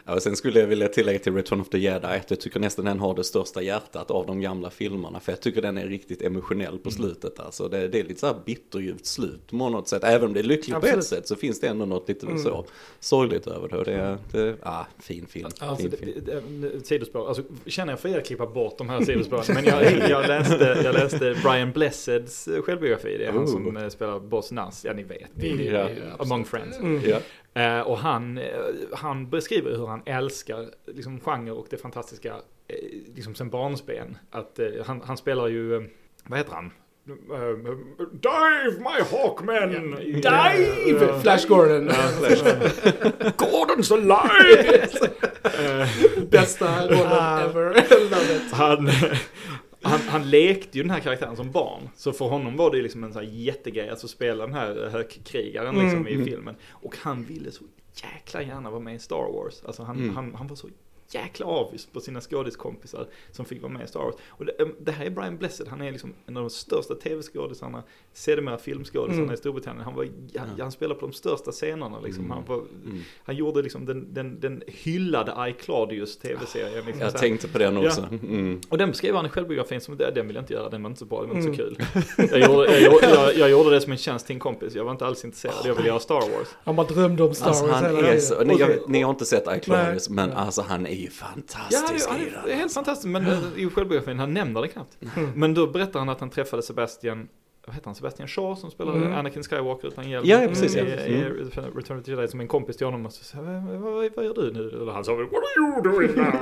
Ja, 0.05 0.15
och 0.15 0.23
sen 0.23 0.37
skulle 0.37 0.61
jag 0.61 0.67
vilja 0.67 0.89
tillägga 0.89 1.19
till 1.19 1.35
Return 1.35 1.61
of 1.61 1.69
the 1.69 1.79
Jedi 1.79 2.07
att 2.07 2.31
jag 2.31 2.41
tycker 2.41 2.61
nästan 2.61 2.85
den 2.85 2.99
har 3.01 3.15
det 3.15 3.25
största 3.25 3.63
hjärtat 3.63 4.11
av 4.11 4.27
de 4.27 4.41
gamla 4.41 4.71
filmerna. 4.71 5.21
För 5.21 5.33
jag 5.33 5.41
tycker 5.41 5.63
den 5.63 5.79
är 5.79 5.87
riktigt 5.87 6.23
emotionell 6.23 6.79
på 6.79 6.91
slutet. 6.91 7.41
Alltså 7.41 7.69
det, 7.69 7.89
det 7.89 8.01
är 8.01 8.05
lite 8.05 8.21
så 8.21 8.27
här 8.27 8.37
bitterljuvt 8.47 9.07
slut 9.07 9.51
på 9.51 9.57
något 9.69 9.89
sätt. 9.89 10.05
Även 10.05 10.27
om 10.29 10.33
det 10.35 10.41
är 10.41 10.45
lyckligt 10.45 10.71
på 10.71 10.77
Absolut. 10.77 10.99
ett 10.99 11.05
sätt 11.05 11.29
så 11.29 11.37
finns 11.37 11.61
det 11.61 11.67
ändå 11.69 11.85
något 11.85 12.09
lite 12.09 12.27
Mm. 12.27 12.39
så 12.39 12.65
sorgligt 13.01 13.47
över 13.47 13.69
det. 13.69 13.85
Det, 13.85 14.19
det 14.33 14.57
ah, 14.63 14.87
fin 14.99 15.27
film. 15.27 15.45
Alltså, 15.45 15.77
fin 15.77 15.91
det, 15.91 15.97
film. 15.97 16.13
det, 16.61 16.69
det, 16.69 16.87
sidospår, 16.87 17.29
alltså, 17.29 17.43
känner 17.67 17.93
jag 17.93 18.01
för 18.01 18.09
er 18.09 18.19
att 18.19 18.27
klippa 18.27 18.47
bort 18.47 18.79
de 18.79 18.89
här 18.89 19.05
sidospåren. 19.05 19.45
Men 19.49 19.65
jag, 19.65 19.92
jag, 20.09 20.29
läste, 20.29 20.81
jag 20.85 20.95
läste 20.95 21.35
Brian 21.43 21.73
Blesseds 21.73 22.49
självbiografi. 22.65 23.19
Det 23.19 23.25
är 23.25 23.33
han 23.33 23.43
Oh. 23.43 23.47
som 23.47 23.77
eh, 23.77 23.89
spelar 23.89 24.21
Boss 24.21 24.53
Nass. 24.53 24.85
Ja, 24.85 24.93
ni 24.93 25.03
vet. 25.03 25.31
Det 25.35 25.69
är, 25.69 25.73
Ja. 25.73 25.89
Among 26.19 26.45
Friends. 26.45 26.79
Mm. 26.79 27.03
Eh, 27.55 27.81
och 27.81 27.99
han, 27.99 28.39
eh, 28.39 28.45
han 28.93 29.31
beskriver 29.31 29.71
hur 29.77 29.87
han 29.87 30.03
älskar 30.07 30.67
liksom, 30.87 31.21
genre 31.21 31.51
och 31.51 31.67
det 31.71 31.77
fantastiska 31.77 32.29
eh, 32.69 32.77
liksom 33.15 33.35
sen 33.35 33.51
barnsben. 33.51 34.17
Att, 34.31 34.59
han, 34.87 35.03
han 35.07 35.17
spelar 35.17 35.49
ju, 35.49 35.91
vad 36.27 36.39
heter 36.39 36.53
han? 36.53 36.71
Dive 38.13 38.79
my 38.79 39.03
Hawkman! 39.11 39.71
Dive! 40.01 41.21
Flash 41.23 41.49
Gordon. 41.49 41.89
Gordon's 43.37 43.93
alive! 43.93 44.89
Bästa 46.31 46.87
rollen 46.89 47.51
ever. 47.51 47.85
Han, 48.55 48.91
han, 49.83 50.01
han 50.01 50.31
lekte 50.31 50.79
ju 50.79 50.83
den 50.85 50.91
här 50.91 51.01
karaktären 51.01 51.37
som 51.37 51.51
barn. 51.51 51.89
Så 51.97 52.13
för 52.13 52.25
honom 52.25 52.57
var 52.57 52.71
det 52.71 52.77
ju 52.77 52.83
liksom 52.83 53.05
en 53.05 53.13
sån 53.13 53.25
här 53.25 53.31
jättegrej 53.33 53.89
att 53.89 54.01
få 54.01 54.09
spela 54.09 54.47
den 54.47 54.55
här 54.55 54.89
högkrigaren 54.93 55.75
liksom 55.75 56.07
Mm. 56.07 56.21
i 56.23 56.25
filmen. 56.25 56.57
Och 56.71 56.97
han 56.99 57.25
ville 57.25 57.51
så 57.51 57.65
jäkla 58.03 58.43
gärna 58.43 58.71
vara 58.71 58.81
med 58.81 58.95
i 58.95 58.99
Star 58.99 59.33
Wars. 59.33 59.63
Alltså 59.67 59.83
han, 59.83 59.97
Mm. 59.97 60.15
han, 60.17 60.35
han 60.35 60.47
var 60.47 60.57
så 60.57 60.69
jäkla 61.11 61.47
avis 61.47 61.87
på 61.87 62.01
sina 62.01 62.21
skådiskompisar 62.21 63.07
som 63.31 63.45
fick 63.45 63.63
vara 63.63 63.73
med 63.73 63.85
i 63.85 63.87
Star 63.89 64.01
Wars. 64.01 64.15
Och 64.29 64.45
det, 64.47 64.53
em, 64.63 64.75
det 64.81 64.93
här 64.93 65.07
är 65.07 65.11
Brian 65.11 65.37
Blessed, 65.37 65.69
han 65.69 65.81
är 65.83 65.93
liksom 65.93 66.15
en 66.27 66.37
av 66.37 66.43
de 66.43 66.51
största 66.51 66.95
tv-skådisarna, 66.95 67.83
sedermera 68.13 68.59
filmskådisarna 68.59 69.23
Mm. 69.23 69.35
i 69.35 69.37
Storbritannien. 69.37 69.85
Han, 69.85 69.95
var, 69.95 70.05
han, 70.05 70.49
Ja. 70.57 70.63
han 70.65 70.73
spelade 70.73 71.01
på 71.01 71.07
de 71.07 71.13
största 71.13 71.53
scenerna 71.53 72.01
liksom. 72.01 72.25
Mm. 72.25 72.31
Han, 72.37 72.45
var, 72.47 72.57
Mm. 72.57 73.01
han 73.25 73.37
gjorde 73.37 73.63
liksom 73.63 73.87
den, 73.87 74.15
den, 74.15 74.41
den 74.41 74.63
hyllade 74.67 75.49
I 75.51 75.53
Claudius 75.53 76.17
tv-serien. 76.19 76.85
Liksom, 76.87 77.01
Jag 77.01 77.17
tänkte 77.19 77.49
på 77.49 77.59
den 77.59 77.77
Ja. 77.77 77.87
också. 77.89 78.01
Mm. 78.11 78.61
Och 78.69 78.79
den 78.79 78.91
beskrev 78.91 79.15
han 79.15 79.27
i 79.27 79.29
självbiografin 79.29 79.81
som, 79.81 79.97
"Det- 79.97 80.11
den 80.15 80.27
vill 80.27 80.37
jag 80.37 80.43
inte 80.43 80.53
göra, 80.53 80.69
den 80.69 80.83
var 80.83 80.91
inte 80.91 80.99
så 80.99 81.05
bra, 81.05 81.21
den 81.21 81.29
var 81.31 81.37
inte 81.37 81.53
så 81.57 81.63
kul. 81.63 81.79
Jag 82.31 82.41
gjorde, 82.51 82.81
jag, 82.81 83.03
jag, 83.03 83.37
jag 83.37 83.51
gjorde 83.51 83.71
det 83.71 83.81
som 83.81 83.93
en 83.93 83.99
tjänst 83.99 84.27
till 84.27 84.35
en 84.37 84.41
kompis, 84.41 84.75
jag 84.75 84.85
var 84.85 84.93
inte 84.93 85.07
alls 85.07 85.25
intresserad, 85.25 85.55
jag 85.65 85.75
ville 85.75 85.89
göra 85.89 86.01
Star 86.01 86.15
Wars. 86.21 86.49
Han 86.65 86.77
bara 86.77 86.87
drömde 86.87 87.23
om 87.23 87.35
Star 87.35 87.47
Alltså 87.49 87.67
Wars 87.67 87.75
han 87.75 87.97
hela 87.97 88.09
är 88.09 88.19
så, 88.19 88.45
ni, 88.45 88.57
jag, 88.59 88.71
ni 88.89 89.03
har 89.03 89.11
inte 89.11 89.25
sett 89.25 89.45
iClarius 89.57 90.09
Nej. 90.09 90.27
men 90.27 90.37
alltså 90.37 90.63
han 90.63 90.87
är 90.87 91.02
ju 91.03 91.11
fantastisk 91.11 91.85
Ja, 92.09 92.15
det, 92.19 92.31
den. 92.31 92.45
det 92.47 92.53
är 92.53 92.57
helt 92.57 92.73
fantastiskt, 92.75 93.09
men 93.09 93.27
i 93.57 93.71
självbiografin, 93.71 94.19
han 94.19 94.35
nämner 94.35 94.63
det 94.63 94.69
knappt. 94.69 94.99
Men 95.35 95.55
då 95.55 95.67
berättar 95.67 95.99
han 95.99 96.09
att 96.09 96.21
han 96.21 96.31
träffade 96.31 96.63
Sebastian, 96.63 97.29
vad 97.67 97.75
heter 97.75 97.87
han, 97.87 97.95
Sebastian 97.95 98.29
Shaw 98.29 98.55
som 98.57 98.71
spelar 98.71 98.93
Mm. 98.93 99.13
Anakin 99.13 99.43
Skywalker 99.43 99.89
utan 99.89 100.11
hjälm. 100.11 100.27
Ja, 100.27 100.43
ja, 100.43 100.49
precis, 100.49 100.77
I, 100.77 100.79
ja. 100.79 100.85
i, 100.85 101.15
Mm. 101.15 101.39
i 101.39 101.43
Return 101.77 101.99
of 101.99 102.05
the 102.05 102.11
Jedi 102.11 102.29
som 102.29 102.41
en 102.41 102.49
kompis 102.49 102.77
till 102.77 102.87
honom 102.87 103.07
och 103.07 103.13
så 103.13 103.25
sa 103.25 103.39
vad, 103.41 103.63
vad, 103.63 104.11
vad 104.17 104.25
gör 104.25 104.35
du 104.35 104.53
nu? 104.53 104.69
Eller 104.83 104.93
han 104.93 105.05
sa 105.05 105.15
What 105.15 105.33
are 105.33 105.59
you 105.59 105.83
doing 105.83 106.17
now? 106.17 106.35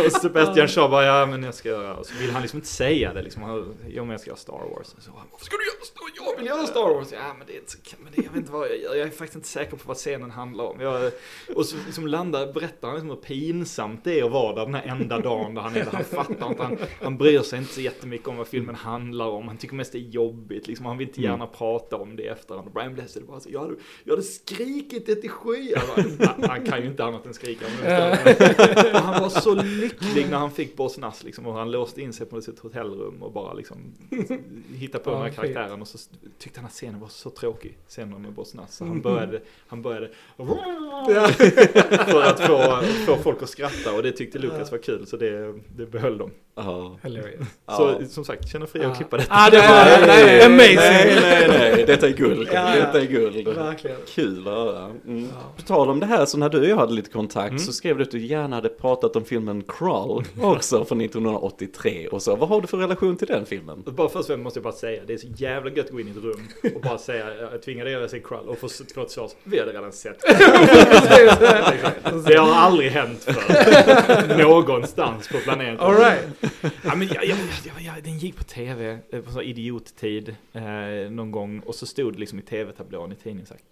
och 0.06 0.12
Sebastian 0.12 0.68
Shaw 0.68 0.88
bara, 0.90 1.04
ja 1.04 1.26
men 1.26 1.42
jag 1.42 1.54
ska 1.54 1.68
göra, 1.68 1.96
och 1.96 2.06
så 2.06 2.14
vill 2.20 2.30
han 2.30 2.42
liksom 2.42 2.56
inte 2.56 2.68
säga 2.68 3.12
det 3.14 3.22
liksom, 3.22 3.42
Han, 3.42 3.74
jo 3.88 4.02
men 4.04 4.10
jag 4.10 4.20
ska 4.20 4.30
göra 4.30 4.38
Star 4.38 4.52
Wars. 4.74 4.86
Så, 4.86 4.96
han, 5.16 5.26
Varför 5.32 5.44
ska 5.44 5.56
du 5.56 5.64
göra 5.64 5.84
Star 5.84 6.00
Jag 6.26 6.36
vill 6.38 6.46
göra 6.46 6.66
Star 6.66 6.94
Wars! 6.94 7.08
Ja 7.12 7.34
men 7.38 7.46
det 7.46 7.52
är 7.52 7.58
inte, 7.58 7.72
men 7.98 8.12
det, 8.16 8.22
jag 8.22 8.30
vet 8.30 8.36
inte 8.40 8.52
vad 8.52 8.68
jag 8.68 8.78
gör, 8.78 8.94
jag 8.94 9.06
är 9.06 9.10
faktiskt 9.10 9.34
inte 9.34 9.48
säker 9.48 9.76
på 9.76 9.82
vad 9.86 9.96
scenen 9.96 10.30
handlar 10.30 10.64
om. 10.64 10.80
Jag, 10.80 11.12
och 11.56 11.66
så 11.66 11.76
liksom 11.86 12.06
landar, 12.06 12.52
berättar 12.52 12.88
han 12.88 12.94
liksom 12.96 13.10
hur 13.10 13.16
pinsamt 13.16 14.04
det 14.04 14.20
är 14.20 14.24
att 14.24 14.30
vara 14.32 14.54
där 14.54 14.64
den 14.64 14.74
här 14.74 14.82
enda 14.86 15.18
dagen 15.18 15.54
där 15.54 15.62
han 15.62 15.76
är 15.76 15.84
där. 15.84 15.92
Han 15.92 16.04
fattar 16.04 16.46
inte, 16.48 16.62
han, 16.62 16.78
han 17.02 17.16
bryr 17.16 17.40
sig 17.40 17.58
inte 17.58 17.74
så 17.74 17.80
jättemycket 17.80 18.28
om 18.28 18.36
vad 18.36 18.46
filmen 18.48 18.74
handlar 18.74 18.99
om. 19.20 19.48
Han 19.48 19.56
tycker 19.56 19.74
mest 19.74 19.92
det 19.92 19.98
är 19.98 20.08
jobbigt, 20.08 20.68
liksom, 20.68 20.86
han 20.86 20.98
vill 20.98 21.08
inte 21.08 21.22
gärna 21.22 21.46
prata 21.46 21.96
om 21.96 22.16
det 22.16 22.22
i 22.22 22.26
efterhand. 22.26 22.66
Och 22.66 22.72
Brian 22.72 22.94
Blessed 22.94 23.24
bara 23.26 23.40
så, 23.40 23.48
jag 23.52 23.60
hade, 23.60 23.74
jag 24.04 24.12
hade 24.12 24.22
skrikit 24.22 25.06
det 25.06 25.14
till 25.14 25.30
skyar. 25.30 25.82
Han, 26.26 26.50
han 26.50 26.64
kan 26.64 26.80
ju 26.82 26.86
inte 26.86 27.04
annat 27.04 27.26
än 27.26 27.34
skrika. 27.34 27.66
Han 29.00 29.22
var 29.22 29.28
så 29.28 29.54
lycklig 29.54 30.30
när 30.30 30.38
han 30.38 30.50
fick 30.50 30.76
Boss 30.76 30.98
Nass 30.98 31.24
liksom, 31.24 31.46
och 31.46 31.54
han 31.54 31.70
låste 31.70 32.02
in 32.02 32.12
sig 32.12 32.26
på 32.26 32.40
sitt 32.40 32.58
hotellrum 32.58 33.22
och 33.22 33.32
bara 33.32 33.52
liksom 33.52 33.76
hittade 34.74 35.04
på 35.04 35.10
den 35.10 35.22
här 35.22 35.30
karaktären 35.30 35.80
och 35.82 35.88
så 35.88 35.98
tyckte 36.38 36.58
den 36.60 36.64
här 36.64 36.70
scenen 36.72 37.00
var 37.00 37.08
så 37.08 37.30
tråkig, 37.30 37.78
scenen 37.88 38.22
med 38.22 38.32
Boss 38.32 38.54
Nass. 38.54 38.76
Så 38.76 38.84
Mm. 38.84 38.92
han 38.94 39.02
började, 39.02 39.40
han 39.66 39.82
började 39.82 40.10
Ja. 40.36 41.28
för 42.08 42.22
att 42.22 42.40
få, 42.40 42.82
få 43.06 43.22
folk 43.22 43.42
att 43.42 43.48
skratta 43.50 43.96
och 43.96 44.02
det 44.02 44.12
tyckte 44.12 44.38
Lukas 44.38 44.70
var 44.72 44.78
kul 44.78 45.06
så 45.06 45.16
det, 45.16 45.54
det 45.76 45.86
behöll 45.86 46.18
de. 46.18 46.30
Ja. 46.64 46.96
Hilarious. 47.02 47.46
Så 47.66 47.94
som 48.08 48.24
sagt, 48.24 48.48
känner 48.52 48.66
fria 48.66 48.88
att 48.88 48.96
klippa 48.96 49.16
detta. 49.16 49.34
Ah, 49.34 49.50
det 49.50 49.56
var 49.58 49.66
Nej, 49.66 50.04
nej, 50.06 50.42
amazing. 50.42 50.76
Nej, 50.76 51.18
nej, 51.20 51.48
nej, 51.48 51.84
detta 51.86 52.08
är 52.08 52.12
guld. 52.12 52.48
Ja. 52.52 52.74
Detta 52.76 53.00
är 53.00 53.06
guld. 53.06 53.48
Verkligen. 53.48 53.96
Kul 54.14 54.48
att 54.48 54.54
höra. 54.54 54.84
Mm. 55.06 55.28
Ja. 55.34 55.52
På 55.56 55.62
tal 55.62 55.90
om 55.90 56.00
det 56.00 56.06
här, 56.06 56.24
så 56.26 56.38
när 56.38 56.48
du 56.48 56.60
och 56.60 56.66
jag 56.66 56.76
hade 56.76 56.92
lite 56.92 57.10
kontakt 57.10 57.50
Mm. 57.50 57.58
så 57.58 57.72
skrev 57.72 57.96
du 57.96 58.02
att 58.02 58.10
du 58.10 58.26
gärna 58.26 58.56
hade 58.56 58.68
pratat 58.68 59.16
om 59.16 59.24
filmen 59.24 59.62
Crawl 59.68 60.24
också 60.42 60.84
från 60.84 61.00
1983 61.00 62.08
och 62.08 62.22
så. 62.22 62.36
Vad 62.36 62.48
har 62.48 62.60
du 62.60 62.66
för 62.66 62.76
relation 62.76 63.16
till 63.16 63.26
den 63.26 63.46
filmen? 63.46 63.82
Bara 63.86 64.08
först 64.08 64.16
och 64.20 64.26
främst 64.26 64.42
måste 64.44 64.58
jag 64.58 64.64
bara 64.64 64.72
säga, 64.72 65.02
det 65.06 65.12
är 65.12 65.18
så 65.18 65.26
jävla 65.36 65.70
gött 65.70 65.86
att 65.86 65.92
gå 65.92 66.00
in 66.00 66.08
i 66.08 66.10
ett 66.10 66.16
rum 66.16 66.48
och 66.74 66.80
bara 66.80 66.98
säga, 66.98 67.26
jag 67.52 67.62
tvingade 67.62 67.90
er 67.90 68.00
att 68.00 68.10
se 68.10 68.20
Krull 68.20 68.48
och 68.48 68.58
få 68.58 68.66
ett 68.66 69.10
svar, 69.10 69.30
vi 69.44 69.60
hade 69.60 69.72
redan 69.72 69.92
sett 69.92 70.20
Det 72.26 72.36
har 72.36 72.54
aldrig 72.54 72.90
hänt 72.90 73.24
för 73.24 74.36
någonstans 74.38 75.28
på 75.28 75.38
planeten. 75.38 75.80
All 75.80 75.94
right. 75.94 76.20
Ja, 76.84 76.94
men 76.94 77.08
jag, 77.08 77.24
jag, 77.24 77.38
jag, 77.80 78.04
den 78.04 78.18
gick 78.18 78.36
på 78.36 78.44
tv, 78.44 78.98
eh, 79.10 79.20
på 79.20 79.30
så 79.30 79.42
idiottid, 79.42 80.36
eh, 80.52 80.62
någon 81.10 81.30
gång. 81.30 81.60
Och 81.60 81.74
så 81.74 81.86
stod 81.86 82.12
det 82.12 82.18
liksom 82.18 82.38
i 82.38 82.42
tv-tablån 82.42 83.12
i 83.12 83.14
tidningen 83.14 83.46
så 83.46 83.54
här, 83.54 83.62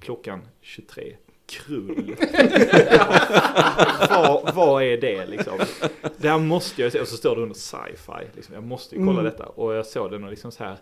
klockan 0.00 0.40
23, 0.60 1.16
krull. 1.46 2.16
vad, 4.10 4.54
vad 4.54 4.82
är 4.82 5.00
det 5.00 5.26
liksom? 5.26 5.58
Det 6.16 6.28
här 6.28 6.38
måste 6.38 6.82
jag 6.82 6.92
se, 6.92 7.00
och 7.00 7.08
så 7.08 7.16
står 7.16 7.36
det 7.36 7.42
under 7.42 7.54
sci-fi. 7.54 8.26
Liksom. 8.34 8.54
Jag 8.54 8.64
måste 8.64 8.94
ju 8.96 9.00
kolla 9.06 9.20
Mm. 9.20 9.24
detta. 9.24 9.46
Och 9.46 9.74
jag 9.74 9.86
såg 9.86 10.10
den 10.10 10.24
och 10.24 10.30
liksom 10.30 10.52
så 10.52 10.64
här, 10.64 10.76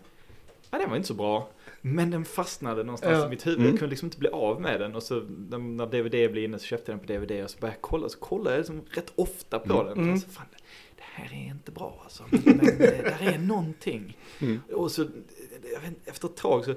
ja 0.71 0.77
den 0.77 0.89
var 0.89 0.95
inte 0.95 1.07
så 1.07 1.13
bra. 1.13 1.49
Men 1.81 2.11
den 2.11 2.25
fastnade 2.25 2.83
någonstans 2.83 3.17
Ja. 3.19 3.25
i 3.25 3.29
mitt 3.29 3.47
huvud. 3.47 3.59
Mm. 3.59 3.69
Jag 3.71 3.79
kunde 3.79 3.89
liksom 3.89 4.05
inte 4.05 4.17
bli 4.19 4.29
av 4.29 4.61
med 4.61 4.79
den. 4.79 4.95
Och 4.95 5.03
så 5.03 5.15
när, 5.49 5.85
DVD 5.85 6.31
blev 6.31 6.37
inne 6.43 6.59
så 6.59 6.65
köpte 6.65 6.91
jag 6.91 6.99
den 6.99 7.07
på 7.07 7.13
DVD 7.25 7.43
och 7.43 7.49
så 7.49 7.59
började 7.59 7.75
jag 7.75 7.81
kolla. 7.81 8.09
Så 8.09 8.19
kollade 8.19 8.49
jag 8.49 8.57
liksom 8.59 8.81
rätt 8.91 9.11
ofta 9.15 9.59
på 9.59 9.83
den. 9.83 9.97
Mm. 9.97 10.13
Och 10.13 10.19
så, 10.19 10.29
fan, 10.29 10.45
här 11.17 11.33
är 11.33 11.47
inte 11.51 11.71
bra 11.71 12.01
alltså. 12.03 12.23
Men, 12.29 12.41
men 12.43 12.65
det 12.65 13.01
där 13.03 13.33
är 13.33 13.37
någonting. 13.39 14.17
Mm. 14.39 14.61
Och 14.73 14.91
så, 14.91 15.07
inte, 15.81 15.95
efter 16.05 16.27
ett 16.27 16.35
tag 16.35 16.65
så 16.65 16.75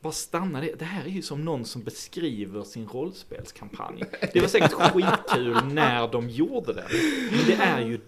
bara 0.00 0.12
stannade 0.12 0.66
det. 0.66 0.74
Det 0.78 0.84
här 0.84 1.04
är 1.04 1.08
ju 1.08 1.22
som 1.22 1.44
någon 1.44 1.64
som 1.64 1.82
beskriver 1.82 2.62
sin 2.62 2.88
rollspelskampanj. 2.88 4.04
Det 4.32 4.40
var 4.40 4.48
säkert 4.48 4.72
skitkul 4.72 5.56
när 5.72 6.08
de 6.08 6.28
gjorde 6.28 6.72
det. 6.72 6.84
Men 7.30 7.46
det 7.46 7.62
är 7.62 7.80
ju 7.80 7.98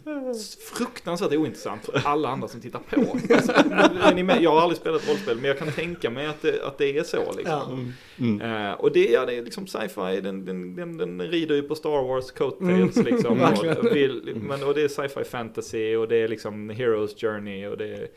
fruktansvärt 0.76 1.32
ointressant 1.32 1.84
för 1.84 2.02
alla 2.04 2.28
andra 2.28 2.48
som 2.48 2.60
tittar 2.60 2.78
på. 2.78 3.34
Alltså, 3.34 3.52
är 3.52 4.14
ni 4.14 4.22
med? 4.22 4.42
Jag 4.42 4.50
har 4.50 4.60
aldrig 4.60 4.80
spelat 4.80 5.08
rollspel, 5.08 5.36
men 5.36 5.44
jag 5.44 5.58
kan 5.58 5.72
tänka 5.72 6.10
mig 6.10 6.26
att 6.26 6.42
det, 6.42 6.66
att 6.66 6.78
det 6.78 6.98
är 6.98 7.02
så 7.02 7.32
liksom. 7.36 7.94
Mm. 8.18 8.40
Eh, 8.40 8.72
och 8.72 8.92
det, 8.92 9.08
ja, 9.08 9.26
det 9.26 9.34
är 9.34 9.42
liksom 9.42 9.66
sci-fi, 9.66 10.20
den, 10.20 10.44
den, 10.44 10.76
den, 10.76 10.96
den 10.96 11.22
rider 11.22 11.54
ju 11.54 11.62
på 11.62 11.74
Star 11.74 12.02
Wars 12.08 12.30
coattails 12.30 12.96
Mm, 12.96 13.06
liksom. 13.06 13.40
och, 13.40 13.84
vill, 13.96 14.32
men, 14.34 14.62
och 14.62 14.74
det 14.74 14.82
är 14.82 14.88
sci-fi 14.88 15.24
fantasy 15.24 15.96
och 15.96 16.08
det 16.08 16.16
är 16.16 16.28
liksom 16.28 16.70
Heroes 16.70 17.20
Journey 17.20 17.66
och 17.66 17.76
det 17.76 17.88
är 17.88 18.08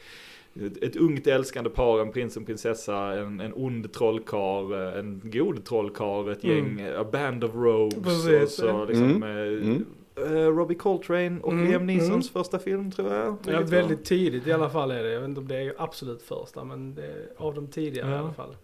ett, 0.56 0.84
ett 0.84 0.96
ungt 0.96 1.28
älskande 1.28 1.70
par, 1.70 2.00
en 2.00 2.12
prins 2.12 2.36
och 2.36 2.42
en 2.42 2.46
prinsessa, 2.46 2.98
en, 2.98 3.40
en 3.40 3.54
ond 3.56 3.94
trollkarl, 3.94 4.74
en 4.74 5.22
god 5.24 5.66
trollkarl, 5.66 6.30
ett 6.30 6.44
Mm. 6.44 6.80
gäng, 6.80 6.88
a 6.96 7.04
band 7.12 7.44
of 7.44 7.52
rogues 7.56 8.04
Precis. 8.04 8.60
och 8.60 8.70
så 8.70 8.86
liksom 8.86 9.24
Mm. 9.24 9.24
eh, 9.24 9.64
Mm. 9.70 9.86
eh, 10.16 10.48
Robbie 10.48 10.76
Coltrane 10.76 11.40
och 11.42 11.52
Mm, 11.54 11.68
Liam 11.68 11.86
Neesons 11.88 12.10
mm. 12.12 12.22
första 12.44 12.60
film 12.60 12.92
tror 12.92 13.14
jag. 13.14 13.38
Ja, 13.46 13.62
väldigt 13.62 14.06
tidigt 14.06 14.48
i 14.48 14.52
alla 14.52 14.70
fall 14.70 14.92
är 14.92 15.04
det. 15.04 15.10
Jag 15.12 15.20
vet 15.20 15.30
inte 15.30 15.42
om 15.42 15.48
det 15.48 15.56
är 15.58 15.74
absolut 15.78 16.22
första, 16.22 16.64
men 16.64 16.96
det 16.96 17.06
är 17.06 17.28
av 17.38 17.54
de 17.54 17.68
tidigare 17.68 18.10
Ja. 18.10 18.16
i 18.16 18.20
alla 18.20 18.34
fall. 18.34 18.56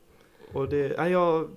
Och 0.54 0.70
det, 0.70 0.94
ja, 0.98 1.10
jag, 1.10 1.48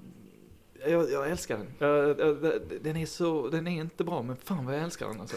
jag, 0.88 1.10
jag 1.10 1.30
älskar 1.30 1.58
den. 1.58 1.66
Jag, 1.78 2.20
jag, 2.20 2.36
den 2.82 2.96
är 2.96 3.06
så, 3.06 3.48
den 3.48 3.66
är 3.66 3.80
inte 3.80 4.04
bra 4.04 4.22
men 4.22 4.36
fan 4.36 4.66
vad 4.66 4.74
jag 4.74 4.82
älskar 4.82 5.06
den 5.08 5.20
alltså. 5.20 5.36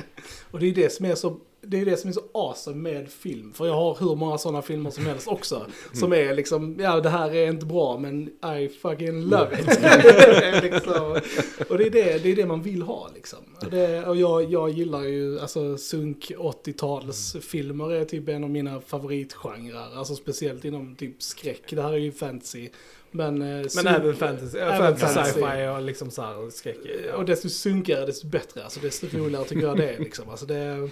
Och 0.50 0.58
det 0.60 0.66
är 0.66 0.74
det 0.74 0.92
som 0.92 1.06
är 1.06 1.14
så, 1.14 1.36
det 1.66 1.80
är 1.80 1.84
det 1.84 1.96
som 1.96 2.08
är 2.10 2.14
så 2.14 2.22
awesome 2.34 2.76
med 2.90 3.08
film. 3.10 3.52
För 3.52 3.66
jag 3.66 3.74
har 3.74 3.96
hur 4.00 4.16
många 4.16 4.38
sådana 4.38 4.62
filmer 4.62 4.90
som 4.90 5.06
helst 5.06 5.28
också. 5.28 5.66
Som 5.92 6.12
är 6.12 6.34
liksom, 6.34 6.76
ja 6.80 7.00
det 7.00 7.08
här 7.08 7.34
är 7.34 7.46
inte 7.48 7.66
bra 7.66 7.98
men 7.98 8.28
I 8.58 8.68
fucking 8.68 9.20
love 9.22 9.60
it. 9.60 9.68
Är 9.68 10.62
liksom, 10.72 11.20
och 11.68 11.78
det 11.78 11.86
är 11.86 11.90
det, 11.90 12.22
det 12.22 12.32
är 12.32 12.36
det 12.36 12.46
man 12.46 12.62
vill 12.62 12.82
ha 12.82 13.08
liksom. 13.14 13.38
Det, 13.70 14.04
och 14.06 14.16
jag, 14.16 14.52
jag 14.52 14.70
gillar 14.70 15.02
ju, 15.02 15.40
alltså 15.40 15.76
sunk 15.78 16.30
80-talsfilmer 16.38 17.92
är 17.92 18.04
typ 18.04 18.28
en 18.28 18.44
av 18.44 18.50
mina 18.50 18.80
favoritgenrer. 18.80 19.96
Alltså 19.96 20.14
speciellt 20.14 20.64
inom 20.64 20.96
typ 20.96 21.22
skräck. 21.22 21.62
Det 21.70 21.82
här 21.82 21.92
är 21.92 21.96
ju 21.96 22.12
fantasy. 22.12 22.68
Men, 23.10 23.42
eh, 23.42 23.48
Men 23.48 23.68
sunk- 23.68 23.88
även 23.88 24.16
fantasy, 24.16 24.58
även 24.58 24.78
fantasy, 24.78 25.14
fantasy. 25.14 25.32
sci-fi 25.40 25.68
och 25.76 25.82
liksom 25.82 26.10
så 26.10 26.22
här 26.22 26.50
skräck. 26.50 26.76
Och 27.16 27.24
desto 27.24 27.48
sunkigare 27.48 28.06
desto 28.06 28.26
bättre. 28.26 28.64
Alltså 28.64 28.80
desto 28.80 29.06
roligare 29.12 29.44
tycker 29.44 29.62
jag 29.66 29.76
det 29.76 29.88
är 29.90 29.98
liksom. 29.98 30.28
Alltså 30.30 30.46
det, 30.46 30.88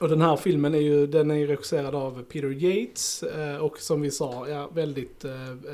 och 0.00 0.08
den 0.08 0.20
här 0.20 0.36
filmen 0.36 0.74
är 0.74 0.78
ju, 0.78 1.06
den 1.06 1.30
är 1.30 1.46
regisserad 1.46 1.94
av 1.94 2.22
Peter 2.22 2.50
Yates. 2.64 3.22
eh, 3.22 3.56
Och 3.56 3.78
som 3.78 4.00
vi 4.00 4.10
sa, 4.10 4.48
ja, 4.48 4.70
väldigt 4.74 5.24
eh, 5.24 5.32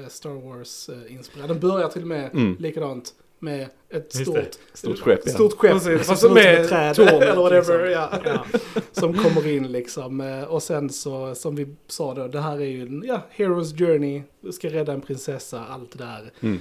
Star 0.09 0.31
Wars-inspirerad. 0.31 1.49
Den 1.49 1.61
börjar 1.61 1.89
till 1.89 2.03
och 2.03 2.09
med 2.09 2.31
Mm. 2.35 2.57
likadant 2.59 3.15
med 3.39 3.69
ett 3.91 4.15
Just 4.15 4.23
stort, 4.23 4.35
det. 4.37 4.79
Stort 4.79 4.99
skepp, 4.99 5.21
ja. 5.27 5.33
stort 5.33 5.53
skepp. 5.59 5.73
Precis, 5.73 6.07
som 6.07 6.17
fast 6.17 6.31
med 6.31 6.61
ett 6.61 6.69
träd 6.69 6.99
eller 6.99 7.37
whatever. 7.43 7.87
liksom. 7.87 8.19
Ja. 8.25 8.45
Som 8.93 9.15
kommer 9.15 9.49
in 9.49 9.73
liksom. 9.73 10.21
eh, 10.21 10.45
Och 10.45 10.63
sen 10.63 10.91
så, 10.91 11.35
som 11.35 11.57
vi 11.57 11.77
sa 11.87 12.15
då, 12.15 12.29
det 12.29 12.41
här 12.41 12.57
är 12.61 12.65
ju 12.67 12.83
en 12.83 13.03
ja, 13.07 13.21
Hero's 13.37 13.79
Journey. 13.79 14.23
Du 14.41 14.53
ska 14.53 14.69
rädda 14.69 14.93
en 14.93 15.01
prinsessa, 15.01 15.65
allt 15.67 15.99
det 15.99 16.05
där. 16.05 16.31
Mm. 16.41 16.59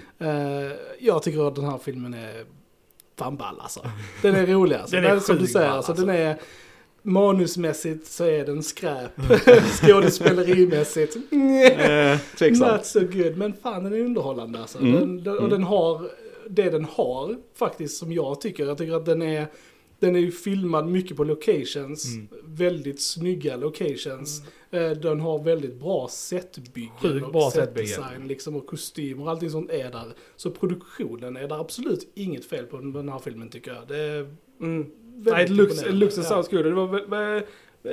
Eh, 0.68 0.72
jag 1.00 1.24
tycker 1.24 1.48
att 1.48 1.56
den 1.56 1.66
här 1.66 1.78
filmen 1.78 2.14
är 2.14 2.44
fan 3.18 3.38
ball 3.38 3.60
alltså. 3.60 3.80
Den 4.22 4.36
är 4.36 4.46
rolig 4.46 4.76
alltså. 4.76 4.96
Den 4.96 5.04
Den 5.04 5.12
är 5.12 5.16
är 5.16 5.20
som 5.20 5.38
du 5.38 5.48
säger, 5.48 5.68
ball, 5.68 5.76
alltså, 5.78 5.92
alltså. 5.92 6.06
den 6.06 6.16
är 6.16 6.38
manusmässigt 7.06 8.08
så 8.08 8.24
är 8.24 8.46
den 8.46 8.64
skräp. 8.64 9.12
Skådespelerimässigt, 9.82 11.16
Eh, 11.32 12.18
not 12.52 12.86
so 12.86 13.00
good. 13.00 13.38
Men 13.38 13.54
fan 13.54 13.84
den 13.84 13.94
är 13.94 14.00
underhållande 14.00 14.60
alltså. 14.60 14.80
Mm. 14.80 14.94
Den, 15.00 15.24
den, 15.24 15.34
och 15.34 15.40
Mm. 15.40 15.50
den 15.50 15.64
har 15.64 16.10
det 16.50 16.70
den 16.70 16.86
har 16.86 17.36
faktiskt 17.56 17.98
som 17.98 18.12
jag 18.12 18.42
tycker. 18.42 18.66
Jag 18.66 18.78
tycker 18.78 18.94
att 18.94 19.06
den 19.06 19.22
är 19.22 19.48
den 20.00 20.16
är 20.16 20.20
ju 20.20 20.32
filmad 20.32 20.88
mycket 20.88 21.18
på 21.18 21.24
locations. 21.24 22.06
Mm. 22.16 22.28
Väldigt 22.46 23.02
snygga 23.02 23.56
locations. 23.58 24.42
Eh, 24.72 24.90
Den 24.92 25.20
har 25.20 25.44
väldigt 25.44 25.80
bra 25.80 26.08
setbyggen 26.12 26.92
Sjukt 27.02 27.26
och 27.26 27.32
bra 27.32 27.52
setdesign 27.52 28.28
liksom 28.28 28.56
och 28.56 28.68
kostymer 28.68 29.24
och 29.24 29.30
allting 29.30 29.50
sånt 29.50 29.70
är 29.72 29.92
där. 29.92 30.06
Så 30.36 30.52
produktionen 30.52 31.38
är 31.38 31.48
där 31.48 31.62
absolut 31.62 32.12
inget 32.16 32.46
fel 32.46 32.66
på 32.66 32.78
den 32.78 33.10
här 33.10 33.20
filmen 33.20 33.50
tycker 33.50 33.74
jag. 33.74 33.88
Det 33.88 33.98
är 33.98 34.36
Mm. 34.62 34.86
Väldigt 35.16 35.34
Nej, 35.34 35.44
it 35.44 35.50
imponerande. 35.72 36.00
looks 36.00 36.18
and 36.18 36.28
sounds. 36.28 36.48
Det 36.50 36.72
var 36.72 36.88
väl- 36.88 37.44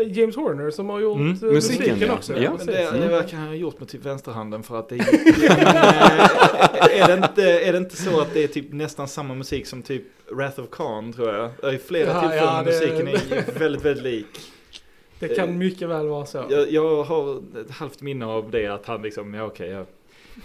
James 0.06 0.36
Horner 0.36 0.70
som 0.70 0.90
har 0.90 1.00
gjort 1.00 1.16
Mm, 1.16 1.28
eh, 1.32 1.42
musiken, 1.42 1.54
musiken 1.54 2.00
ja. 2.08 2.12
också. 2.14 2.36
Ja. 2.38 2.50
Men 2.58 2.66
det, 2.66 2.90
det 3.00 3.08
verkar 3.08 3.36
han 3.36 3.46
ha 3.48 3.54
gjort 3.54 3.78
med 3.80 3.88
typ 3.88 4.06
vänsterhanden 4.06 4.62
för 4.62 4.78
att 4.78 4.88
det 4.88 4.94
är, 4.94 5.00
är, 7.02 7.06
det 7.06 7.14
inte, 7.26 7.42
är 7.42 7.72
det 7.72 7.78
inte 7.78 7.96
så 7.96 8.20
att 8.20 8.34
det 8.34 8.44
är 8.44 8.48
typ 8.48 8.72
nästan 8.72 9.08
samma 9.08 9.34
musik 9.34 9.66
som 9.66 9.82
typ 9.82 10.02
Wrath 10.30 10.60
of 10.60 10.70
Khan 10.70 11.12
tror 11.12 11.34
jag? 11.34 11.50
Det 11.60 11.66
är 11.68 11.78
flera 11.78 12.08
Ja, 12.08 12.20
tillfällen 12.20 12.44
ja, 12.44 12.62
det- 12.62 12.64
musiken 12.64 13.08
är 13.08 13.58
väldigt, 13.58 13.84
väldigt 13.84 14.04
lik. 14.04 14.26
Det 15.18 15.28
kan 15.28 15.58
mycket 15.58 15.88
väl 15.88 16.06
vara 16.08 16.26
så. 16.26 16.44
Jag, 16.50 16.70
jag 16.70 17.02
har 17.02 17.36
ett 17.60 17.70
halvt 17.70 18.02
minne 18.02 18.26
av 18.26 18.50
det 18.50 18.66
att 18.66 18.86
han 18.86 19.02
liksom, 19.02 19.34
ja 19.34 19.44
okej, 19.44 19.70
jag, 19.70 19.86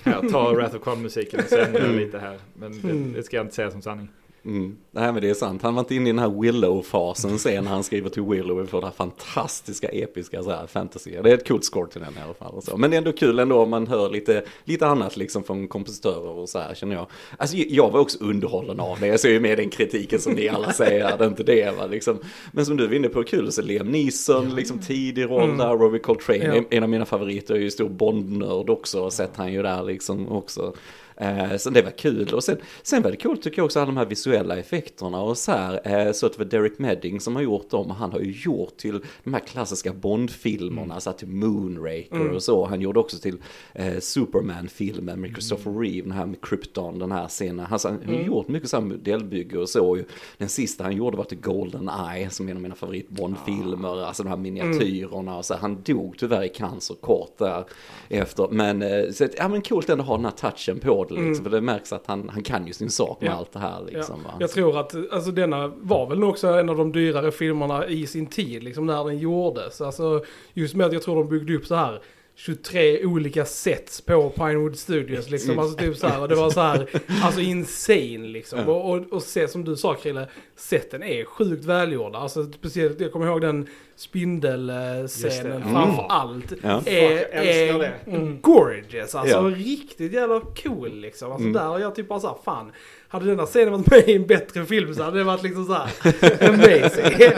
här, 0.03 0.29
ta 0.29 0.53
Wrath 0.53 0.75
of 0.75 0.83
Khan 0.83 1.01
musiken 1.01 1.39
och 1.39 1.45
sen 1.49 1.75
Mm. 1.75 1.97
lite 1.97 2.19
här. 2.19 2.37
Men 2.53 2.71
det, 2.81 2.89
Mm. 2.89 3.13
det 3.13 3.23
ska 3.23 3.35
jag 3.37 3.45
inte 3.45 3.55
säga 3.55 3.71
som 3.71 3.81
sanning. 3.81 4.09
Mm. 4.47 4.77
Nej 4.91 5.13
men 5.13 5.21
det 5.21 5.29
är 5.29 5.33
sant, 5.33 5.62
han 5.62 5.75
var 5.75 5.79
inte 5.81 5.95
inne 5.95 6.10
i 6.10 6.12
den 6.12 6.19
här 6.19 6.29
Willow-fasen 6.29 7.38
sen 7.38 7.63
när 7.63 7.71
han 7.71 7.83
skriver 7.83 8.10
till 8.10 8.23
Willow 8.23 8.65
för 8.65 8.79
det 8.81 8.86
här 8.88 8.93
fantastiska 8.93 9.88
episka 9.88 10.43
så 10.43 10.49
här, 10.49 10.67
fantasy. 10.67 11.12
Det 11.12 11.29
är 11.31 11.33
ett 11.33 11.47
coolt 11.47 11.65
score 11.65 11.88
till 11.91 12.01
den 12.01 12.13
i 12.13 12.21
alla 12.25 12.33
fall. 12.33 12.53
Och 12.55 12.63
så. 12.63 12.77
Men 12.77 12.89
det 12.91 12.95
är 12.95 12.97
ändå 12.97 13.12
kul 13.12 13.39
ändå 13.39 13.60
om 13.63 13.69
man 13.69 13.88
hör 13.88 14.10
lite, 14.10 14.43
lite 14.63 14.88
annat 14.88 15.17
liksom 15.17 15.43
från 15.43 15.67
kompositörer 15.67 16.29
och 16.29 16.49
så 16.49 16.60
här 16.60 16.75
känner 16.75 16.95
jag. 16.95 17.07
Alltså 17.38 17.57
jag 17.57 17.91
var 17.91 17.99
också 17.99 18.17
underhållen 18.23 18.79
av 18.79 18.99
det, 18.99 19.07
jag 19.07 19.19
ser 19.19 19.29
ju 19.29 19.39
med 19.39 19.57
den 19.57 19.69
kritiken 19.69 20.19
som 20.19 20.33
ni 20.33 20.49
alla 20.49 20.73
säger, 20.73 21.17
det 21.17 21.23
är 21.23 21.27
inte 21.27 21.43
det 21.43 21.78
va 21.78 21.86
liksom. 21.86 22.17
Men 22.51 22.65
som 22.65 22.78
du 22.78 22.88
var 22.88 22.93
inne 22.93 23.09
på, 23.09 23.24
kul 23.24 23.51
se 23.51 23.61
Liam 23.61 23.88
Neeson, 23.88 24.55
liksom 24.55 24.80
tidig 24.80 25.24
roll 25.26 25.43
Mm. 25.43 25.57
där, 25.57 25.78
Robbie 25.78 25.99
Coltrane, 25.99 26.45
Ja. 26.55 26.63
en- 26.69 26.84
av 26.84 26.89
mina 26.89 27.05
favoriter, 27.05 27.55
är 27.55 27.59
ju 27.59 27.72
stor 27.72 27.89
Bond-nörd 27.89 28.69
också, 28.69 29.03
och 29.03 29.13
sett 29.13 29.32
han 29.36 29.53
ju 29.53 29.61
där 29.63 29.84
liksom 29.84 30.32
också. 30.32 30.74
Eh, 31.18 31.57
så 31.57 31.70
det 31.70 31.82
var 31.82 31.91
kul. 31.91 32.34
Och 32.34 32.43
sen, 32.43 32.57
sen 32.84 33.01
var 33.01 33.11
det 33.11 33.18
kul 33.18 33.38
tycker 33.38 33.59
jag 33.59 33.65
också 33.65 33.80
alla 33.80 33.86
de 33.86 33.97
här 33.97 34.05
visuella 34.05 34.57
effekterna 34.57 35.22
och 35.22 35.38
så 35.38 35.51
här. 35.51 35.80
Eh, 35.84 36.11
så 36.11 36.26
att 36.26 36.34
det 36.34 36.39
var 36.39 36.45
Derek 36.45 36.80
Medding 36.80 37.20
som 37.20 37.36
har 37.36 37.43
gjort 37.43 37.70
dem. 37.70 37.91
Han 37.91 38.11
har 38.11 38.20
ju 38.20 38.32
gjort 38.45 38.78
till 38.78 38.99
de 39.24 39.34
här 39.34 39.41
klassiska 39.41 39.93
Bond-filmerna, 39.93 40.82
Mm. 40.84 41.01
så 41.01 41.09
här 41.09 41.18
till 41.18 41.28
Moonraker 41.28 42.30
och 42.32 42.43
så. 42.43 42.65
Han 42.65 42.82
gjorde 42.82 42.99
också 42.99 43.18
till 43.18 43.38
eh, 43.74 43.99
Superman-filmen 43.99 45.22
med 45.22 45.32
Christopher 45.32 45.72
Mm. 45.72 45.82
Reeve, 45.84 46.01
den 46.01 46.11
här 46.11 46.26
med 46.26 46.41
Krypton, 46.41 46.99
den 46.99 47.11
här 47.11 47.28
scenen. 47.28 47.65
Han 47.65 47.80
har 47.84 47.89
mm. 47.89 48.26
gjort 48.26 48.47
mycket 48.47 48.70
så 48.70 48.78
här 48.78 48.84
modellbygge 48.84 49.57
och 49.57 49.70
så. 49.70 49.99
Den 50.38 50.49
sista 50.49 50.84
han 50.84 50.95
gjorde 50.97 51.18
var 51.18 51.24
till 51.24 51.39
Golden 51.39 51.89
Eye, 52.13 52.30
som 52.30 52.47
är 52.47 52.51
en 52.51 52.57
av 52.57 52.63
mina 52.63 52.76
favorit 52.76 53.09
Bond-filmer, 53.09 54.03
alltså 54.05 54.24
de 54.24 54.30
här 54.30 54.38
miniatyrerna 54.38 55.38
och 55.38 55.45
så. 55.45 55.55
Han 55.55 55.82
dog 55.86 56.15
tyvärr 56.18 56.43
i 56.43 56.49
cancer 56.49 56.95
kort 56.95 57.38
där 57.38 57.65
efter. 58.09 58.47
Men, 58.51 58.82
eh, 58.82 59.11
så, 59.11 59.28
ja 59.38 59.47
men 59.47 59.61
coolt 59.61 59.89
ändå 59.89 60.01
att 60.01 60.07
ha 60.07 60.15
den 60.15 60.26
här 60.26 60.32
touchen 60.32 60.80
på 60.80 61.07
det 61.16 61.22
liksom, 61.22 61.43
för 61.45 61.51
det 61.51 61.62
märks 61.62 61.93
att 61.93 62.08
han, 62.08 62.30
han 62.30 62.43
kan 62.43 62.68
ju 62.68 62.74
sin 62.74 62.89
sak 62.89 63.22
med 63.22 63.30
Ja. 63.30 63.34
allt 63.34 63.51
det 63.51 63.60
här 63.60 63.84
liksom. 63.91 64.20
Ja. 64.26 64.32
Jag 64.39 64.49
tror 64.51 64.80
att 64.80 64.95
alltså, 65.12 65.32
denna 65.32 65.68
var 65.68 66.10
väl 66.10 66.24
också 66.24 66.47
en 66.47 66.70
av 66.70 66.78
de 66.78 66.91
dyrare 66.91 67.32
filmerna 67.32 67.88
i 67.88 68.08
sin 68.08 68.26
tid, 68.28 68.64
liksom 68.64 68.86
när 68.86 69.03
den 69.03 69.18
gjordes. 69.18 69.82
Alltså, 69.82 70.24
just 70.53 70.76
med 70.76 70.88
att 70.88 70.93
jag 70.93 71.01
tror 71.01 71.16
de 71.16 71.30
byggde 71.30 71.55
upp 71.55 71.66
så 71.66 71.76
här 71.76 72.01
23 72.39 73.05
olika 73.05 73.45
sets 73.45 74.01
på 74.01 74.29
Pinewood 74.29 74.77
Studios 74.77 75.29
liksom. 75.29 75.59
Alltså 75.59 75.77
typ 75.77 75.97
så 75.97 76.07
här, 76.07 76.21
och 76.21 76.27
det 76.29 76.35
var 76.35 76.49
så 76.49 76.61
här, 76.61 76.88
alltså 77.23 77.41
insane 77.41 78.17
liksom. 78.27 78.59
Och, 78.69 78.91
och, 78.91 79.13
och 79.13 79.23
se 79.23 79.47
som 79.47 79.63
du 79.63 79.75
sa 79.75 79.93
Krille, 79.93 80.27
seten 80.55 81.03
är 81.03 81.25
sjukt 81.25 81.65
välgjorda. 81.65 82.19
Alltså 82.19 82.43
speciellt, 82.51 82.99
jag 83.01 83.11
kommer 83.11 83.27
ihåg 83.27 83.41
den 83.41 83.67
spindelscenen 83.95 85.51
Mm. 85.61 85.73
framför 85.73 86.05
allt. 86.09 86.53
Ja. 86.63 86.69
Är, 86.85 87.17
Fuck, 87.17 87.27
jag 87.33 87.45
älskar 87.45 87.75
är 87.75 87.79
det. 88.05 88.11
mm, 88.11 88.41
gorgeous, 88.41 89.15
alltså 89.15 89.35
Ja. 89.35 89.41
riktigt 89.55 90.13
jävla 90.13 90.39
cool 90.63 90.99
liksom. 90.99 91.31
Alltså 91.31 91.43
Mm. 91.47 91.53
där 91.53 91.65
har 91.65 91.79
jag 91.79 91.95
typ 91.95 92.07
bara 92.07 92.19
såhär, 92.19 92.38
fan. 92.45 92.71
Hade 93.10 93.26
denna 93.26 93.45
scenen 93.45 93.72
varit 93.72 93.89
med 93.91 94.10
i 94.10 94.16
en 94.16 94.28
bättre 94.28 94.66
film 94.66 94.93
så 94.93 95.03
hade 95.03 95.18
det 95.18 95.24
varit 95.24 95.43
liksom 95.43 95.66
såhär 95.66 95.89
amazing. 96.49 97.32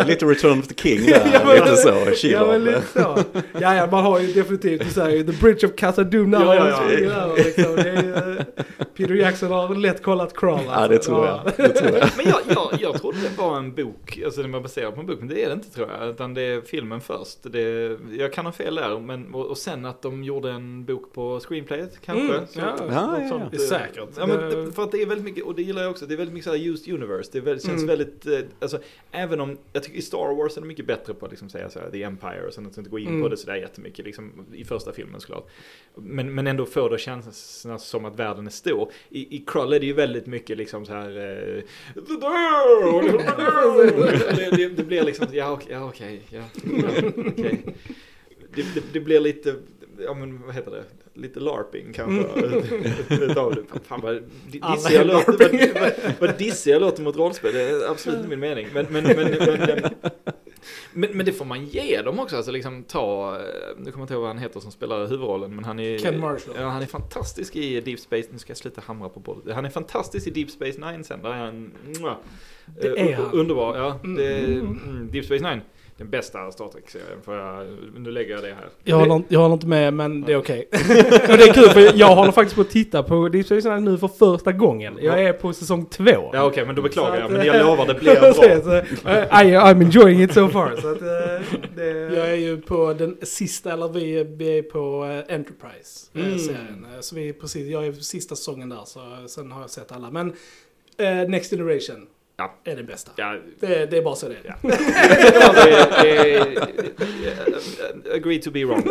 Så, 0.00 0.06
lite 0.06 0.26
Return 0.26 0.58
of 0.58 0.66
the 0.68 0.74
King 0.74 1.06
där, 1.06 1.30
Ja, 1.32 1.40
men- 1.46 1.54
lite 1.54 1.76
så, 1.76 1.88
ja 1.88 1.94
men 2.04 2.14
chill 2.14 2.64
lite 2.64 2.82
så. 2.92 3.18
Ja, 3.60 3.74
ja 3.74 3.88
man 3.90 4.04
har 4.04 4.20
ju 4.20 4.32
definitivt, 4.32 4.80
du 4.84 4.90
säger 4.90 5.24
The 5.24 5.32
Bridge 5.32 5.66
of 5.66 5.72
Casa 5.76 6.04
Doom 6.04 6.30
när 6.30 6.40
Ja, 6.40 6.54
ja, 6.54 6.82
ja. 7.02 7.34
liksom. 7.36 7.78
är, 7.78 8.36
eh, 8.38 8.64
Peter 8.96 9.14
Jackson 9.14 9.50
har 9.50 9.74
lätt 9.74 10.02
kollat 10.02 10.36
Crawl 10.36 10.58
alltså. 10.68 10.72
Ja, 10.80 10.88
det 10.88 10.98
tror 10.98 11.26
jag. 11.26 11.40
Det 11.56 11.68
tror 11.68 11.98
jag. 11.98 12.08
Men 12.16 12.26
jag, 12.26 12.40
jag, 12.48 12.78
jag 12.80 13.00
trodde 13.00 13.18
det 13.18 13.42
var 13.42 13.56
en 13.58 13.74
bok, 13.74 14.20
alltså 14.24 14.42
den 14.42 14.52
var 14.52 14.60
baserad 14.60 14.94
på 14.94 15.00
en 15.00 15.06
bok, 15.06 15.16
men 15.18 15.28
det 15.28 15.42
är 15.44 15.48
det 15.48 15.52
inte 15.54 15.70
tror 15.70 15.88
jag. 16.00 16.08
Utan 16.10 16.34
det 16.34 16.42
är 16.42 16.60
filmen 16.60 17.00
först. 17.00 17.38
Det, 17.42 17.96
jag 18.18 18.32
kan 18.32 18.44
ha 18.46 18.52
fel 18.52 18.74
där, 18.74 18.98
men, 19.00 19.34
och, 19.34 19.46
och 19.46 19.58
sen 19.58 19.84
att 19.84 20.02
de 20.02 20.24
gjorde 20.24 20.50
en 20.50 20.84
bok 20.84 21.12
på 21.14 21.40
screenplayet 21.40 21.98
kanske. 22.04 22.34
Mm, 22.34 22.46
Så- 22.46 22.60
ja. 22.60 22.74
Ja, 22.90 23.16
ja, 23.22 23.28
sånt, 23.28 23.42
ja. 23.44 23.48
Det 23.50 23.56
är 23.56 23.66
säkert. 23.66 24.08
Ja, 24.18 24.26
men 24.40 24.66
det, 24.66 24.72
för 24.72 24.82
att 24.82 24.92
det 24.92 25.02
är 25.02 25.06
väldigt 25.06 25.24
mycket, 25.24 25.44
och 25.44 25.54
det 25.54 25.62
gillar 25.62 25.82
jag 25.82 25.90
också, 25.90 26.06
det 26.06 26.14
är 26.14 26.16
väldigt 26.16 26.34
mycket 26.34 26.44
så 26.50 26.56
här 26.56 26.68
used 26.68 26.94
universe. 26.94 27.30
Det 27.32 27.40
väldigt, 27.40 27.66
känns 27.66 27.82
Mm. 27.82 27.86
väldigt, 27.98 28.26
eh, 28.26 28.38
alltså 28.60 28.78
även 29.10 29.40
om, 29.40 29.58
jag 29.72 29.82
tycker 29.82 29.98
i 29.98 30.02
Star 30.02 30.34
Wars 30.36 30.56
är 30.56 30.60
det 30.60 30.66
mycket 30.66 30.86
bättre 30.86 31.14
på 31.14 31.26
att 31.26 31.32
liksom 31.32 31.48
säga 31.48 31.70
så 31.70 31.78
här, 31.78 31.90
The 31.90 32.02
Empire 32.02 32.46
och 32.46 32.54
sen 32.54 32.66
att 32.66 32.78
inte 32.78 32.90
gå 32.90 32.98
in 32.98 33.08
Mm. 33.08 33.22
på 33.22 33.28
det 33.28 33.36
sådär 33.36 33.54
jättemycket, 33.56 34.04
liksom 34.04 34.46
i 34.52 34.64
första 34.64 34.92
filmen 34.92 35.20
såklart. 35.20 35.48
Men, 35.94 36.34
men 36.34 36.46
ändå 36.46 36.66
får 36.66 36.90
det 36.90 36.98
kännas 36.98 37.66
som 37.78 38.04
att 38.04 38.18
världen 38.18 38.46
är 38.46 38.50
stor. 38.50 38.90
I, 39.10 39.36
I 39.36 39.44
Krull 39.46 39.72
är 39.72 39.80
det 39.80 39.86
ju 39.86 39.92
väldigt 39.92 40.26
mycket 40.26 40.56
liksom 40.58 40.86
så 40.86 40.92
här, 40.92 41.08
eh, 41.08 41.62
The 41.94 42.12
door! 42.20 43.02
det, 44.36 44.56
det, 44.56 44.68
det 44.68 44.84
blir 44.84 45.02
liksom, 45.02 45.26
ja 45.32 45.50
okej, 45.52 45.68
ja, 45.72 45.84
okej, 45.88 46.22
ja, 46.30 46.42
okej. 47.16 47.64
Det, 48.54 48.62
det, 48.74 48.82
det 48.92 49.00
blir 49.00 49.20
lite, 49.20 49.54
ja 49.98 50.14
men 50.14 50.42
vad 50.46 50.54
heter 50.54 50.70
det, 50.70 50.84
lite 51.14 51.40
larping 51.40 51.92
kanske. 51.92 52.40
Det. 53.08 53.80
Fan 53.84 54.00
vad 54.00 54.14
di- 54.50 54.58
Alla 54.62 54.74
dissig 54.76 54.94
jag 54.94 55.06
låter, 55.06 55.32
larping. 55.32 55.60
vad, 55.74 55.82
vad, 56.04 56.12
vad 56.28 56.38
dissig 56.38 56.70
jag 56.72 56.80
låter 56.82 57.02
mot 57.02 57.16
rollspel, 57.16 57.52
det 57.54 57.62
är 57.62 57.90
absolut 57.90 58.16
inte 58.18 58.28
min 58.28 58.40
mening. 58.40 58.66
Men, 58.74 58.86
men, 58.90 59.04
men, 59.04 59.16
men, 59.16 59.90
men, 60.92 61.10
men 61.16 61.26
det 61.26 61.32
får 61.32 61.44
man 61.44 61.64
ge 61.64 62.02
dem 62.02 62.18
också, 62.20 62.36
alltså 62.36 62.52
liksom 62.52 62.82
ta, 62.84 63.36
eh, 63.36 63.42
nu 63.78 63.84
kommer 63.90 63.92
jag 63.92 64.00
inte 64.04 64.12
ihåg 64.14 64.20
vad 64.22 64.30
han 64.30 64.38
heter 64.38 64.60
som 64.60 64.70
spelar 64.72 65.00
huvudrollen, 65.00 65.54
men 65.56 65.64
han 65.64 65.78
är 65.80 65.98
Ken 65.98 66.20
Marshall. 66.20 66.54
Ja, 66.58 66.68
han 66.68 66.82
är 66.82 66.86
fantastisk 66.86 67.56
i 67.56 67.80
Deep 67.80 68.00
Space, 68.00 68.28
nu 68.32 68.38
ska 68.38 68.50
jag 68.50 68.56
sluta 68.58 68.80
hamra 68.86 69.08
på 69.08 69.20
bordet. 69.20 69.54
Han 69.54 69.64
är 69.64 69.70
fantastisk 69.70 70.26
i 70.26 70.30
Deep 70.30 70.50
Space 70.50 70.80
Nine 70.90 71.04
sen, 71.04 71.22
där 71.22 71.30
är 71.30 71.34
han, 71.44 71.72
Det 72.80 72.88
eh, 72.98 73.06
är 73.06 73.10
u- 73.10 73.14
han. 73.14 73.32
Underbar, 73.32 73.76
ja. 73.76 73.98
Mm. 74.04 74.16
Det, 74.16 74.44
mm, 74.44 75.08
Deep 75.12 75.24
Space 75.24 75.50
Nine, 75.50 75.60
den 75.96 76.10
bästa 76.10 76.50
Star 76.50 76.68
Trek-serien, 76.68 77.18
för 77.24 77.38
jag, 77.38 77.66
nu 77.96 78.10
lägger 78.10 78.34
jag 78.34 78.42
det 78.42 78.48
här. 78.48 78.68
Jag 78.84 78.96
håller, 78.96 79.22
jag 79.28 79.40
håller 79.40 79.54
inte 79.54 79.66
med 79.66 79.94
men 79.94 80.22
det 80.22 80.32
är 80.32 80.36
okej. 80.36 80.68
och 81.30 81.36
det 81.38 81.44
är 81.44 81.52
kul 81.52 81.68
för 81.68 81.98
jag 81.98 82.16
håller 82.16 82.32
fakckt 82.32 82.54
på 82.54 82.60
att 82.60 82.70
titta 82.70 83.02
på 83.02 83.28
Deep 83.28 83.46
Space 83.46 83.74
Nine 83.74 83.84
nu 83.84 83.98
för 83.98 84.08
första 84.08 84.52
gången. 84.52 84.98
Jag 85.00 85.22
är 85.22 85.32
på 85.32 85.52
säsong 85.52 85.86
två. 85.86 86.30
Ja 86.32 86.44
okej, 86.44 86.66
men 86.66 86.74
då 86.74 86.82
beklagar 86.82 87.14
jag, 87.14 87.24
att, 87.24 87.30
men 87.30 87.40
eh, 87.40 87.46
jag 87.46 87.66
lovar 87.66 87.86
det 87.86 87.94
blir 87.94 88.14
bra. 88.20 88.32
så, 88.32 88.44
eh, 88.44 89.46
I, 89.46 89.56
I'm 89.56 89.82
enjoying 89.82 90.22
it 90.22 90.34
so 90.34 90.48
far. 90.48 90.76
Så 90.80 90.88
att, 90.88 91.02
eh, 91.02 91.58
det, 91.76 92.14
Jag 92.14 92.30
är 92.30 92.36
ju 92.36 92.60
på 92.60 92.92
den 92.92 93.16
sista, 93.22 93.72
eller 93.72 93.88
vi, 93.88 94.24
vi 94.24 94.58
är 94.58 94.62
på 94.62 95.04
eh, 95.04 95.34
Enterprise-serien. 95.34 96.86
Mm. 96.88 97.02
Så 97.02 97.14
vi 97.14 97.28
är 97.28 97.32
precis, 97.32 97.68
jag 97.68 97.86
är 97.86 97.92
på 97.92 98.00
sista 98.00 98.36
säsongen 98.36 98.68
där, 98.68 98.82
så 98.84 99.00
sen 99.26 99.52
har 99.52 99.60
jag 99.60 99.70
sett 99.70 99.92
alla. 99.92 100.10
Men 100.10 100.32
eh, 100.96 101.28
Next 101.28 101.50
Generation 101.50 102.06
Ja. 102.36 102.54
är 102.64 102.76
den 102.76 102.86
bästa. 102.86 103.12
Ja, 103.16 103.36
Det, 103.60 103.86
det 103.86 103.98
är 103.98 104.02
bara 104.02 104.14
så 104.14 104.28
det 104.28 104.34
är. 104.34 104.40
Ja. 104.44 104.54
det, 106.02 106.44
det, 108.04 108.14
agree 108.14 108.38
to 108.38 108.50
be 108.50 108.64
wrong. 108.64 108.82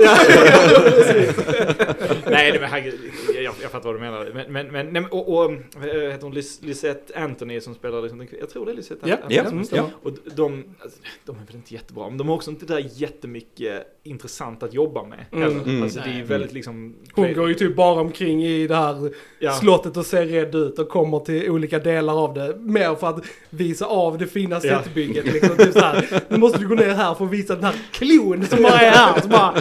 nej, 2.26 2.60
men 2.60 2.70
herregud, 2.70 3.00
jag, 3.44 3.54
jag 3.62 3.72
fattar 3.72 3.86
vad 3.86 3.96
du 3.96 4.00
menar. 4.00 4.32
Men, 4.34 4.52
men, 4.54 4.68
men 4.72 4.88
nej, 4.94 5.04
och, 5.12 5.28
och 5.30 5.52
vad 5.78 5.90
heter 5.90 6.22
hon, 6.22 6.34
Lis- 6.34 6.66
Lisette 6.66 7.20
Anthony 7.20 7.62
som 7.62 7.76
spelar 7.76 8.02
liksom, 8.02 8.20
den- 8.20 8.28
jag 8.40 8.50
tror 8.50 8.66
det 8.66 8.72
är 8.72 8.76
Lisette 8.76 9.10
Ja, 9.10 9.16
Anthony 9.16 9.36
ja, 9.36 9.50
som 9.50 9.64
spelar. 9.66 9.84
ja. 9.84 9.90
Och 10.10 10.12
de, 10.36 10.64
alltså, 10.82 11.00
de 11.26 11.36
är 11.36 11.46
väl 11.48 11.56
inte 11.56 11.74
jättebra, 11.74 12.10
men 12.10 12.18
de 12.18 12.28
har 12.28 12.36
också 12.36 12.52
inte 12.52 12.66
där 12.66 12.86
jättemycket 12.94 13.88
intressant 14.04 14.64
att 14.64 14.74
jobba 14.74 15.04
med. 15.04 15.26
Mm. 15.32 15.60
Mm. 15.60 15.84
Alltså 15.84 16.00
det 16.06 16.20
är 16.20 16.24
väldigt 16.24 16.54
liksom... 16.54 16.96
hon 17.14 17.34
går 17.34 17.48
ju 17.48 17.54
typ 17.54 17.76
bara 17.76 18.02
omkring 18.02 18.44
i 18.44 18.68
det 18.68 18.76
här 18.76 19.12
ja. 19.40 19.52
slottet 19.54 19.98
och 19.98 20.06
ser 20.06 20.26
rädd 20.26 20.56
ut 20.56 20.80
och 20.80 20.90
kommer 20.90 21.20
till 21.20 21.50
olika 21.50 21.80
delar 21.80 22.24
av 22.24 22.34
det. 22.34 22.56
Mer 22.60 22.96
för 22.96 23.08
att 23.08 23.26
visa 23.50 23.86
av 23.86 24.18
det 24.18 24.28
fina 24.28 24.60
Ja. 24.64 24.82
setbygget. 24.84 25.26
Liksom, 25.26 25.58
typ 25.58 25.74
så 25.74 25.80
här, 25.80 26.22
nu 26.30 26.38
måste 26.38 26.60
du 26.60 26.68
gå 26.68 26.76
ner 26.76 26.94
här 26.94 27.14
för 27.14 27.26
att 27.26 27.32
visa 27.32 27.56
den 27.56 27.64
här 27.64 27.76
klon 27.92 28.46
som 28.46 28.64
bara 28.64 28.80
är 28.80 28.92
här. 28.92 29.22
Så 29.22 29.28
bara, 29.28 29.54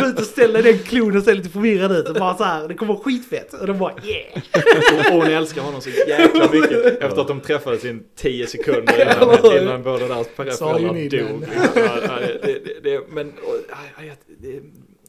gå 0.00 0.06
ut 0.06 0.18
och 0.18 0.24
ställa 0.24 0.62
den 0.62 0.78
klon 0.78 1.16
och 1.16 1.22
se 1.22 1.34
lite 1.34 1.48
förvirrad 1.48 1.92
ut. 1.92 2.08
Och 2.08 2.14
bara 2.14 2.34
så 2.36 2.44
här, 2.44 2.68
det 2.68 2.74
kommer 2.74 2.92
vara 2.94 3.02
skitfett. 3.30 3.54
Och 3.60 3.66
de 3.66 3.78
bara 3.78 3.94
yeah. 4.04 5.12
Och 5.12 5.12
hon 5.22 5.26
älskar 5.26 5.62
honom 5.62 5.80
så 5.80 5.90
jäkla 5.90 6.48
mycket 6.52 6.86
efter 7.02 7.20
att 7.20 7.28
de 7.28 7.40
träffades 7.40 7.84
i 7.84 7.98
10 8.16 8.46
sekunder 8.46 9.02
innan, 9.02 9.62
innan 9.62 9.82
båda 9.82 10.08
deras 10.08 10.28
föräldrar 10.28 10.82
dog. 10.82 11.40
den. 11.40 11.44
Ja, 11.74 11.98
ja, 12.02 12.18
det, 12.42 12.64
det, 12.64 12.80
det, 12.90 13.00
men, 13.08 13.28
och, 13.28 13.56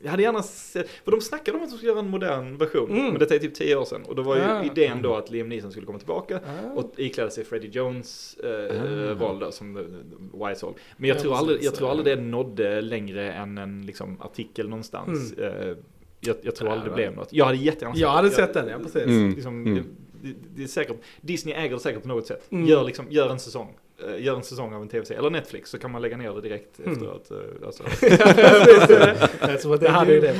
jag 0.03 0.11
hade 0.11 0.23
gärna 0.23 0.43
sett, 0.43 0.89
för 1.03 1.11
de 1.11 1.21
snackade 1.21 1.57
om 1.57 1.63
att 1.63 1.69
de 1.69 1.77
skulle 1.77 1.91
göra 1.91 1.99
en 1.99 2.09
modern 2.09 2.57
version, 2.57 2.91
Mm. 2.91 3.05
men 3.05 3.19
detta 3.19 3.35
är 3.35 3.39
typ 3.39 3.55
10 3.55 3.75
år 3.75 3.85
sedan. 3.85 4.03
Och 4.03 4.15
då 4.15 4.21
var 4.21 4.35
ju 4.35 4.41
Ah. 4.41 4.63
idén 4.63 5.01
då 5.01 5.15
att 5.15 5.31
Liam 5.31 5.49
Neeson 5.49 5.71
skulle 5.71 5.85
komma 5.85 5.97
tillbaka 5.99 6.35
Ah. 6.45 6.71
och 6.79 6.93
ikläda 6.97 7.29
sig 7.29 7.45
Freddie 7.45 7.67
Jones 7.71 8.37
eh, 8.43 8.81
Ah. 8.81 9.13
roll 9.13 9.39
då, 9.39 9.51
som 9.51 9.73
Wise 10.47 10.65
Old. 10.65 10.75
Men 10.97 11.07
jag, 11.09 11.17
Ja, 11.17 11.21
tror 11.21 11.35
aldrig, 11.35 11.63
jag 11.63 11.75
tror 11.75 11.91
aldrig 11.91 12.17
det 12.17 12.23
nådde 12.23 12.81
längre 12.81 13.31
än 13.33 13.57
en 13.57 13.85
liksom, 13.85 14.21
artikel 14.21 14.69
någonstans. 14.69 15.33
Mm. 15.37 15.69
Eh, 15.69 15.75
jag, 16.21 16.35
jag 16.41 16.55
tror 16.55 16.69
aldrig 16.69 16.91
det 16.91 16.95
blev 16.95 17.15
något. 17.15 17.33
Jag 17.33 17.45
hade 17.45 17.57
jättegärna 17.57 17.95
Jag 17.97 18.09
hade 18.09 18.29
sett 18.29 18.53
den, 18.53 18.67
ja 18.67 18.77
precis. 18.77 19.05
Mm. 19.05 19.29
Liksom, 19.33 19.65
Mm. 19.67 19.75
det, 19.75 19.83
det, 20.29 20.35
det 20.55 20.63
är 20.63 20.67
säkert, 20.67 20.97
Disney 21.21 21.55
äger 21.55 21.69
det 21.75 21.79
säkert 21.79 22.01
på 22.01 22.07
något 22.07 22.27
sätt. 22.27 22.47
Mm. 22.51 22.65
Gör, 22.67 22.83
liksom, 22.83 23.05
gör 23.09 23.29
en 23.29 23.39
säsong. 23.39 23.75
Eh, 24.07 24.23
Gör 24.23 24.35
en 24.35 24.43
säsong 24.43 24.73
av 24.73 24.81
en 24.81 24.87
tv-serie. 24.87 25.19
Eller 25.19 25.29
Netflix 25.29 25.69
så 25.69 25.79
kan 25.79 25.91
man 25.91 26.01
lägga 26.01 26.17
ner 26.17 26.33
det 26.33 26.41
direkt 26.41 26.79
Mm. 26.79 26.91
efteråt. 26.91 27.31
eh, 27.31 27.37
Alltså. 27.65 27.83
That's 28.43 29.67
what 29.67 29.79
Det 29.79 29.85
they 29.85 29.95
hade 29.95 30.13
ju 30.13 30.19
do. 30.21 30.27
det. 30.27 30.35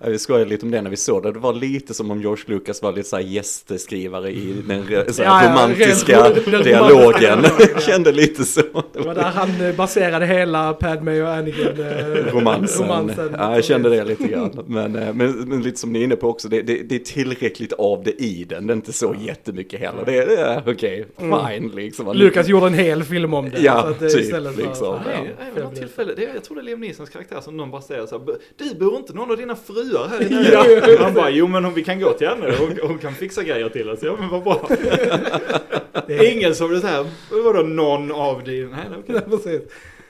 Ja, 0.00 0.06
vi 0.10 0.18
skojade 0.18 0.44
lite 0.50 0.66
om 0.66 0.70
det 0.70 0.82
när 0.82 0.90
vi 0.90 0.96
såg 0.96 1.22
det. 1.22 1.32
Det 1.32 1.38
var 1.38 1.52
lite 1.52 1.94
som 1.94 2.10
om 2.10 2.20
George 2.20 2.44
Lucas 2.46 2.82
var 2.82 2.92
lite 2.92 3.08
så 3.08 3.16
här 3.16 3.22
gästskrivare 3.22 4.30
i 4.30 4.54
den 4.68 4.84
så 5.14 5.22
här 5.22 5.44
Ja, 5.44 5.50
romantiska 5.52 6.30
dialogen. 6.62 7.44
Kände 7.86 8.12
lite 8.12 8.44
så. 8.44 8.62
Det 8.92 9.00
var 9.00 9.14
där 9.14 9.22
han 9.22 9.60
eh, 9.60 9.76
baserade 9.76 10.26
hela 10.26 10.72
Padme 10.72 11.22
och 11.22 11.28
Anakin 11.28 11.66
eh, 11.80 12.32
Romansen. 12.32 12.82
romansen. 12.86 13.34
Ja, 13.38 13.54
jag 13.54 13.64
kände 13.64 13.88
det 13.88 14.04
lite 14.04 14.24
grann. 14.28 14.64
Men, 14.66 14.96
eh, 14.96 15.14
men, 15.14 15.32
men 15.48 15.62
lite 15.62 15.80
som 15.80 15.92
ni 15.92 16.00
är 16.00 16.04
inne 16.04 16.16
på 16.16 16.28
också, 16.28 16.48
det, 16.48 16.62
det, 16.62 16.82
det 16.82 16.94
är 16.94 16.98
tillräckligt 16.98 17.72
av 17.72 18.02
det 18.04 18.22
i 18.22 18.44
den. 18.48 18.66
Det 18.66 18.72
är 18.72 18.76
inte 18.76 18.92
så 18.92 19.14
jättemycket 19.20 19.80
heller. 19.80 20.02
Det 20.06 20.18
är, 20.18 20.26
det 20.26 20.36
är 20.36 20.62
okej, 20.66 21.06
Mm. 21.20 21.38
fine 21.48 21.68
liksom. 21.74 22.16
Lukas 22.16 22.48
gjorde 22.48 22.66
en 22.66 22.74
hel 22.74 23.04
film 23.04 23.34
om 23.34 23.50
det. 23.50 23.58
Ja, 23.60 23.82
så 23.82 23.88
att, 23.88 23.98
typ, 24.12 24.20
istället 24.20 24.54
för- 24.54 24.62
liksom. 24.62 24.86
Ja, 24.86 25.00
Nej, 25.06 25.34
nej, 25.38 25.48
vid 25.54 25.64
något 25.64 25.74
tillfälle, 25.76 26.12
det 26.16 26.22
jag 26.34 26.44
tror 26.44 26.54
det 26.56 26.60
är 26.62 26.64
Liam 26.64 26.80
Neesons 26.80 27.10
karaktär 27.10 27.40
som 27.40 27.56
någon 27.56 27.70
bara 27.70 27.82
säger 27.84 28.06
så 28.06 28.18
här, 28.18 28.36
Du 28.56 28.74
bor 28.74 28.96
inte 28.96 29.12
någon 29.12 29.30
av 29.30 29.36
dina 29.36 29.56
fruar 29.56 30.08
här 30.08 30.22
inne? 30.26 30.48
Ja. 30.52 31.04
Han 31.04 31.14
bara, 31.14 31.30
jo 31.30 31.46
men 31.46 31.64
om 31.64 31.74
vi 31.74 31.84
kan 31.84 32.00
gå 32.00 32.12
till 32.12 32.28
henne, 32.28 32.54
hon, 32.58 32.78
hon 32.82 32.98
kan 32.98 33.14
fixa 33.14 33.42
grejer 33.42 33.68
till 33.68 33.90
oss. 33.90 33.98
Ja 34.02 34.16
men 34.20 34.28
vad 34.28 34.42
bra. 34.42 34.68
Det 36.06 36.14
är, 36.14 36.32
Ingen 36.36 36.54
som 36.54 36.68
blir 36.68 36.80
så 36.80 36.86
här, 36.86 37.06
vadå 37.30 37.62
någon 37.62 38.12
av 38.12 38.44
dina? 38.44 38.76
Nej, 39.06 39.20
precis. 39.20 39.62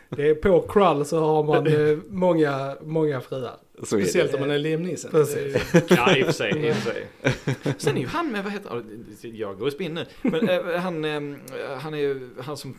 Det 0.08 0.28
är 0.28 0.34
på 0.34 0.60
Krull 0.60 1.04
så 1.04 1.20
har 1.20 1.42
man 1.42 1.66
eh, 1.90 1.98
många, 2.08 2.76
många 2.82 3.20
fruar. 3.20 3.56
Speciellt 3.82 4.34
om 4.34 4.40
man 4.40 4.50
är 4.50 4.58
Liam 4.58 4.82
Neeson. 4.86 5.10
Ja, 5.88 6.16
i 6.16 6.22
och 6.22 6.26
för 6.26 6.32
sig. 6.32 6.66
I 6.68 6.72
och 6.72 6.74
för 6.76 6.90
sig. 6.92 7.06
Sen 7.78 7.96
är 7.96 8.00
ju 8.00 8.06
han 8.06 8.32
med, 8.32 8.44
vad 8.44 8.52
heter? 8.52 8.82
Jag 9.22 9.58
går 9.58 9.68
i 9.68 9.70
spinn 9.70 9.94
nu. 9.94 10.06
Men 10.22 10.48
eh, 10.48 10.64
han, 10.80 11.04
eh, 11.04 11.20
han 11.80 11.94
är 11.94 11.98
ju 11.98 12.28
han 12.40 12.56
som 12.56 12.74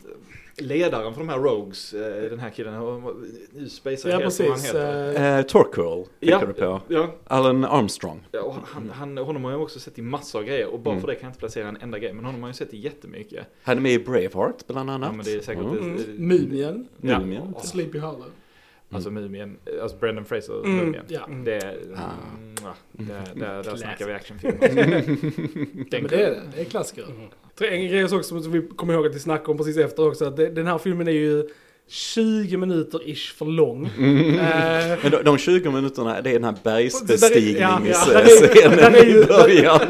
ledaren 0.58 1.12
för 1.14 1.20
de 1.20 1.28
här 1.28 1.38
Rogues, 1.38 1.94
eh, 1.94 2.30
den 2.30 2.38
här 2.38 2.50
killen. 2.50 3.02
Nu 3.52 3.68
spejsar 3.68 4.08
jag 4.10 4.20
Ja, 4.20 4.22
helt 4.24 4.38
vad 4.40 4.48
han 4.48 4.56
precis. 4.56 4.72
heter. 4.72 5.14
eh, 5.32 5.38
Eh, 5.38 5.42
Torquil, 5.46 6.04
Ja, 6.20 6.38
tänker 6.38 6.54
du 6.54 6.60
på? 6.60 6.80
ja, 6.88 7.14
Alan 7.26 7.64
Armstrong. 7.64 8.20
ja, 8.32 8.40
och 8.40 8.54
han, 8.64 8.90
han, 8.90 9.18
honom 9.18 9.44
har 9.44 9.50
jag 9.52 9.62
också 9.62 9.80
sett 9.80 9.98
i 9.98 10.02
massor 10.02 10.38
av 10.38 10.44
grejer 10.44 10.66
och 10.66 10.80
bara 10.80 10.90
Mm. 10.90 11.00
för 11.00 11.08
det 11.08 11.14
kan 11.14 11.22
jag 11.22 11.30
inte 11.30 11.38
placera 11.38 11.68
en 11.68 11.76
enda 11.80 11.98
grej. 11.98 12.12
Men 12.12 12.24
honom 12.24 12.42
har 12.42 12.48
jag 12.48 12.56
sett 12.56 12.74
i 12.74 12.76
jättemycket. 12.78 13.46
Han 13.62 13.76
är 13.76 13.80
med 13.82 13.92
i 13.92 13.98
Braveheart 13.98 14.66
bland 14.66 14.90
annat. 14.90 15.08
Ja, 15.10 15.16
men 15.16 15.24
det 15.24 15.34
är 15.34 15.40
säkert 15.40 15.62
Mm. 15.64 15.78
Mm. 15.78 15.98
Mumien, 16.28 16.88
Ja. 17.00 17.18
Mumien. 17.20 17.54
Sleepy 17.64 17.98
Hollow. 17.98 18.24
Alltså 18.90 19.10
Mumien, 19.10 19.56
alltså 19.82 19.96
Brendan 19.98 20.24
Fraser 20.24 20.64
Mm, 20.64 20.76
Mumien. 20.76 21.04
ja. 21.08 21.28
Det 21.44 21.54
är, 21.54 21.78
Ah. 21.96 22.10
mm, 22.98 23.08
där, 23.08 23.34
där, 23.34 23.62
där 23.62 23.76
snackar 23.76 24.06
vi 24.06 24.12
actionfilm. 24.12 24.56
Ja, 25.90 25.98
men 26.00 26.10
det 26.10 26.22
är 26.22 26.30
det. 26.30 26.42
Det 26.54 26.60
är 26.60 26.64
klassiker. 26.64 27.04
Tror 27.54 27.70
jag 27.70 27.80
En 27.80 27.88
grej 27.88 28.04
också 28.04 28.40
som 28.42 28.52
vi 28.52 28.62
kommer 28.76 28.94
ihåg 28.94 29.06
att 29.06 29.14
vi 29.14 29.18
snackade 29.18 29.50
om 29.50 29.56
precis 29.58 29.76
efter 29.76 30.08
också. 30.08 30.24
Att 30.24 30.36
det, 30.36 30.46
den 30.50 30.66
här 30.66 30.78
filmen 30.78 31.08
är 31.08 31.12
ju 31.12 31.48
20 31.88 32.56
minuter 32.56 33.00
ish 33.08 33.34
för 33.38 33.44
lång. 33.44 33.90
Mm. 33.98 34.38
Eh, 34.38 34.98
Men 35.02 35.10
de, 35.10 35.22
de 35.24 35.38
20 35.38 35.70
minuterna, 35.70 36.20
det 36.20 36.30
är 36.30 36.34
den 36.34 36.44
här 36.44 36.54
Ja, 36.64 36.70
ja. 36.70 36.76
bergsbestigningsscenen 36.76 38.94
är 38.94 39.04
ju- 39.04 39.22
i 39.22 39.24
början. 39.24 39.80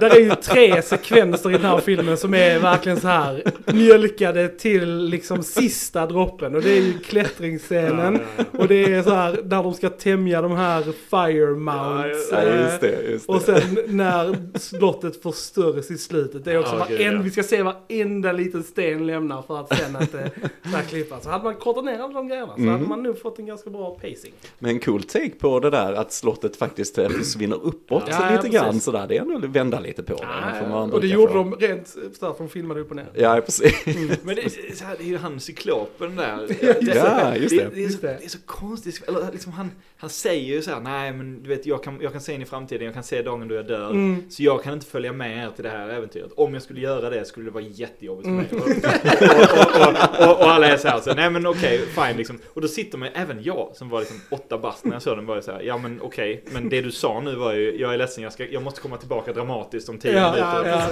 där 0.00 0.16
är 0.16 0.20
ju 0.20 0.34
tre 0.34 0.82
sekvenser 0.82 1.50
i 1.50 1.52
den 1.52 1.64
här 1.64 1.80
filmen 1.80 2.16
som 2.16 2.34
är 2.34 2.58
verkligen 2.58 3.00
så 3.00 3.08
här 3.08 3.42
mjölkade 3.72 4.48
till 4.48 5.04
liksom 5.04 5.42
sista 5.42 6.06
droppen. 6.06 6.54
Och 6.54 6.62
det 6.62 6.70
är 6.70 6.80
ju 6.82 6.98
klättringsscenen. 6.98 8.20
Och 8.58 8.68
det 8.68 8.84
är 8.94 9.02
så 9.02 9.10
här 9.10 9.40
när 9.44 9.62
de 9.62 9.74
ska 9.74 9.88
tämja 9.90 10.42
de 10.42 10.52
här 10.52 10.82
fire 10.82 11.46
mounts. 11.54 12.28
Ja, 12.32 12.38
eh, 12.42 12.60
just 12.62 12.80
det, 12.80 13.02
just 13.10 13.26
det. 13.26 13.32
Och 13.32 13.42
sen 13.42 13.78
när 13.86 14.36
slottet 14.58 15.22
förstörs 15.22 15.90
i 15.90 15.98
slutet. 15.98 16.44
Det 16.44 16.52
är 16.52 16.58
också 16.58 16.76
Ja, 16.78 16.86
gud, 16.88 16.98
varenda, 16.98 17.16
ja. 17.18 17.22
vi 17.22 17.30
ska 17.30 17.42
se 17.42 17.62
varenda 17.62 18.32
liten 18.32 18.62
sten 18.62 19.06
lämna 19.06 19.42
för 19.42 19.60
att 19.60 19.78
sen 19.78 19.96
att 19.96 20.12
det 20.12 20.30
ska 20.70 20.80
klippas. 20.88 21.26
Hade 21.38 21.44
man 21.52 21.54
kortat 21.60 21.84
ner 21.84 21.98
alla 21.98 22.12
de 22.12 22.28
grejerna 22.28 22.52
så 22.54 22.60
Mm. 22.60 22.72
hade 22.74 22.86
man 22.88 23.02
nog 23.02 23.20
fått 23.20 23.38
en 23.38 23.46
ganska 23.46 23.70
bra 23.70 23.90
pacing. 23.94 24.32
Men 24.58 24.70
en 24.70 24.80
cool 24.80 25.02
take 25.02 25.30
på 25.30 25.60
det 25.60 25.70
där 25.70 25.92
att 25.92 26.12
slottet 26.12 26.56
faktiskt 26.56 26.98
eh, 26.98 27.08
försvinner 27.08 27.56
uppåt 27.64 28.02
Ja, 28.06 28.16
ja, 28.20 28.30
lite 28.30 28.42
precis. 28.42 28.60
grann 28.60 28.80
sådär. 28.80 29.06
Det 29.08 29.16
är 29.16 29.20
ändå 29.20 29.36
att 29.36 29.44
vända 29.44 29.80
lite 29.80 30.02
på 30.02 30.12
det. 30.14 30.58
får 30.60 30.68
man 30.68 30.92
och 30.92 31.00
det 31.00 31.06
gjorde 31.06 31.32
få. 31.32 31.38
de 31.38 31.54
rent 31.54 31.88
sådär, 31.88 32.10
för 32.32 32.38
de 32.38 32.48
filmade 32.48 32.80
upp 32.80 32.90
och 32.90 32.96
ner. 32.96 33.08
Ja, 33.14 33.40
precis. 33.44 33.86
Men 34.22 34.34
det 34.36 34.42
är, 34.44 34.84
här, 34.84 34.96
det 34.98 35.04
är 35.04 35.08
ju 35.08 35.16
han 35.18 35.40
cyklopen 35.40 36.16
där. 36.16 36.46
Ja, 36.60 37.36
just 37.36 37.50
det. 37.50 37.56
Det, 37.56 37.64
är, 37.64 37.72
så, 37.74 37.78
Just 37.78 38.00
det. 38.02 38.16
det 38.18 38.24
är 38.24 38.28
så 38.28 38.38
konstigt. 38.46 39.02
Eller 39.08 39.32
liksom 39.32 39.52
han, 39.52 39.70
han 40.00 40.10
säger 40.10 40.54
ju 40.54 40.62
så 40.62 40.70
här, 40.70 40.80
nej 40.80 41.12
men 41.12 41.42
du 41.42 41.48
vet 41.48 41.66
jag 41.66 41.84
kan, 41.84 41.98
jag 42.00 42.12
kan 42.12 42.20
se 42.20 42.32
in 42.34 42.42
i 42.42 42.44
framtiden, 42.44 42.84
jag 42.84 42.94
kan 42.94 43.02
se 43.02 43.22
dagen 43.22 43.48
då 43.48 43.54
jag 43.54 43.66
dör. 43.66 43.90
Mm. 43.90 44.30
Så 44.30 44.42
jag 44.42 44.62
kan 44.62 44.72
inte 44.72 44.86
följa 44.86 45.12
med 45.12 45.44
er 45.44 45.50
till 45.54 45.64
det 45.64 45.70
här 45.70 45.88
äventyret. 45.88 46.30
Om 46.36 46.54
jag 46.54 46.62
skulle 46.62 46.80
göra 46.80 47.10
det 47.10 47.24
skulle 47.24 47.46
det 47.46 47.50
vara 47.50 47.64
jättejobbigt 47.64 48.28
för 48.28 48.32
Mm. 48.32 48.46
mig. 48.46 48.48
Och, 48.52 48.58
och, 48.60 50.28
och, 50.28 50.30
och, 50.30 50.40
och 50.40 50.50
alla 50.50 50.66
är 50.66 50.76
så 50.76 50.88
här, 50.88 51.00
så, 51.00 51.14
nej 51.14 51.30
men 51.30 51.46
okej, 51.46 51.78
fine 51.86 52.16
liksom. 52.16 52.38
Och 52.54 52.60
då 52.60 52.68
sitter 52.68 52.98
man, 52.98 53.08
även 53.14 53.42
jag 53.42 53.70
som 53.74 53.88
var 53.88 54.00
liksom 54.00 54.16
åtta 54.30 54.58
bast 54.58 54.84
när 54.84 54.92
jag 54.92 55.02
såg 55.02 55.16
den, 55.18 55.26
var 55.26 55.36
ju 55.36 55.42
så 55.42 55.52
här, 55.52 55.60
ja 55.62 55.78
men 55.78 56.00
okej, 56.02 56.44
men 56.52 56.68
det 56.68 56.80
du 56.80 56.90
sa 56.92 57.20
nu 57.20 57.34
var 57.34 57.52
ju, 57.54 57.80
jag 57.80 57.94
är 57.94 57.98
ledsen, 57.98 58.24
jag, 58.24 58.32
ska, 58.32 58.46
jag 58.46 58.62
måste 58.62 58.80
komma 58.80 58.96
tillbaka 58.96 59.32
dramatiskt 59.32 59.88
om 59.88 59.98
tio 59.98 60.12
Ja, 60.12 60.30
minuter. 60.32 60.68
ja, 60.68 60.86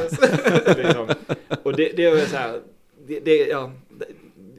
liksom. 0.79 1.07
Och 1.63 1.77
det, 1.77 1.93
det 1.97 2.05
är 2.05 2.27
så 2.27 2.37
här, 2.37 2.61
det, 3.07 3.21
det, 3.21 3.37
ja, 3.37 3.73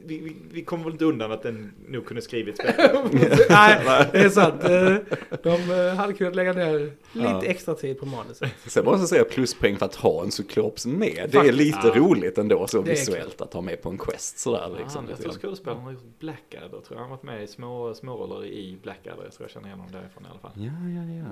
vi, 0.08 0.20
vi, 0.20 0.36
vi 0.52 0.64
kommer 0.64 0.84
väl 0.84 0.92
inte 0.92 1.04
undan 1.04 1.32
att 1.32 1.42
den 1.42 1.72
nog 1.88 2.06
kunde 2.06 2.22
skrivits 2.22 2.58
bättre. 2.62 2.90
Nej, 3.50 4.08
det 4.12 4.18
är 4.18 4.28
sant. 4.28 4.64
Eh, 4.64 5.16
De 5.42 5.70
eh, 5.88 5.94
hade 5.94 6.12
kunnat 6.12 6.34
lägga 6.36 6.52
ner 6.52 6.78
lite 6.78 7.28
Ja. 7.28 7.44
extra 7.44 7.74
tid 7.74 7.98
på 8.00 8.06
manuset. 8.06 8.50
Sen 8.66 8.84
måste 8.84 9.00
jag 9.00 9.08
säga 9.08 9.24
pluspoäng 9.24 9.76
för 9.76 9.86
att 9.86 9.94
ha 9.94 10.22
en 10.24 10.30
cyklops 10.30 10.86
med. 10.86 11.14
Det 11.14 11.22
är 11.22 11.28
Faktiskt. 11.28 11.58
lite 11.58 11.78
Ja. 11.84 11.94
roligt 11.96 12.38
ändå 12.38 12.66
så 12.66 12.80
visuellt 12.82 13.40
att 13.40 13.54
ha 13.54 13.60
med 13.60 13.82
på 13.82 13.88
en 13.90 13.98
quest 13.98 14.38
sådär 14.38 14.70
liksom. 14.78 15.04
Ah, 15.04 15.10
jag 15.10 15.18
tror 15.18 15.32
skådespelaren 15.32 15.82
har 15.82 15.92
gjort 15.92 16.18
Blackadder, 16.18 16.68
tror 16.68 16.82
jag. 16.90 16.96
Han 16.96 17.04
har 17.10 17.16
varit 17.16 17.22
med 17.22 17.42
i 17.42 17.46
små, 17.46 17.94
småroller 17.94 18.46
i 18.46 18.78
Blackadder. 18.82 19.22
Jag 19.24 19.32
tror 19.32 19.44
jag 19.44 19.50
känner 19.50 19.66
igen 19.66 19.78
honom 19.78 19.92
därifrån 19.92 20.22
i 20.24 20.26
alla 20.30 20.38
fall. 20.40 20.50
Ja, 20.54 20.72
ja, 21.02 21.14
ja. 21.18 21.24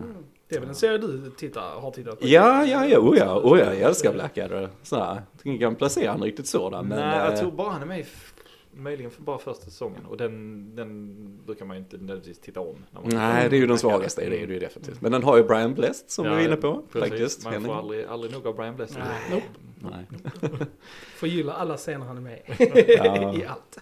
Det 0.48 0.56
är 0.56 0.60
väl 0.60 0.68
en 0.68 0.74
serie 0.74 0.98
du 0.98 1.30
tittar, 1.36 1.80
har 1.80 1.90
tittat 1.90 2.20
på? 2.20 2.26
Ja, 2.26 2.64
ja, 2.64 2.86
ja, 2.86 2.98
oh 2.98 3.18
ja, 3.18 3.40
oh 3.44 3.58
ja, 3.58 3.64
jag 3.64 3.80
älskar 3.80 4.12
Blackadder. 4.12 4.68
Sådär, 4.82 5.22
jag 5.42 5.60
kan 5.60 5.74
placera 5.74 6.10
honom 6.10 6.24
riktigt 6.24 6.46
så 6.46 6.70
där, 6.70 6.82
men... 6.82 6.98
Nej, 6.98 7.18
jag 7.18 7.32
eh, 7.32 7.38
tror 7.38 7.50
bara 7.50 7.70
han 7.70 7.82
är 7.82 7.86
med 7.86 8.00
i 8.00 8.04
möjligen 8.76 9.10
för 9.10 9.22
bara 9.22 9.38
första 9.38 9.64
säsongen. 9.64 10.06
Och 10.06 10.16
den, 10.16 10.76
den 10.76 11.16
brukar 11.46 11.64
man 11.64 11.76
ju 11.76 11.82
inte 11.82 11.96
nödvändigtvis 11.96 12.38
titta 12.38 12.60
om. 12.60 12.76
när 12.90 13.00
man- 13.00 13.10
Nej, 13.14 13.48
det 13.50 13.56
är 13.56 13.60
ju 13.60 13.66
den 13.66 13.78
svagaste, 13.78 14.20
det 14.30 14.42
är 14.42 14.46
det 14.46 14.52
ju 14.52 14.58
definitivt. 14.58 15.00
Men 15.00 15.12
den 15.12 15.22
har 15.22 15.36
ju 15.36 15.42
Brian 15.44 15.74
Blessed 15.74 16.10
som 16.10 16.24
Ja, 16.24 16.30
vi 16.30 16.36
var 16.36 16.44
inne 16.44 16.56
på, 16.56 16.82
precis. 16.92 17.10
faktiskt. 17.10 17.44
Man 17.44 17.64
får 17.64 17.74
aldrig, 17.78 18.04
aldrig 18.04 18.32
nog 18.32 18.46
av 18.46 18.56
Brian 18.56 18.76
Blessed. 18.76 19.02
Nej. 19.30 19.44
Nej. 19.78 20.06
Får 21.16 21.28
gilla 21.28 21.52
alla 21.52 21.76
scener 21.76 22.06
han 22.06 22.16
är 22.16 22.20
med 22.20 22.40
Ja. 22.88 23.34
i 23.34 23.44
allt. 23.46 23.78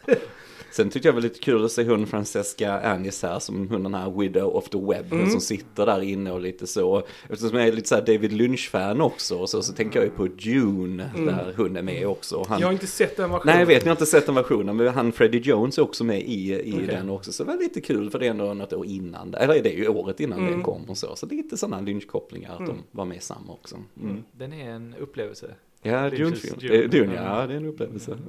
Sen 0.74 0.90
tyckte 0.90 1.08
jag 1.08 1.14
det 1.14 1.16
var 1.16 1.22
lite 1.22 1.38
kul 1.40 1.64
att 1.64 1.72
se 1.72 1.84
hon 1.84 2.06
Francesca 2.06 2.80
Anis 2.80 3.22
här 3.22 3.38
som 3.38 3.68
hon 3.68 3.82
den 3.82 3.94
här 3.94 4.10
Widow 4.20 4.56
of 4.56 4.68
the 4.68 4.78
Web 4.78 5.12
Mm. 5.12 5.30
som 5.30 5.40
sitter 5.40 5.86
där 5.86 6.00
inne 6.02 6.30
och 6.32 6.40
lite 6.40 6.66
så. 6.66 7.02
Eftersom 7.30 7.58
jag 7.58 7.68
är 7.68 7.72
lite 7.72 7.88
så 7.88 7.94
här 7.94 8.02
David 8.02 8.32
Lynch-fan 8.32 9.00
också 9.00 9.38
och 9.38 9.50
så, 9.50 9.62
så 9.62 9.72
tänker 9.72 9.98
jag 9.98 10.04
ju 10.06 10.10
på 10.10 10.26
Dune 10.26 11.10
där 11.16 11.54
hon 11.56 11.76
är 11.76 11.82
med 11.82 12.06
också. 12.06 12.44
Han, 12.48 12.60
Jag 12.60 12.66
har 12.66 12.72
inte 12.72 12.86
sett 12.86 13.16
den 13.16 13.30
versionen. 13.30 13.54
Nej 13.54 13.58
jag 13.58 13.66
vet, 13.66 13.84
ni 13.84 13.88
har 13.88 13.94
inte 13.94 14.06
sett 14.06 14.26
den 14.26 14.34
versionen 14.34 14.76
men 14.76 14.88
han 14.94 15.12
Freddie 15.12 15.38
Jones 15.38 15.78
är 15.78 15.82
också 15.82 16.04
med 16.04 16.20
i, 16.20 16.52
i 16.52 16.72
Okej. 16.74 16.86
den 16.86 17.10
också. 17.10 17.32
Så 17.32 17.44
det 17.44 17.50
var 17.52 17.58
lite 17.62 17.80
kul 17.80 18.10
för 18.10 18.18
det 18.18 18.26
är 18.26 18.30
ändå 18.30 18.54
något 18.54 18.72
år 18.72 18.86
innan, 18.86 19.34
eller 19.34 19.62
det 19.62 19.74
är 19.74 19.78
ju 19.78 19.88
året 19.88 20.20
innan 20.20 20.38
Mm. 20.38 20.52
den 20.52 20.62
kom 20.62 20.84
och 20.84 20.98
så. 20.98 21.16
Så 21.16 21.26
lite 21.26 21.56
sådana 21.56 21.80
Lynch-kopplingar 21.80 22.52
att 22.52 22.66
de 22.66 22.76
var 22.90 23.04
med 23.04 23.22
samma 23.22 23.52
också. 23.52 23.76
Mm. 24.02 24.22
Den 24.32 24.52
är 24.52 24.70
en 24.70 24.94
upplevelse. 25.00 25.46
Ja, 25.86 26.08
Lynch's 26.08 26.16
Dune-film. 26.16 26.58
Dune. 26.58 26.86
Dune. 26.86 27.06
Dune, 27.06 27.14
ja 27.14 27.46
det 27.46 27.52
är 27.54 27.56
en 27.56 27.66
upplevelse. 27.66 28.18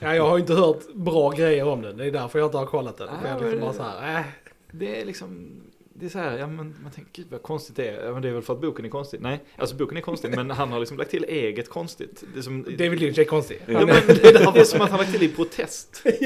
Ja, 0.00 0.14
jag 0.14 0.28
har 0.28 0.38
inte 0.38 0.54
hört 0.54 0.94
bra 0.94 1.30
grejer 1.30 1.68
om 1.68 1.82
den. 1.82 1.96
Det 1.96 2.04
är 2.04 2.10
därför 2.10 2.38
jag 2.38 2.46
inte 2.46 2.58
har 2.58 2.66
kollat 2.66 2.96
den. 2.96 3.08
Ah, 3.08 3.28
jag 3.28 3.42
är 3.42 3.50
liksom 3.50 3.60
bara 3.60 3.72
så 3.72 3.82
här, 3.82 4.18
äh. 4.20 4.24
Det 4.72 5.00
är 5.00 5.04
liksom, 5.04 5.60
det 6.00 6.06
är 6.06 6.10
så 6.10 6.18
här, 6.18 6.38
ja 6.38 6.46
men 6.46 6.74
man 6.82 6.92
tänker 6.92 7.10
gud 7.12 7.26
vad 7.30 7.42
konstigt 7.42 7.76
det 7.76 7.88
är. 7.88 8.04
Ja, 8.06 8.12
men 8.12 8.22
det 8.22 8.28
är 8.28 8.32
väl 8.32 8.42
för 8.42 8.52
att 8.54 8.60
boken 8.60 8.84
är 8.84 8.88
konstig. 8.88 9.20
Nej, 9.20 9.40
alltså 9.56 9.76
boken 9.76 9.96
är 9.96 10.00
konstig 10.00 10.30
men 10.36 10.50
han 10.50 10.72
har 10.72 10.78
liksom 10.80 10.98
lagt 10.98 11.10
till 11.10 11.24
eget 11.24 11.68
konstigt. 11.68 12.24
Det 12.34 12.38
är 12.38 12.42
som, 12.42 12.62
David 12.62 13.00
Lynch 13.00 13.18
är 13.18 13.24
konstig. 13.24 13.58
Ja, 13.66 13.72
Ja, 13.72 13.78
Han 13.78 13.86
men 13.86 13.96
det, 14.06 14.28
är, 14.28 14.52
det 14.52 14.60
är 14.60 14.64
som 14.64 14.80
att 14.80 14.90
han 14.90 14.98
lagt 14.98 15.12
till 15.12 15.22
i 15.22 15.28
protest. 15.28 16.02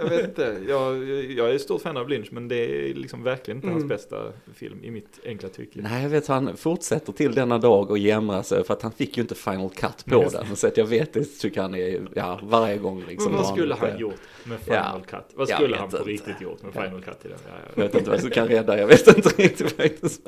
Jag 0.00 0.08
vet 0.10 0.24
inte, 0.24 0.56
jag, 0.68 1.04
jag 1.30 1.50
är 1.50 1.54
ett 1.54 1.60
stort 1.60 1.82
fan 1.82 1.96
av 1.96 2.08
Lynch 2.08 2.28
men 2.32 2.48
det 2.48 2.56
är 2.90 2.94
liksom 2.94 3.22
verkligen 3.22 3.58
inte 3.58 3.66
hans 3.68 3.78
Mm. 3.78 3.88
bästa 3.88 4.16
film 4.54 4.78
i 4.84 4.90
mitt 4.90 5.18
enkla 5.24 5.48
tycke. 5.48 5.80
Nej, 5.82 6.02
jag 6.02 6.10
vet 6.10 6.26
han 6.26 6.56
fortsätter 6.56 7.12
till 7.12 7.34
denna 7.34 7.58
dag 7.58 7.90
och 7.90 7.98
jämrar 7.98 8.42
sig 8.42 8.64
för 8.64 8.74
att 8.74 8.82
han 8.82 8.92
fick 8.92 9.16
ju 9.16 9.20
inte 9.20 9.34
final 9.34 9.70
cut 9.70 10.04
på 10.04 10.22
Just 10.22 10.36
den. 10.36 10.56
Så 10.56 10.66
att 10.66 10.76
jag 10.76 10.86
vet 10.86 11.12
det 11.12 11.24
tycker 11.24 11.60
han 11.62 11.74
är, 11.74 12.00
ja, 12.14 12.40
varje 12.42 12.76
gång 12.76 13.04
liksom. 13.08 13.32
Men 13.32 13.42
vad 13.42 13.52
skulle 13.52 13.74
lite- 13.74 13.86
han 13.90 13.98
gjort 13.98 14.14
med 14.44 14.58
Final 14.60 14.76
Ja, 15.08 15.18
Cut? 15.18 15.26
Vad 15.34 15.48
skulle 15.48 15.76
han 15.76 15.90
på 15.90 15.96
inte. 15.98 16.08
riktigt 16.10 16.40
gjort 16.40 16.62
med 16.62 16.72
Ja. 16.74 16.82
Final 16.82 17.02
Cut 17.02 17.24
i 17.24 17.28
den? 17.28 17.38
Ja, 17.46 17.52
Jag 17.74 17.84
ja. 17.84 17.86
vet 17.88 17.94
inte 17.94 18.10
vad 18.10 18.20
som 18.20 18.30
kan 18.30 18.48
rädda, 18.48 18.78
jag 18.78 18.86
vet 18.86 18.97
inte 19.06 19.28
riktigt 19.28 19.76
faktiskt. 19.76 20.20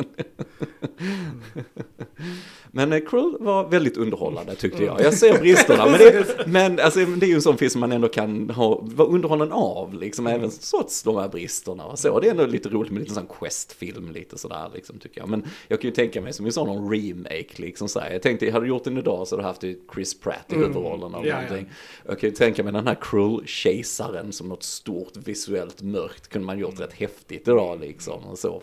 Men 2.73 2.93
eh, 2.93 3.01
Krull 3.01 3.37
var 3.41 3.69
väldigt 3.69 3.97
underhållande 3.97 4.55
tyckte 4.55 4.85
jag. 4.85 5.01
Jag 5.01 5.15
ser 5.15 5.39
bristerna, 5.39 5.87
men, 5.87 5.93
det, 5.99 6.47
men 6.47 6.79
alltså, 6.81 7.05
det 7.05 7.27
är 7.27 7.29
ju 7.29 7.35
en 7.35 7.43
sån 7.43 7.59
film 7.59 7.71
som 7.71 7.81
man 7.81 7.93
ändå 7.93 8.09
kan 8.09 8.51
ha, 8.51 8.79
vara 8.83 9.09
underhållen 9.09 9.53
av, 9.53 9.95
liksom, 9.95 10.27
även 10.27 10.51
trots 10.71 11.03
de 11.03 11.17
här 11.17 11.29
bristerna. 11.29 11.85
Och 11.85 11.99
så. 11.99 12.21
Det 12.21 12.27
är 12.27 12.31
ändå 12.31 12.47
lite 12.47 12.69
roligt 12.69 12.93
med 12.93 13.01
lite 13.03 13.15
sån 13.15 13.27
quest-film, 13.41 14.11
lite 14.13 14.39
sådär, 14.39 14.71
liksom, 14.75 14.99
tycker 14.99 15.21
jag. 15.21 15.29
Men 15.29 15.45
jag 15.69 15.81
kan 15.81 15.89
ju 15.91 15.95
tänka 15.95 16.21
mig 16.21 16.33
som 16.33 16.47
en 16.47 16.53
sån 16.53 16.91
remake, 16.93 17.49
liksom 17.57 17.89
så 17.89 18.01
här. 18.01 18.11
Jag 18.13 18.23
tänkte, 18.23 18.51
hade 18.51 18.65
du 18.65 18.69
gjort 18.69 18.85
den 18.85 18.99
idag 18.99 19.29
så 19.29 19.35
hade 19.37 19.43
du 19.43 19.47
haft 19.49 19.65
Chris 19.95 20.21
Pratt 20.21 20.47
i 20.49 20.55
Mm. 20.55 20.69
huvudrollen 20.69 21.15
av 21.15 21.27
Ja, 21.27 21.35
någonting. 21.41 21.71
Jag 22.07 22.21
kan 22.21 22.31
ju 22.31 22.37
tänka 22.37 22.63
mig 22.65 22.73
den 22.73 22.87
här 22.87 22.95
Krull-kejsaren 23.01 24.33
som 24.33 24.49
något 24.49 24.63
stort 24.63 25.17
visuellt 25.25 25.83
mörkt 25.83 26.29
kunde 26.29 26.47
man 26.47 26.59
gjort 26.59 26.81
rätt 26.81 26.93
häftigt 26.93 27.49
idag 27.49 27.81
liksom. 27.81 28.25
Och 28.25 28.39
så. 28.39 28.63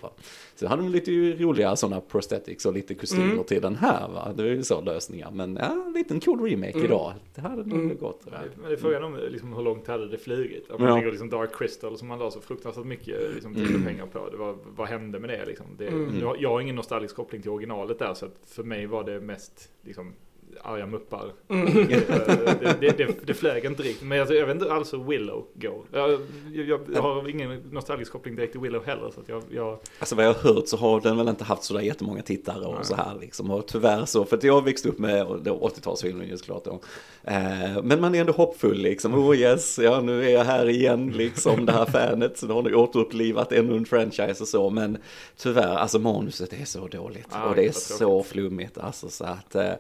Så 0.60 0.68
hade 0.68 0.82
de 0.82 0.90
lite 0.92 1.12
roliga 1.44 1.76
sådana 1.76 2.02
prosthetics 2.02 2.66
och 2.66 2.74
lite 2.74 2.94
kostymer 2.96 3.32
Mm. 3.34 3.44
till 3.44 3.62
den 3.62 3.76
här 3.76 4.08
va. 4.08 4.34
Det 4.36 4.44
är 4.44 4.48
ju 4.48 4.64
så 4.64 4.82
lösningar. 4.82 5.32
Men 5.32 5.56
ja, 5.62 5.84
en 5.88 5.94
liten 5.94 6.20
cool 6.20 6.50
remake 6.50 6.72
Mm. 6.74 6.86
idag. 6.86 7.14
Det 7.36 7.42
hade 7.42 7.56
nog 7.64 7.80
Mm. 7.80 7.98
gått. 7.98 8.22
Ja, 8.32 8.38
Men 8.56 8.70
det 8.70 8.76
är 8.76 8.78
frågan 8.78 9.04
om 9.04 9.20
liksom, 9.30 9.54
hur 9.54 9.64
långt 9.64 9.88
hade 9.88 10.08
det 10.08 10.18
flugit? 10.18 10.70
Om 10.72 10.82
man 10.82 10.90
Ja. 10.90 10.96
tänker 10.96 11.12
liksom 11.12 11.30
Dark 11.30 11.56
Crystal 11.58 11.98
som 11.98 12.08
man 12.08 12.20
la 12.20 12.32
så 12.32 12.40
fruktansvärt 12.42 12.86
mycket 12.86 13.34
liksom, 13.34 13.54
tid 13.56 13.64
och 13.64 13.70
Mm. 13.70 13.86
pengar 13.86 14.06
på. 14.06 14.30
Det 14.30 14.38
var, 14.38 14.56
vad 14.76 14.88
hände 14.88 15.20
med 15.20 15.30
det 15.30 15.46
liksom? 15.46 15.66
Det, 15.78 15.88
Mm. 15.88 16.20
jag, 16.22 16.42
jag 16.42 16.50
har 16.50 16.62
ingen 16.62 16.76
nostalgisk 16.76 17.16
koppling 17.16 17.42
till 17.42 17.52
originalet 17.52 18.00
där 18.00 18.14
så 18.14 18.26
att 18.26 18.36
för 18.46 18.64
mig 18.64 18.86
var 18.86 19.04
det 19.04 19.20
mest 19.20 19.70
liksom, 19.82 20.14
arga 20.62 20.86
muppar. 20.86 21.32
Mm. 21.50 21.88
det, 21.88 22.80
det, 22.80 22.98
det, 22.98 23.16
det 23.26 23.34
flög 23.34 23.66
inte 23.66 23.84
riktigt. 23.84 24.08
Men 24.08 24.18
jag, 24.18 24.32
jag 24.32 24.46
vet 24.46 24.56
inte 24.56 24.74
alls 24.74 24.94
hur 24.94 25.04
Willow 25.04 25.46
går. 25.54 25.86
Jag, 25.92 26.20
jag, 26.54 26.80
jag 26.94 27.02
har 27.02 27.30
ingen 27.30 27.62
nostalgisk 27.72 28.12
koppling 28.12 28.36
direkt 28.36 28.52
till 28.52 28.62
Willow 28.62 28.86
heller. 28.86 29.12
Så 29.16 29.22
att 29.22 29.30
jag, 29.30 29.44
jag, 29.50 29.80
Alltså 30.00 30.16
vad 30.16 30.26
jag 30.26 30.34
har 30.34 30.54
hört 30.54 30.68
så 30.68 30.78
har 30.78 31.02
den 31.02 31.18
väl 31.18 31.28
inte 31.28 31.44
haft 31.44 31.64
sådär 31.64 31.82
jättemånga 31.82 32.22
tittare 32.22 32.66
och 32.66 32.76
Nej. 32.76 32.86
så 32.86 32.96
här 32.96 33.18
liksom. 33.22 33.52
Och 33.52 33.68
tyvärr 33.68 34.06
så, 34.06 34.26
för 34.26 34.38
att 34.38 34.44
jag 34.44 34.64
växte 34.64 34.90
upp 34.90 35.00
med 35.00 35.26
och 35.26 35.42
då 35.42 35.72
80-talsfilmen 35.76 36.24
just 36.24 36.46
klart 36.46 36.64
då. 36.66 36.80
Eh, 37.24 37.84
men 37.84 38.02
man 38.02 38.16
är 38.16 38.20
ändå 38.20 38.34
hoppfull 38.34 38.78
liksom. 38.78 39.14
Oh 39.14 39.38
yes, 39.38 39.80
ja 39.80 40.02
nu 40.02 40.26
är 40.26 40.30
jag 40.30 40.44
här 40.44 40.70
igen 40.70 41.14
liksom 41.16 41.66
det 41.66 41.72
här 41.72 41.86
fanet. 42.10 42.38
Så 42.38 42.48
nu 42.48 42.54
har 42.54 42.64
ni 42.64 42.74
återupplivat 42.74 43.52
ännu 43.52 43.78
en 43.78 43.86
franchise 43.86 44.44
och 44.44 44.48
så. 44.48 44.70
Men 44.70 44.98
tyvärr, 45.38 45.76
alltså 45.76 46.00
manuset 46.00 46.54
är 46.54 46.66
så 46.66 46.88
dåligt. 46.88 47.28
Ja, 47.32 47.50
och 47.50 47.56
det 47.56 47.66
är 47.66 47.72
så 47.72 48.24
flummigt 48.24 48.78
alltså 48.78 49.10
så 49.10 49.26
att. 49.26 49.56
Eh, 49.56 49.72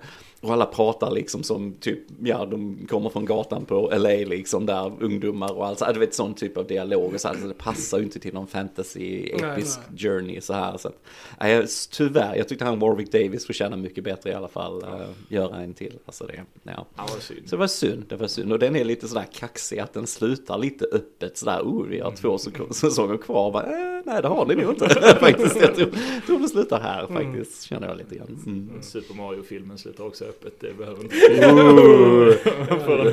och 0.42 0.54
alla 0.58 0.66
pratar 0.66 1.12
liksom 1.12 1.44
som 1.44 1.74
typ, 1.80 2.00
ja 2.24 2.46
de 2.46 2.88
kommer 2.90 3.10
från 3.10 3.26
gatan 3.26 3.66
på 3.66 3.92
LA 3.98 4.10
liksom 4.10 4.66
där 4.66 4.92
ungdomar 5.00 5.52
och 5.58 5.68
allt 5.68 5.94
du 5.94 6.00
vet 6.00 6.14
sån 6.16 6.34
typ 6.34 6.58
av 6.58 6.68
dialog 6.68 7.14
och 7.14 7.22
så 7.22 7.28
här, 7.28 7.36
så 7.36 7.48
det 7.48 7.54
passar 7.54 7.98
ju 7.98 8.04
inte 8.04 8.20
till 8.20 8.34
någon 8.34 8.48
fantasy 8.48 9.00
Nej, 9.00 9.52
episk 9.52 9.80
nej. 9.90 10.00
journey 10.00 10.42
så 10.42 10.54
här 10.54 10.78
så 10.78 10.88
att, 10.88 11.04
nej, 11.40 11.54
jag- 11.54 11.68
tyvärr, 11.92 12.36
jag 12.36 12.48
tyckte 12.48 12.66
han 12.66 12.80
Warwick 12.80 13.12
Davis 13.12 13.46
förtjänar 13.46 13.78
mycket 13.78 14.04
bättre 14.04 14.30
i 14.30 14.34
alla 14.34 14.48
fall, 14.48 14.84
uh, 14.84 15.10
göra 15.30 15.56
en 15.58 15.74
till, 15.74 15.94
alltså 16.06 16.26
det, 16.26 16.42
ja. 16.64 16.86
ja, 16.98 17.08
synd. 17.20 17.40
Så 17.50 17.56
det 17.56 17.60
var 17.60 17.68
synd, 17.68 18.06
det 18.10 18.16
var 18.16 18.28
synd. 18.28 18.52
Och 18.54 18.60
den 18.60 18.76
är 18.76 18.84
lite 18.84 19.08
sådär 19.08 19.26
kaxig, 19.34 19.80
att 19.80 19.94
den 19.94 20.08
slutar 20.08 20.58
lite 20.58 20.86
öppet 20.86 21.38
sådär, 21.38 21.62
oh 21.64 21.86
vi 21.88 22.00
har 22.00 22.12
två 22.12 22.38
säk- 22.38 22.72
säsonger 22.74 23.18
kvar, 23.18 23.52
bara, 23.52 23.64
eh, 23.97 23.97
nej 24.08 24.22
det 24.22 24.28
har 24.28 24.46
ni 24.46 24.56
nog 24.56 24.70
inte 24.74 24.90
faktiskt. 25.20 25.62
Jag 25.62 25.76
tror, 25.76 25.90
tror 26.26 26.40
det 26.40 26.48
slutar 26.50 26.80
här 26.80 27.08
faktiskt, 27.14 27.64
känner 27.64 27.88
jag 27.88 27.98
lite 27.98 28.16
grann. 28.16 28.40
Mm. 28.46 28.70
Super 28.82 29.14
Mario-filmen 29.16 29.78
slutar 29.78 30.04
också 30.04 30.26
öppet. 30.26 30.54
Det 30.60 30.78
behöver 30.78 31.02
inte... 31.04 31.16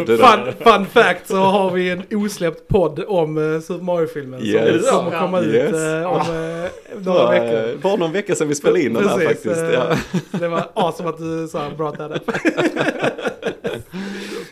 Det. 0.07 0.17
Fun, 0.17 0.53
fun 0.61 0.87
fact 0.87 1.29
så 1.29 1.37
har 1.37 1.71
vi 1.71 1.91
en 1.91 2.03
osläppt 2.13 2.69
podd 2.69 3.05
om 3.09 3.39
uh, 3.39 3.61
Super 3.61 3.85
Mario-filmen 3.85 4.43
Yes. 4.43 4.89
som 4.89 5.05
kommer 5.05 5.19
komma 5.21 5.41
ut 5.41 5.55
Yes. 5.55 5.75
eh, 5.75 6.07
om 6.13 6.17
uh, 6.21 6.27
Det 6.27 6.71
några 7.05 7.25
var, 7.25 7.31
veckor. 7.33 7.71
eh, 7.71 7.77
Bara 7.83 7.97
någon 7.97 8.13
vecka 8.13 8.35
sedan 8.35 8.49
vi 8.49 8.55
spelade 8.55 8.83
in 8.83 8.95
den 8.95 9.09
här 9.09 9.19
faktiskt. 9.19 9.47
eh, 9.63 9.71
Ja. 9.73 9.97
Det 10.31 10.49
var 10.49 10.69
awesome 10.75 11.09
att 11.09 11.19
du 11.19 11.49
sa 11.49 11.71
brought 11.77 11.99
that 11.99 12.11
up. 12.11 12.31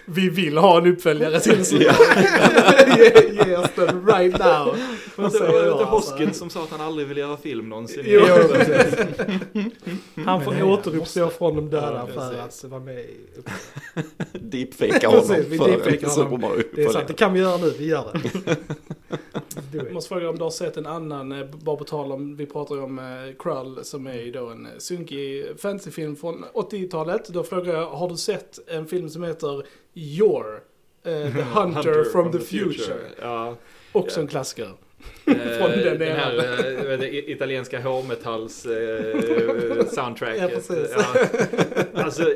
Vi 0.04 0.28
vill 0.28 0.58
ha 0.58 0.78
en 0.78 0.86
uppföljare 0.86 1.40
till 1.40 1.64
så 1.64 1.76
Ja. 1.76 1.94
ge, 2.96 3.44
ge 3.46 3.56
oss 3.56 3.70
den 3.76 4.06
right 4.06 4.38
now. 4.38 4.76
Det 5.16 5.30
säger 5.30 5.52
var 5.52 5.58
jag, 5.58 5.72
inte 5.72 5.84
alltså. 5.86 6.12
Hoskins 6.12 6.38
som 6.38 6.50
sa 6.50 6.62
att 6.62 6.70
han 6.70 6.80
aldrig 6.80 7.08
ville 7.08 7.20
göra 7.20 7.36
film 7.36 7.68
någonsin. 7.68 8.04
Jo. 8.06 8.20
Han 10.24 10.44
får 10.44 10.62
återuppstå 10.62 11.28
från 11.28 11.56
de 11.56 11.70
döda 11.70 12.08
Ja, 12.08 12.14
för 12.14 12.38
att 12.38 12.64
vara 12.64 12.80
med 12.80 12.98
i 12.98 13.16
Deepfakea 14.32 15.08
honom 15.08 15.26
Precis, 15.28 15.46
vi 15.46 15.58
för 15.58 16.08
Super 16.08 16.22
honom. 16.22 16.40
Mario. 16.40 16.62
Det 16.74 16.84
är 16.84 16.88
sant, 16.88 17.08
det 17.08 17.14
kan 17.14 17.32
vi 17.32 17.40
göra 17.40 17.56
nu. 17.56 17.72
Vi 17.78 17.86
gör 17.86 18.20
det. 18.22 18.56
Jag 19.72 19.92
måste 19.92 20.08
fråga 20.08 20.28
om 20.28 20.36
du 20.38 20.42
har 20.42 20.50
sett 20.50 20.76
en 20.76 20.86
annan, 20.86 21.32
eh, 21.32 21.46
bara 21.46 21.76
på 21.76 21.84
tal 21.84 22.12
om, 22.12 22.36
vi 22.36 22.46
pratar 22.46 22.74
ju 22.74 22.80
om 22.80 22.98
eh, 22.98 23.04
Krull 23.38 23.84
som 23.84 24.06
är 24.06 24.14
ju 24.14 24.32
då 24.32 24.48
en 24.48 24.66
eh, 24.66 24.72
sunkig 24.78 25.46
fantasyfilm 25.58 26.16
från 26.16 26.44
80-talet. 26.54 27.28
Då 27.28 27.42
frågar 27.42 27.74
jag, 27.74 27.90
har 27.90 28.08
du 28.08 28.16
sett 28.16 28.58
en 28.68 28.86
film 28.86 29.08
som 29.08 29.22
heter 29.22 29.62
Your? 29.94 30.62
eh, 31.04 31.32
the 31.32 31.42
Hunter, 31.54 32.04
from, 32.04 32.32
the, 32.32 32.38
future. 32.38 33.00
Ja. 33.20 33.56
Också 33.92 34.20
en 34.20 34.26
klassiker. 34.26 34.72
Eh, 35.26 35.34
Från 35.58 35.70
den 35.70 35.98
den 35.98 36.16
här 36.16 36.32
eran. 36.34 37.02
eh, 37.02 37.14
italienska 37.14 37.80
hårmetalls 37.80 38.66
eh, 38.66 39.86
soundtracket. 39.92 40.68
Ja. 40.68 40.76
Ja. 41.94 42.02
Alltså, 42.02 42.34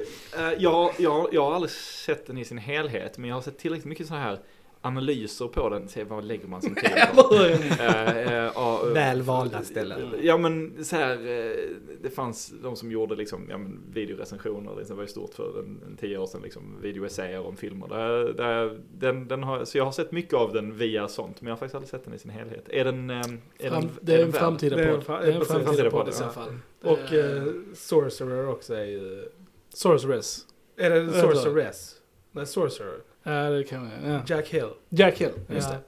jag, 0.59 0.91
jag, 0.99 1.29
jag 1.33 1.43
har 1.45 1.55
aldrig 1.55 1.71
sett 1.71 2.27
den 2.27 2.39
i 2.39 2.45
sin 2.45 2.59
helhet, 2.59 3.19
men 3.19 3.29
jag 3.29 3.37
har 3.37 3.43
sett 3.43 3.59
tillräckligt 3.59 3.87
mycket 3.87 4.07
sådana 4.07 4.25
här 4.25 4.39
analyser 4.87 5.49
på 5.49 5.69
den, 5.69 5.89
se 5.89 6.05
vad 6.05 6.25
lägger 6.25 6.49
man 6.49 6.63
sin 6.63 6.75
tid 6.75 6.91
på. 7.15 7.35
Eh, 7.35 8.17
eh, 8.17 8.51
ja, 8.55 8.85
Väl 8.95 9.23
valda 9.23 9.63
ställen. 9.63 10.15
Ja 10.23 10.39
men 10.39 10.85
så 10.85 10.97
här, 10.97 11.13
eh, 11.13 11.57
det 12.03 12.11
fanns 12.11 12.55
de 12.63 12.77
som 12.77 12.91
gjorde 12.93 13.17
liksom, 13.17 13.47
ja 13.51 13.59
men 13.59 13.81
videorecensioner, 13.93 14.85
det 14.89 14.95
var 14.95 15.03
ju 15.03 15.09
stort 15.09 15.35
för 15.35 15.59
en, 15.59 15.81
en 15.87 15.97
tio 15.97 16.19
år 16.19 16.27
sedan 16.27 16.41
liksom, 16.43 16.63
videoessäer 16.83 17.47
om 17.47 17.57
filmer. 17.57 17.89
Där, 17.89 18.33
där, 18.33 18.81
den, 18.99 19.29
den 19.29 19.43
har, 19.43 19.65
så 19.65 19.79
jag 19.79 19.85
har 19.85 19.93
sett 19.93 20.13
mycket 20.13 20.35
av 20.35 20.53
den 20.53 20.77
via 20.77 21.09
sånt, 21.09 21.41
men 21.41 21.49
jag 21.49 21.53
har 21.55 21.59
faktiskt 21.59 21.75
aldrig 21.75 21.91
sett 21.91 22.05
den 22.05 22.15
i 22.15 22.19
sin 22.19 22.31
helhet. 22.31 22.65
Är 22.69 22.85
den, 22.85 23.11
är 23.11 23.23
Fram, 23.23 23.41
den 23.59 23.91
det 24.01 24.15
är 24.15 24.19
den 24.19 24.27
en 24.27 24.33
framtida 24.33 24.77
podd. 24.77 25.05
Det 25.07 25.33
är 25.33 25.33
en 25.33 25.45
framtida 25.45 25.91
podd 25.91 26.09
i 26.09 26.13
så 26.13 26.29
fall. 26.29 26.59
Och 26.83 27.13
Eh, 27.17 27.43
Sorcerer 27.75 28.49
också 28.49 28.75
är 28.75 28.85
ju... 28.85 29.29
Sorceress. 29.69 30.47
Är 30.77 30.91
det. 30.91 31.13
Sorceress? 31.13 31.95
Nej, 32.33 32.47
Sorcerer. 32.47 33.01
Ja, 33.27 33.51
det 33.51 33.65
kan 33.65 33.91
jag. 34.03 34.13
Ja. 34.13 34.21
Jack 34.27 34.49
Hill. 34.49 34.69
Jack 34.89 35.19
Hill, 35.21 35.31
just 35.49 35.69
Ja, 35.69 35.75
det. 35.75 35.81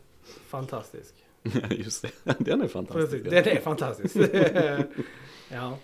Fantastisk. 0.49 1.14
Just 1.70 2.03
det, 2.24 2.34
den 2.39 2.62
är 2.62 2.68
fantastisk. 2.68 3.11
Precis, 3.24 3.30
Den 3.30 3.57
är 3.57 3.61
fantastisk. 3.61 4.16
ja. 5.53 5.76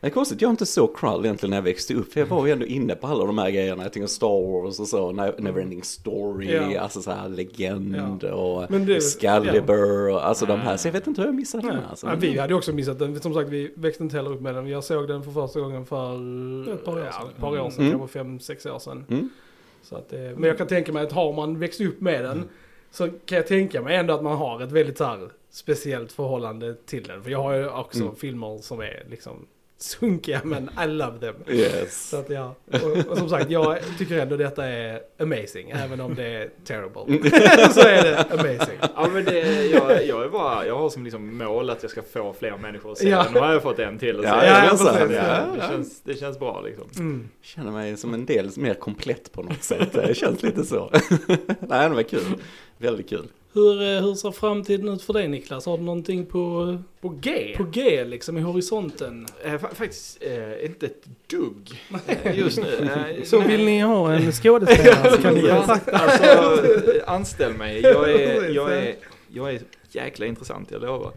Det 0.00 0.06
är 0.06 0.10
konstigt, 0.10 0.42
jag 0.42 0.50
inte 0.50 0.66
såg 0.66 0.96
Krull 0.96 1.24
egentligen 1.24 1.50
när 1.50 1.56
jag 1.56 1.62
växte 1.62 1.94
upp. 1.94 2.12
För 2.12 2.20
jag 2.20 2.26
var 2.26 2.46
ju 2.46 2.52
ändå 2.52 2.66
inne 2.66 2.94
på 2.94 3.06
alla 3.06 3.24
de 3.24 3.38
här 3.38 3.50
grejerna. 3.50 3.82
Jag 3.82 3.92
tänker 3.92 4.06
Star 4.06 4.62
Wars 4.62 4.80
och 4.80 4.88
så, 4.88 5.12
Ne- 5.12 5.40
Neverending 5.40 5.82
Story, 5.82 6.52
Ja. 6.72 6.80
alltså 6.80 7.02
så 7.02 7.10
här 7.10 7.28
legend 7.28 8.24
och 8.24 8.70
Men 8.70 8.86
det- 8.86 8.96
Excalibur 8.96 10.10
och 10.10 10.26
alltså 10.26 10.46
de 10.46 10.60
här. 10.60 10.76
Så 10.76 10.88
jag 10.88 10.92
vet 10.92 11.06
inte 11.06 11.20
hur 11.20 11.28
jag 11.28 11.34
missade 11.34 11.66
den. 11.66 11.76
Nej. 11.76 11.84
Alltså. 11.90 12.06
Ja, 12.06 12.14
vi 12.14 12.38
hade 12.38 12.54
också 12.54 12.72
missat 12.72 12.98
den. 12.98 13.20
Som 13.20 13.34
sagt, 13.34 13.48
vi 13.48 13.72
växte 13.76 14.02
inte 14.02 14.16
heller 14.16 14.30
upp 14.32 14.40
med 14.40 14.54
den. 14.54 14.66
Jag 14.66 14.84
såg 14.84 15.08
den 15.08 15.22
för 15.22 15.30
första 15.30 15.60
gången 15.60 15.86
för 15.86 16.12
Ett 16.74 16.84
par 16.84 16.92
år 16.92 17.00
ja, 17.04 17.12
sedan. 17.12 17.28
ett 17.34 17.40
par 17.40 17.58
år 17.60 17.70
sedan, 17.70 17.86
Mm. 17.86 17.98
kanske 17.98 18.18
fem, 18.18 18.40
sex 18.40 18.66
år 18.66 18.78
sedan. 18.78 19.04
Mm. 19.08 19.30
Så 19.88 19.96
att, 19.96 20.12
eh, 20.12 20.18
men 20.20 20.42
jag 20.42 20.58
kan 20.58 20.66
tänka 20.66 20.92
mig 20.92 21.02
att 21.02 21.12
har 21.12 21.32
man 21.32 21.58
växt 21.58 21.80
upp 21.80 22.00
med 22.00 22.24
den 22.24 22.48
så 22.90 23.08
kan 23.24 23.36
jag 23.36 23.46
tänka 23.46 23.82
mig 23.82 23.96
ändå 23.96 24.14
att 24.14 24.22
man 24.22 24.36
har 24.36 24.62
ett 24.62 24.72
väldigt 24.72 24.98
så 24.98 25.04
här, 25.04 25.30
speciellt 25.50 26.12
förhållande 26.12 26.74
till 26.74 27.02
den. 27.02 27.22
För 27.22 27.30
jag 27.30 27.42
har 27.42 27.54
ju 27.54 27.68
också 27.68 28.02
Mm. 28.02 28.14
filmer 28.16 28.58
som 28.58 28.80
är 28.80 29.06
liksom 29.10 29.46
sunkiga 29.78 30.40
men 30.44 30.70
I 30.84 30.86
love 30.86 31.18
them. 31.18 31.34
Yes. 31.48 32.08
Så 32.08 32.16
att 32.16 32.30
ja, 32.30 32.54
och, 32.72 33.10
och 33.10 33.18
som 33.18 33.28
sagt 33.28 33.50
jag 33.50 33.78
tycker 33.98 34.18
ändå 34.18 34.36
detta 34.36 34.64
är 34.66 35.00
amazing. 35.20 35.70
Även 35.70 36.00
om 36.00 36.14
det 36.14 36.26
är 36.26 36.50
terrible. 36.64 37.30
så 37.72 37.80
är 37.80 38.02
det 38.02 38.18
amazing. 38.30 38.78
Ja 38.94 39.08
men 39.12 39.24
det, 39.24 39.66
jag, 39.66 40.06
jag 40.06 40.24
är 40.24 40.28
bara, 40.28 40.66
jag 40.66 40.78
har 40.78 40.90
som 40.90 41.04
liksom 41.04 41.38
mål 41.38 41.70
att 41.70 41.82
jag 41.82 41.90
ska 41.90 42.02
få 42.02 42.32
fler 42.38 42.56
människor 42.56 42.92
att 42.92 42.98
se 42.98 43.08
Ja. 43.08 43.22
den. 43.22 43.32
Nu 43.32 43.40
har 43.40 43.52
jag 43.52 43.62
fått 43.62 43.78
en 43.78 43.98
till 43.98 44.16
att 44.16 44.22
se 44.22 44.28
Ja, 44.28 44.44
ja, 44.46 44.64
jag 44.64 44.78
sa 44.78 44.92
det. 44.92 45.06
Det, 45.08 45.62
känns, 45.68 46.00
det 46.02 46.14
känns 46.14 46.38
bra 46.38 46.60
liksom. 46.60 46.84
Mm. 46.98 47.28
Känner 47.42 47.70
mig 47.72 47.96
som 47.96 48.14
en 48.14 48.26
del 48.26 48.50
mer 48.56 48.74
komplett 48.74 49.32
på 49.32 49.42
något 49.42 49.62
sätt. 49.62 49.92
Det 49.92 50.16
känns 50.16 50.42
lite 50.42 50.64
så. 50.64 50.90
Nej, 51.60 51.88
det 51.88 51.94
var 51.94 52.02
kul. 52.02 52.22
Väldigt 52.78 53.08
kul. 53.08 53.26
Hur, 53.56 53.82
eh, 53.82 54.02
hur 54.02 54.14
ser 54.14 54.30
framtiden 54.30 54.88
ut 54.88 55.02
för 55.02 55.12
dig 55.12 55.28
Niklas? 55.28 55.66
Har 55.66 55.78
du 55.78 55.84
någonting 55.84 56.26
på, 56.26 56.78
På 57.00 57.08
G? 57.08 57.54
på 57.56 57.62
G 57.64 58.04
liksom 58.04 58.38
i 58.38 58.40
horisonten? 58.40 59.26
Eh, 59.44 59.52
fa- 59.52 59.74
faktiskt 59.74 60.22
eh, 60.22 60.64
inte 60.66 60.86
ett 60.86 61.04
dugg 61.30 61.80
eh, 62.22 62.38
just 62.38 62.58
nu. 62.58 62.66
Eh, 63.18 63.22
Så 63.24 63.38
nej. 63.38 63.48
vill 63.48 63.64
ni 63.64 63.80
ha 63.80 64.12
en 64.12 64.32
skådespelare 64.42 65.10
så 65.10 65.22
kan 65.22 65.34
ni 65.34 65.40
kontakta. 65.40 65.92
alltså, 65.96 66.64
eh, 66.96 67.02
anställ 67.12 67.52
mig. 67.54 67.80
Jag 67.80 68.10
är, 68.10 68.42
jag 68.54 68.54
ja. 68.54 68.70
är, 68.74 68.94
jag 69.28 69.50
är 69.54 69.60
jäkla 69.90 70.26
intressant, 70.26 70.70
jag 70.70 70.82
lovar. 70.82 71.12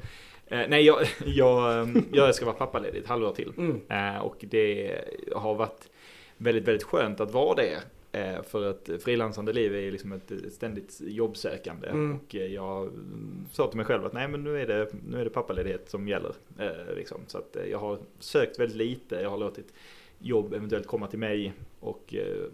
Eh, 0.47 0.59
nej, 0.69 0.85
jag, 0.85 0.99
jag, 1.25 1.79
eh, 1.81 1.87
jag 2.13 2.35
ska 2.35 2.45
vara 2.45 2.55
pappaledig 2.55 2.99
ett 3.01 3.07
halvår 3.07 3.31
till. 3.31 3.51
Mm. 3.57 3.81
Eh, 4.15 4.21
och 4.21 4.35
det 4.41 4.91
har 5.35 5.55
varit 5.55 5.89
väldigt, 6.37 6.67
väldigt 6.67 6.83
skönt 6.83 7.19
att 7.19 7.31
vara 7.31 7.55
det. 7.55 7.77
Eh, 8.11 8.41
för 8.43 8.69
att 8.69 8.89
frilansande 9.03 9.53
liv 9.53 9.75
är 9.75 9.91
liksom 9.91 10.11
ett 10.11 10.31
ständigt 10.53 11.01
jobbsökande. 11.01 11.87
Mm. 11.87 12.15
Och 12.15 12.35
eh, 12.35 12.45
jag 12.45 12.87
mm, 12.87 13.45
sa 13.51 13.67
till 13.67 13.77
mig 13.77 13.85
själv 13.85 14.05
att 14.05 14.13
nej 14.13 14.27
men 14.27 14.43
nu 14.43 14.61
är 14.61 14.67
det, 14.67 14.89
nu 15.07 15.19
är 15.19 15.23
det 15.23 15.29
pappaledighet 15.29 15.89
som 15.89 16.07
gäller. 16.07 16.33
Eh, 16.59 16.95
liksom. 16.95 17.21
Så 17.27 17.37
att 17.37 17.55
eh, 17.55 17.65
jag 17.65 17.79
har 17.79 17.99
sökt 18.19 18.59
väldigt 18.59 18.77
lite. 18.77 19.15
Jag 19.15 19.29
har 19.29 19.37
låtit 19.37 19.73
jobb 20.19 20.53
eventuellt 20.53 20.87
komma 20.87 21.07
till 21.07 21.19
mig 21.19 21.53
och 21.79 22.15
eh, 22.15 22.45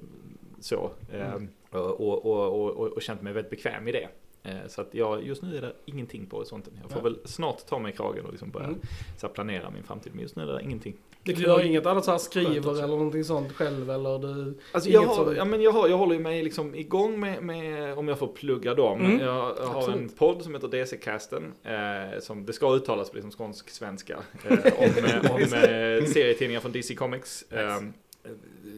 så. 0.59 0.91
Eh, 1.13 1.33
Mm. 1.33 1.47
och, 1.69 2.01
och, 2.01 2.25
och, 2.25 2.77
och, 2.79 2.87
och 2.87 3.01
känt 3.01 3.21
mig 3.21 3.33
väldigt 3.33 3.49
bekväm 3.49 3.87
i 3.87 3.91
det. 3.91 4.07
Eh, 4.45 4.67
Så 4.67 4.81
att 4.81 4.87
jag, 4.91 5.23
just 5.23 5.41
nu 5.43 5.57
är 5.57 5.61
det 5.61 5.73
ingenting 5.85 6.25
på 6.25 6.37
horisonten. 6.37 6.73
Jag 6.81 6.91
får 6.91 6.99
Ja. 6.99 7.03
väl 7.03 7.17
snart 7.25 7.65
ta 7.65 7.79
mig 7.79 7.93
i 7.93 7.95
kragen 7.95 8.25
och 8.25 8.31
liksom 8.31 8.49
börja 8.51 8.67
Mm. 8.67 8.79
så 9.17 9.27
här, 9.27 9.33
planera 9.33 9.69
min 9.69 9.83
framtid. 9.83 10.11
Men 10.15 10.21
just 10.21 10.35
nu 10.35 10.43
är 10.43 10.47
det 10.53 10.61
ingenting. 10.63 10.95
Du 11.23 11.31
gör 11.33 11.63
inget 11.65 11.85
annat 11.85 12.05
så 12.05 12.11
här 12.11 12.17
skriver 12.17 12.71
eller 12.71 12.87
någonting 12.87 13.23
sånt 13.23 13.51
själv 13.53 13.91
eller 13.91 14.19
du... 14.19 14.57
Alltså 14.71 14.89
jag, 14.89 15.01
har, 15.01 15.33
ja, 15.35 15.45
men 15.45 15.61
jag, 15.61 15.71
har, 15.71 15.87
jag 15.87 15.97
håller 15.97 16.13
ju 16.15 16.19
mig 16.21 16.43
liksom 16.43 16.75
igång 16.75 17.19
med, 17.19 17.43
med, 17.43 17.97
om 17.97 18.07
jag 18.07 18.19
får 18.19 18.27
plugga 18.27 18.73
dem. 18.73 18.99
Mm. 19.05 19.19
Jag, 19.19 19.35
jag 19.57 19.65
har 19.65 19.79
Absolut. 19.79 20.01
en 20.01 20.09
podd 20.09 20.41
som 20.43 20.53
heter 20.53 20.67
DC-casten. 20.67 21.43
Eh, 21.63 22.19
som 22.19 22.45
det 22.45 22.53
ska 22.53 22.75
uttalas 22.75 23.09
på 23.09 23.15
liksom 23.15 23.31
skånsk 23.31 23.69
svenska. 23.69 24.17
Eh, 24.43 24.51
om 24.79 24.89
om 25.31 25.41
eh, 25.41 26.05
serietidningar 26.05 26.59
från 26.61 26.71
DC 26.71 26.95
Comics. 26.95 27.45
Eh, 27.51 27.81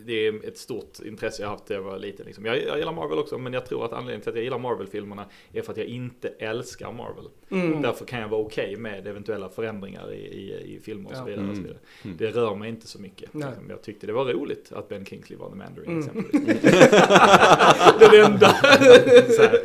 det 0.05 0.27
är 0.27 0.47
ett 0.47 0.57
stort 0.57 0.99
intresse 1.05 1.41
jag 1.41 1.49
haft 1.49 1.69
när 1.69 1.75
jag 1.75 1.83
var 1.83 1.99
liten. 1.99 2.25
Liksom. 2.25 2.45
Jag, 2.45 2.63
jag 2.63 2.77
gillar 2.77 2.93
Marvel 2.93 3.17
också, 3.19 3.37
men 3.37 3.53
jag 3.53 3.65
tror 3.65 3.85
att 3.85 3.93
anledningen 3.93 4.21
till 4.21 4.29
att 4.29 4.35
jag 4.35 4.43
gillar 4.43 4.57
Marvel-filmerna 4.59 5.25
är 5.53 5.61
för 5.61 5.71
att 5.71 5.77
jag 5.77 5.87
inte 5.87 6.27
älskar 6.39 6.91
Marvel. 6.91 7.25
Mm. 7.51 7.81
Därför 7.81 8.05
kan 8.05 8.19
jag 8.21 8.27
vara 8.27 8.41
okej 8.41 8.75
med 8.75 9.07
eventuella 9.07 9.49
förändringar 9.49 10.13
i, 10.13 10.15
i, 10.17 10.75
i 10.75 10.79
filmer 10.83 11.09
och 11.11 11.15
så 11.17 11.23
vidare. 11.23 11.41
Och 11.49 11.55
så 11.55 11.61
Mm. 11.61 11.63
vidare. 11.63 11.79
Mm. 12.03 12.17
Det 12.17 12.27
rör 12.31 12.55
mig 12.55 12.69
inte 12.69 12.87
så 12.87 13.01
mycket. 13.01 13.33
Liksom, 13.33 13.53
Jag 13.69 13.81
tyckte 13.81 14.07
det 14.07 14.13
var 14.13 14.25
roligt 14.25 14.71
att 14.71 14.89
Ben 14.89 15.05
Kingsley 15.05 15.37
var 15.39 15.49
The 15.49 15.55
Mandarin 15.55 15.89
Mm. 15.89 15.99
exempelvis. 15.99 16.61
Den 17.99 18.25
enda. 18.25 18.55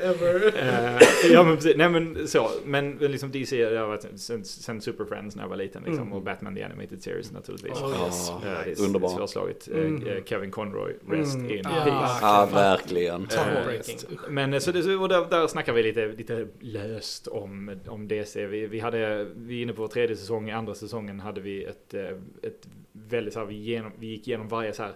Ever. 0.02 0.46
Eh, 0.58 1.32
ja 1.32 1.42
men 1.42 1.56
precis, 1.56 1.76
nej 1.76 1.88
men 1.88 2.28
så, 2.28 2.50
men 2.64 2.82
men 2.82 3.12
liksom 3.12 3.30
DC, 3.30 3.56
jag 3.56 3.80
har 3.80 3.86
varit 3.86 4.06
sen, 4.16 4.44
sen 4.44 4.80
Super 4.80 5.04
Friends 5.04 5.36
när 5.36 5.42
jag 5.42 5.48
var 5.48 5.56
liten 5.56 5.82
liksom, 5.82 6.02
Mm. 6.02 6.12
och 6.12 6.22
Batman 6.22 6.54
The 6.54 6.62
Animated 6.62 7.02
Series 7.02 7.32
naturligtvis. 7.32 7.72
Oh, 7.82 8.04
yes. 8.06 8.30
Eh, 8.30 8.36
det 8.64 8.70
är 8.80 8.84
underbar. 8.86 9.08
svårslaget. 9.08 9.68
Eh, 9.68 9.80
Mm. 10.12 10.22
eh, 10.22 10.24
Kevin 10.24 10.50
Conroy, 10.50 10.92
Rest 11.08 11.34
Mm. 11.36 11.50
in 11.50 11.60
Ja. 11.64 11.70
peace. 11.84 12.18
Ja, 12.22 12.48
verkligen. 12.52 13.22
Eh. 13.22 14.28
Men 14.28 14.52
eh, 14.54 14.58
så 14.58 14.72
det, 14.72 14.96
och 14.96 15.08
där, 15.08 15.30
där 15.30 15.46
snackar 15.46 15.72
vi 15.72 15.82
lite, 15.82 16.06
lite 16.06 16.46
löst 16.60 17.26
om, 17.26 17.80
om 17.88 18.08
DC. 18.08 18.46
Vi, 18.46 18.66
vi, 18.66 18.80
hade, 18.80 19.24
vi 19.36 19.58
är 19.58 19.62
inne 19.62 19.72
på 19.72 19.82
vår 19.82 19.88
tredje 19.88 20.16
säsong, 20.16 20.48
i 20.48 20.52
andra 20.52 20.74
säsongen 20.74 21.20
hade 21.20 21.40
vi 21.40 21.64
ett, 21.64 21.94
ett 22.42 22.68
väldigt 22.92 23.34
så 23.34 23.40
här, 23.40 23.46
vi, 23.46 23.54
genom, 23.54 23.92
vi 23.98 24.06
gick 24.06 24.28
igenom 24.28 24.48
varje 24.48 24.72
så 24.72 24.82
här 24.82 24.92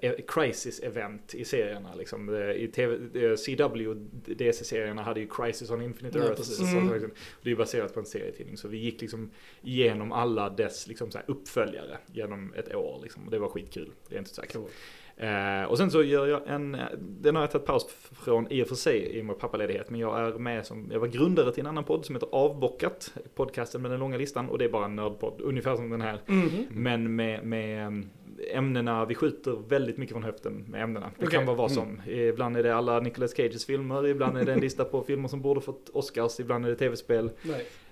eh, 0.00 0.12
crisis-event 0.28 1.34
i 1.34 1.44
serierna. 1.44 1.94
Liksom. 1.94 2.34
I 2.56 2.68
TV, 2.68 2.96
CW, 3.36 3.94
DC-serierna 4.26 5.02
hade 5.02 5.20
ju 5.20 5.28
Crisis 5.28 5.70
on 5.70 5.82
Infinite 5.82 6.18
Ja, 6.18 6.24
Earth. 6.24 6.42
så, 6.42 6.64
Mm. 6.76 6.92
liksom, 6.92 7.10
det 7.42 7.50
är 7.50 7.56
baserat 7.56 7.94
på 7.94 8.00
en 8.00 8.06
serietidning. 8.06 8.56
Så 8.56 8.68
vi 8.68 8.78
gick 8.78 9.00
liksom 9.00 9.30
igenom 9.62 10.12
alla 10.12 10.50
dess 10.50 10.86
liksom, 10.86 11.10
uppföljare 11.26 11.98
genom 12.12 12.52
ett 12.56 12.74
år. 12.74 13.00
Liksom. 13.02 13.24
Och 13.24 13.30
det 13.30 13.38
var 13.38 13.48
skitkul, 13.48 13.90
det 14.08 14.14
är 14.14 14.18
inte 14.18 14.34
sagt. 14.34 14.52
Cool. 14.52 14.68
Eh, 15.20 15.62
och 15.64 15.78
sen 15.78 15.90
så 15.90 16.02
gör 16.02 16.26
jag 16.26 16.42
en, 16.48 16.74
eh, 16.74 16.80
den 17.00 17.34
har 17.36 17.42
jag 17.42 17.50
tagit 17.50 17.66
paus 17.66 17.86
från 18.24 18.52
i 18.52 18.62
och 18.62 18.68
för 18.68 18.74
sig 18.74 18.98
i 19.18 19.20
och 19.20 19.24
med 19.24 19.38
pappaledighet, 19.38 19.90
men 19.90 20.00
jag 20.00 20.18
är 20.20 20.38
med 20.38 20.66
som, 20.66 20.88
jag 20.92 21.00
var 21.00 21.06
grundare 21.06 21.52
till 21.52 21.60
en 21.60 21.66
annan 21.66 21.84
podd 21.84 22.04
som 22.04 22.14
heter 22.14 22.28
Avbockat, 22.32 23.14
podcasten 23.34 23.82
med 23.82 23.90
den 23.90 24.00
långa 24.00 24.16
listan, 24.16 24.48
och 24.48 24.58
det 24.58 24.64
är 24.64 24.68
bara 24.68 24.84
en 24.84 24.96
nördpodd, 24.96 25.40
ungefär 25.40 25.76
som 25.76 25.90
den 25.90 26.00
här, 26.00 26.20
Mhm. 26.26 26.48
men 26.70 27.16
med, 27.16 27.44
med 27.46 27.86
eh, 27.86 27.90
ämnena, 28.52 29.04
vi 29.04 29.14
skjuter 29.14 29.68
väldigt 29.68 29.96
mycket 29.96 30.12
från 30.12 30.22
höften 30.22 30.64
med 30.68 30.82
ämnena. 30.82 31.10
Det 31.18 31.26
Okej. 31.26 31.38
kan 31.38 31.46
vara 31.46 31.56
vad 31.56 31.72
som, 31.72 32.02
ibland 32.06 32.56
är 32.56 32.62
det 32.62 32.74
alla 32.74 33.00
Nicolas 33.00 33.34
Cages 33.34 33.66
filmer, 33.66 34.06
ibland 34.06 34.38
är 34.38 34.44
det 34.44 34.52
en 34.52 34.60
lista 34.60 34.84
på 34.84 35.02
filmer 35.02 35.28
som 35.28 35.42
borde 35.42 35.60
fått 35.60 35.88
Oscars, 35.88 36.40
ibland 36.40 36.66
är 36.66 36.70
det 36.70 36.76
tv-spel. 36.76 37.30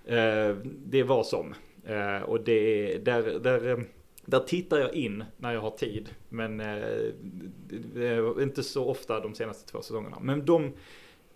Eh, 0.05 0.57
det 0.63 1.01
är 1.01 1.05
vad 1.05 1.27
som. 1.27 1.55
Eh, 1.85 2.23
och 2.23 2.41
det 2.41 2.53
är, 2.53 2.99
där, 2.99 3.39
där, 3.39 3.69
eh, 3.69 3.79
där 4.25 4.41
tittar 4.41 4.79
jag 4.79 4.95
in 4.95 5.25
när 5.37 5.53
jag 5.53 5.61
har 5.61 5.71
tid. 5.71 6.09
Men 6.29 6.61
eh, 6.61 8.43
inte 8.43 8.63
så 8.63 8.89
ofta 8.89 9.21
de 9.21 9.35
senaste 9.35 9.73
två 9.73 9.83
säsongerna. 9.83 10.19
Men 10.21 10.45
de 10.45 10.73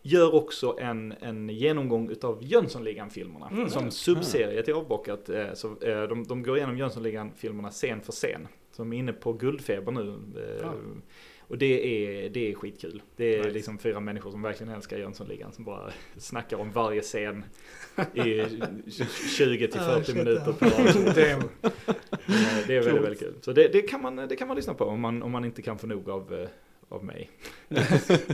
gör 0.02 0.34
också 0.34 0.76
en, 0.80 1.14
en 1.20 1.48
genomgång 1.48 2.10
utav 2.10 2.38
Jönssonligan-filmerna. 2.42 3.48
Mm. 3.48 3.68
Som 3.68 3.90
subserie 3.90 4.62
till 4.62 4.74
Avbockat. 4.74 5.28
Eh, 5.28 5.52
så, 5.54 5.68
eh, 5.68 6.02
de, 6.02 6.24
de 6.24 6.42
går 6.42 6.56
igenom 6.56 6.78
Jönssonligan-filmerna 6.78 7.70
scen 7.70 8.00
för 8.00 8.12
scen. 8.12 8.48
De 8.80 8.92
är 8.92 8.96
inne 8.98 9.12
på 9.12 9.32
Guldfeber 9.32 9.92
nu. 9.92 10.08
Eh, 10.36 10.60
Ja. 10.62 10.74
Och 11.40 11.58
det 11.58 11.66
är, 12.24 12.28
det 12.30 12.50
är 12.50 12.54
skitkul. 12.54 13.02
Det 13.16 13.34
är 13.34 13.38
Nice. 13.38 13.50
liksom 13.50 13.78
fyra 13.78 14.00
människor 14.00 14.30
som 14.30 14.42
verkligen 14.42 14.72
älskar 14.74 14.98
Jönssonligan 14.98 15.52
som 15.52 15.64
bara 15.64 15.90
snackar 16.16 16.56
om 16.56 16.72
varje 16.72 17.00
scen 17.02 17.44
i 18.14 18.42
20 19.36 19.68
till 19.68 19.80
Ah, 19.80 19.84
40 19.84 20.04
shit, 20.04 20.16
minuter 20.16 20.52
per 20.52 20.66
avsnitt. 20.88 21.06
Eh, 21.06 21.12
Det 22.66 22.76
är 22.76 22.82
väldigt, 22.82 23.02
väldigt 23.04 23.18
kul. 23.20 23.34
Så 23.40 23.52
det, 23.52 23.68
det, 23.68 23.82
kan 23.82 24.02
man, 24.02 24.16
det 24.16 24.36
kan 24.36 24.48
man 24.48 24.56
lyssna 24.56 24.74
på 24.74 24.84
om 24.84 25.00
man, 25.00 25.22
om 25.22 25.30
man 25.32 25.44
inte 25.44 25.62
kan 25.62 25.78
få 25.78 25.86
nog 25.86 26.10
av, 26.10 26.34
eh, 26.34 26.48
av 26.92 27.04
mig. 27.04 27.30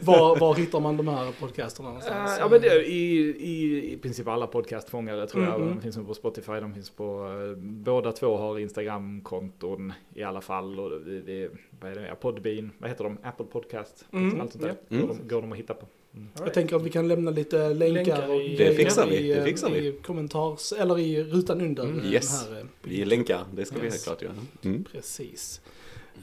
Var, 0.02 0.36
var 0.40 0.54
hittar 0.54 0.80
man 0.80 0.96
de 0.96 1.08
här 1.08 1.32
podcasterna 1.40 1.88
någonstans? 1.88 2.30
Eh, 2.32 2.38
ja 2.38 2.48
men 2.48 2.60
det, 2.60 2.68
är 2.68 2.82
i, 2.82 3.18
i, 3.38 3.92
i 3.92 3.96
princip 3.96 4.28
alla 4.28 4.46
podcastfångare 4.46 5.26
tror 5.26 5.44
jag. 5.44 5.54
Mm, 5.54 5.66
De 5.66 5.70
mm. 5.72 5.82
finns 5.82 5.96
på 6.06 6.14
Spotify, 6.14 6.52
de 6.52 6.74
finns 6.74 6.90
på, 6.90 7.26
eh, 7.52 7.58
båda 7.62 8.12
två 8.12 8.36
har 8.36 8.58
Instagram-konton 8.58 9.92
i 10.14 10.22
alla 10.22 10.40
fall. 10.40 10.80
Och 10.80 10.90
det, 11.00 11.20
det, 11.20 11.50
vad 11.80 11.90
är 11.90 11.94
det, 11.94 12.14
Podbean, 12.20 12.70
vad 12.78 12.90
heter 12.90 13.04
de? 13.04 13.18
Apple 13.22 13.46
Podcast, 13.46 14.04
Mm, 14.12 14.40
allt 14.40 14.52
sånt 14.52 14.64
där. 14.64 14.74
Mm. 14.90 15.06
Går, 15.06 15.14
de, 15.14 15.28
går 15.28 15.40
de 15.42 15.52
att 15.52 15.58
hitta 15.58 15.74
på. 15.74 15.86
Mm. 16.14 16.28
Jag 16.38 16.54
tänker 16.54 16.76
att 16.76 16.82
vi 16.82 16.90
kan 16.90 17.08
lämna 17.08 17.30
lite 17.30 17.68
länkar, 17.74 17.94
Länkar 18.04 18.28
och 18.28 18.42
i- 18.42 18.56
Det 18.56 18.74
fixar 18.74 19.06
vi, 19.06 19.16
i, 19.16 19.34
det 19.34 19.44
fixar 19.44 19.70
vi. 19.70 19.78
i 19.88 19.92
kommentars, 19.92 20.72
eller 20.72 20.98
i 20.98 21.22
rutan 21.24 21.60
under. 21.60 21.84
Mm, 21.84 21.96
den 21.98 22.12
yes. 22.12 22.48
Här, 22.48 22.58
eh, 22.60 22.66
Vi 22.82 23.04
länkar, 23.04 23.44
det 23.54 23.64
ska 23.64 23.74
vi 23.76 23.80
helt 23.82 23.94
Yes. 23.94 24.04
klart 24.04 24.22
göra. 24.22 24.32
Mm. 24.64 24.84
Precis. 24.84 25.60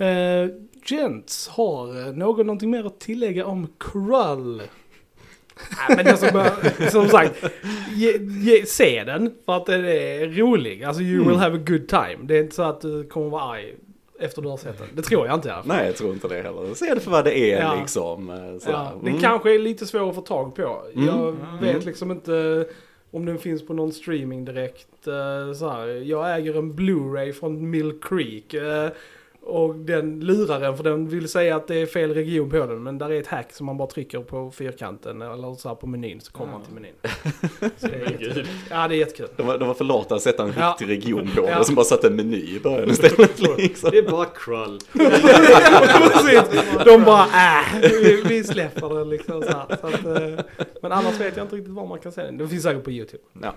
Uh, 0.02 0.50
Gents, 0.86 1.48
har 1.48 2.08
eh, 2.08 2.14
någon 2.14 2.46
någonting 2.48 2.70
mer 2.72 2.86
att 2.86 3.00
tillägga 3.00 3.46
om 3.46 3.68
Krull? 3.80 4.62
Nej, 5.88 5.98
men 5.98 6.08
alltså, 6.08 6.34
bara, 6.34 6.90
som 6.92 7.08
sagt, 7.08 7.44
ge, 7.96 8.18
ge, 8.18 8.66
se 8.66 9.04
den 9.04 9.34
för 9.46 9.54
att 9.58 9.66
den 9.66 9.86
är 9.86 10.28
rolig. 10.28 10.84
Alltså 10.84 11.02
you 11.04 11.16
Mm. 11.16 11.28
will 11.28 11.38
have 11.38 11.58
a 11.58 11.62
good 11.68 11.88
time. 11.88 12.18
Det 12.22 12.38
är 12.38 12.42
inte 12.44 12.56
så 12.56 12.64
att 12.64 12.82
du 12.82 13.04
kommer 13.04 13.30
vara 13.30 13.44
arg 13.44 13.76
efter 14.20 14.42
du 14.42 14.48
har 14.50 14.58
sett 14.58 14.78
den. 14.78 14.88
Det 14.96 15.02
tror 15.02 15.28
jag 15.28 15.36
inte 15.36 15.48
i 15.48 15.52
alla 15.52 15.64
fall. 15.64 15.78
Nej, 15.78 15.86
jag 15.86 15.96
tror 15.96 16.14
inte 16.14 16.28
det 16.28 16.42
heller. 16.42 16.74
Se 16.74 16.94
det 16.94 17.00
för 17.00 17.12
vad 17.12 17.26
det 17.26 17.38
är 17.54 17.62
Ja. 17.62 17.76
liksom. 17.82 18.30
eh, 18.30 18.36
sådär. 18.36 18.60
Ja, 18.78 18.92
det 19.04 19.10
Mm. 19.10 19.22
kanske 19.22 19.56
är 19.56 19.60
lite 19.60 19.86
svår 19.86 20.10
att 20.10 20.16
få 20.16 20.22
tag 20.22 20.56
på. 20.56 20.84
Mm. 20.94 21.06
Jag 21.06 21.28
Mm. 21.30 21.60
vet 21.62 21.86
liksom 21.86 22.12
inte 22.12 22.66
om 23.12 23.26
den 23.26 23.38
finns 23.38 23.68
på 23.68 23.74
någon 23.74 23.92
streaming 23.92 24.46
direkt. 24.46 25.08
eh, 25.08 25.54
Så 25.56 25.70
här. 25.70 25.88
Jag 25.88 26.36
äger 26.36 26.58
en 26.58 26.74
Blu-ray 26.74 27.32
från 27.32 27.70
Mill 27.70 27.94
Creek. 28.02 28.54
Och 29.46 29.76
den 29.76 30.20
lurar 30.20 30.62
en 30.62 30.78
för 30.78 30.84
den 30.84 31.08
vill 31.10 31.30
säga 31.30 31.56
att 31.56 31.68
det 31.68 31.76
är 31.76 31.86
fel 31.86 32.14
region 32.14 32.50
på 32.50 32.58
den. 32.66 32.84
Men 32.84 32.98
där 32.98 33.12
är 33.12 33.20
ett 33.20 33.28
hack 33.28 33.54
som 33.54 33.66
man 33.66 33.78
bara 33.78 33.88
trycker 33.88 34.20
på 34.20 34.52
fyrkanten 34.52 35.22
eller 35.22 35.54
så 35.56 35.68
här 35.70 35.76
på 35.76 35.88
menyn 35.88 36.22
så 36.22 36.32
kommer 36.32 36.52
Ja. 36.52 36.58
man 36.58 36.66
till 36.66 36.74
menyn. 36.74 36.94
Så 37.78 37.88
det 37.88 37.96
är 37.96 38.18
Gud. 38.20 38.48
Ja, 38.70 38.88
det 38.88 38.96
är 38.96 38.98
jättekul. 38.98 39.28
De 39.38 39.48
var, 39.48 39.58
de 39.58 39.68
var 39.68 39.76
för 39.76 39.86
lata 39.86 40.16
att 40.16 40.22
sätta 40.22 40.44
en 40.44 40.54
Ja. 40.58 40.70
riktig 40.80 40.90
region 40.96 41.30
på 41.36 41.48
Ja. 41.48 41.60
det, 41.60 41.66
som 41.66 41.76
bara 41.76 41.86
satte 41.86 42.08
en 42.08 42.16
meny 42.16 42.56
i 42.56 42.60
början 42.64 42.90
istället. 42.90 43.40
Liksom. 43.58 43.90
Det 43.92 43.98
är 43.98 44.12
bara 44.12 44.26
krull. 44.26 44.80
Precis. 44.94 46.42
De 46.86 47.04
bara 47.04 47.24
äh, 47.24 47.82
vi, 47.82 48.24
vi 48.28 48.44
släpper 48.44 48.90
den 48.96 49.10
liksom 49.10 49.42
så 49.44 49.48
här. 49.50 49.66
Så 49.82 49.88
att, 49.88 50.06
eh, 50.22 50.46
men 50.82 50.92
annars 50.92 51.20
vet 51.20 51.38
jag 51.38 51.44
inte 51.46 51.56
riktigt 51.56 51.74
var 51.74 51.86
man 51.86 52.00
kan 52.00 52.12
se 52.12 52.22
den. 52.24 52.38
Den 52.38 52.50
finns 52.50 52.64
säkert 52.64 52.84
på 52.84 52.92
YouTube. 52.92 53.24
Ja, 53.42 53.54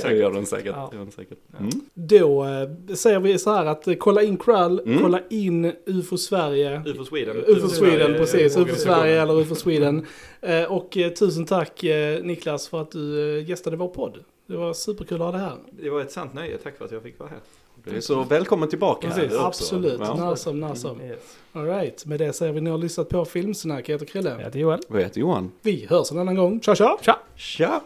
så 0.00 0.10
gör 0.10 0.32
den 0.32 0.46
säkert. 0.46 0.72
Ja. 0.76 0.90
Gör 0.92 0.98
den 1.00 1.10
säkert. 1.10 1.38
Mm. 1.58 1.70
Då 1.94 2.44
eh, 2.44 2.94
säger 2.94 3.20
vi 3.20 3.38
så 3.38 3.52
här 3.54 3.66
att 3.66 3.88
eh, 3.88 3.94
kolla 3.94 4.22
in 4.22 4.36
Krull, 4.36 4.80
Mm. 4.86 5.02
kolla 5.02 5.19
in 5.30 5.72
UFO 5.86 6.16
Sverige. 6.18 6.82
UFO 6.86 7.04
Sweden. 7.04 7.36
UFO 7.46 7.68
Sweden, 7.68 8.12
eh, 8.12 8.18
precis. 8.18 8.56
UFO. 8.56 8.74
Sverige 8.76 9.22
eller 9.22 9.40
UFO 9.40 9.54
Sweden. 9.54 10.06
Eh, 10.40 10.64
Och 10.64 10.96
eh, 10.96 11.12
tusen 11.12 11.46
tack 11.46 11.84
eh, 11.84 12.22
Niklas 12.22 12.68
för 12.68 12.80
att 12.80 12.90
du 12.90 13.40
gästade 13.40 13.76
vår 13.76 13.88
podd. 13.88 14.18
Det 14.46 14.56
var 14.56 14.72
superkul 14.72 15.16
att 15.16 15.26
ha 15.26 15.32
det 15.32 15.38
här. 15.38 15.56
Det 15.70 15.90
var 15.90 16.00
ett 16.00 16.12
sant 16.12 16.34
nöje, 16.34 16.58
tack 16.58 16.78
för 16.78 16.84
att 16.84 16.90
jag 16.92 17.02
fick 17.02 17.18
vara 17.18 17.28
här. 17.30 17.38
Så 18.00 18.22
välkommen 18.22 18.68
tillbaka 18.68 19.08
Precis, 19.08 19.32
här 19.38 19.46
absolut. 19.46 20.00
Ja. 20.00 20.14
När 20.14 20.34
som, 20.34 20.60
när 20.60 20.74
som. 20.74 21.00
Yes. 21.00 21.18
All 21.52 21.64
right, 21.66 22.06
med 22.06 22.18
det 22.18 22.32
säger 22.32 22.52
vi 22.52 22.60
ni 22.60 22.70
har 22.70 22.78
lyssnat 22.78 23.08
på 23.08 23.24
Filmsnack. 23.24 23.88
Jag 23.88 23.94
heter 23.94 24.06
Krille. 24.06 24.30
Jag 24.30 24.38
heter 24.44 24.58
Joel. 24.58 24.80
Vad 24.88 25.02
heter 25.02 25.20
Johan? 25.20 25.52
Vi 25.62 25.86
hörs 25.90 26.10
en 26.12 26.18
annan 26.18 26.34
gång. 26.34 26.60
Tja 26.60 26.74
tja! 26.74 26.98
Tja! 27.02 27.18
Tja! 27.36 27.80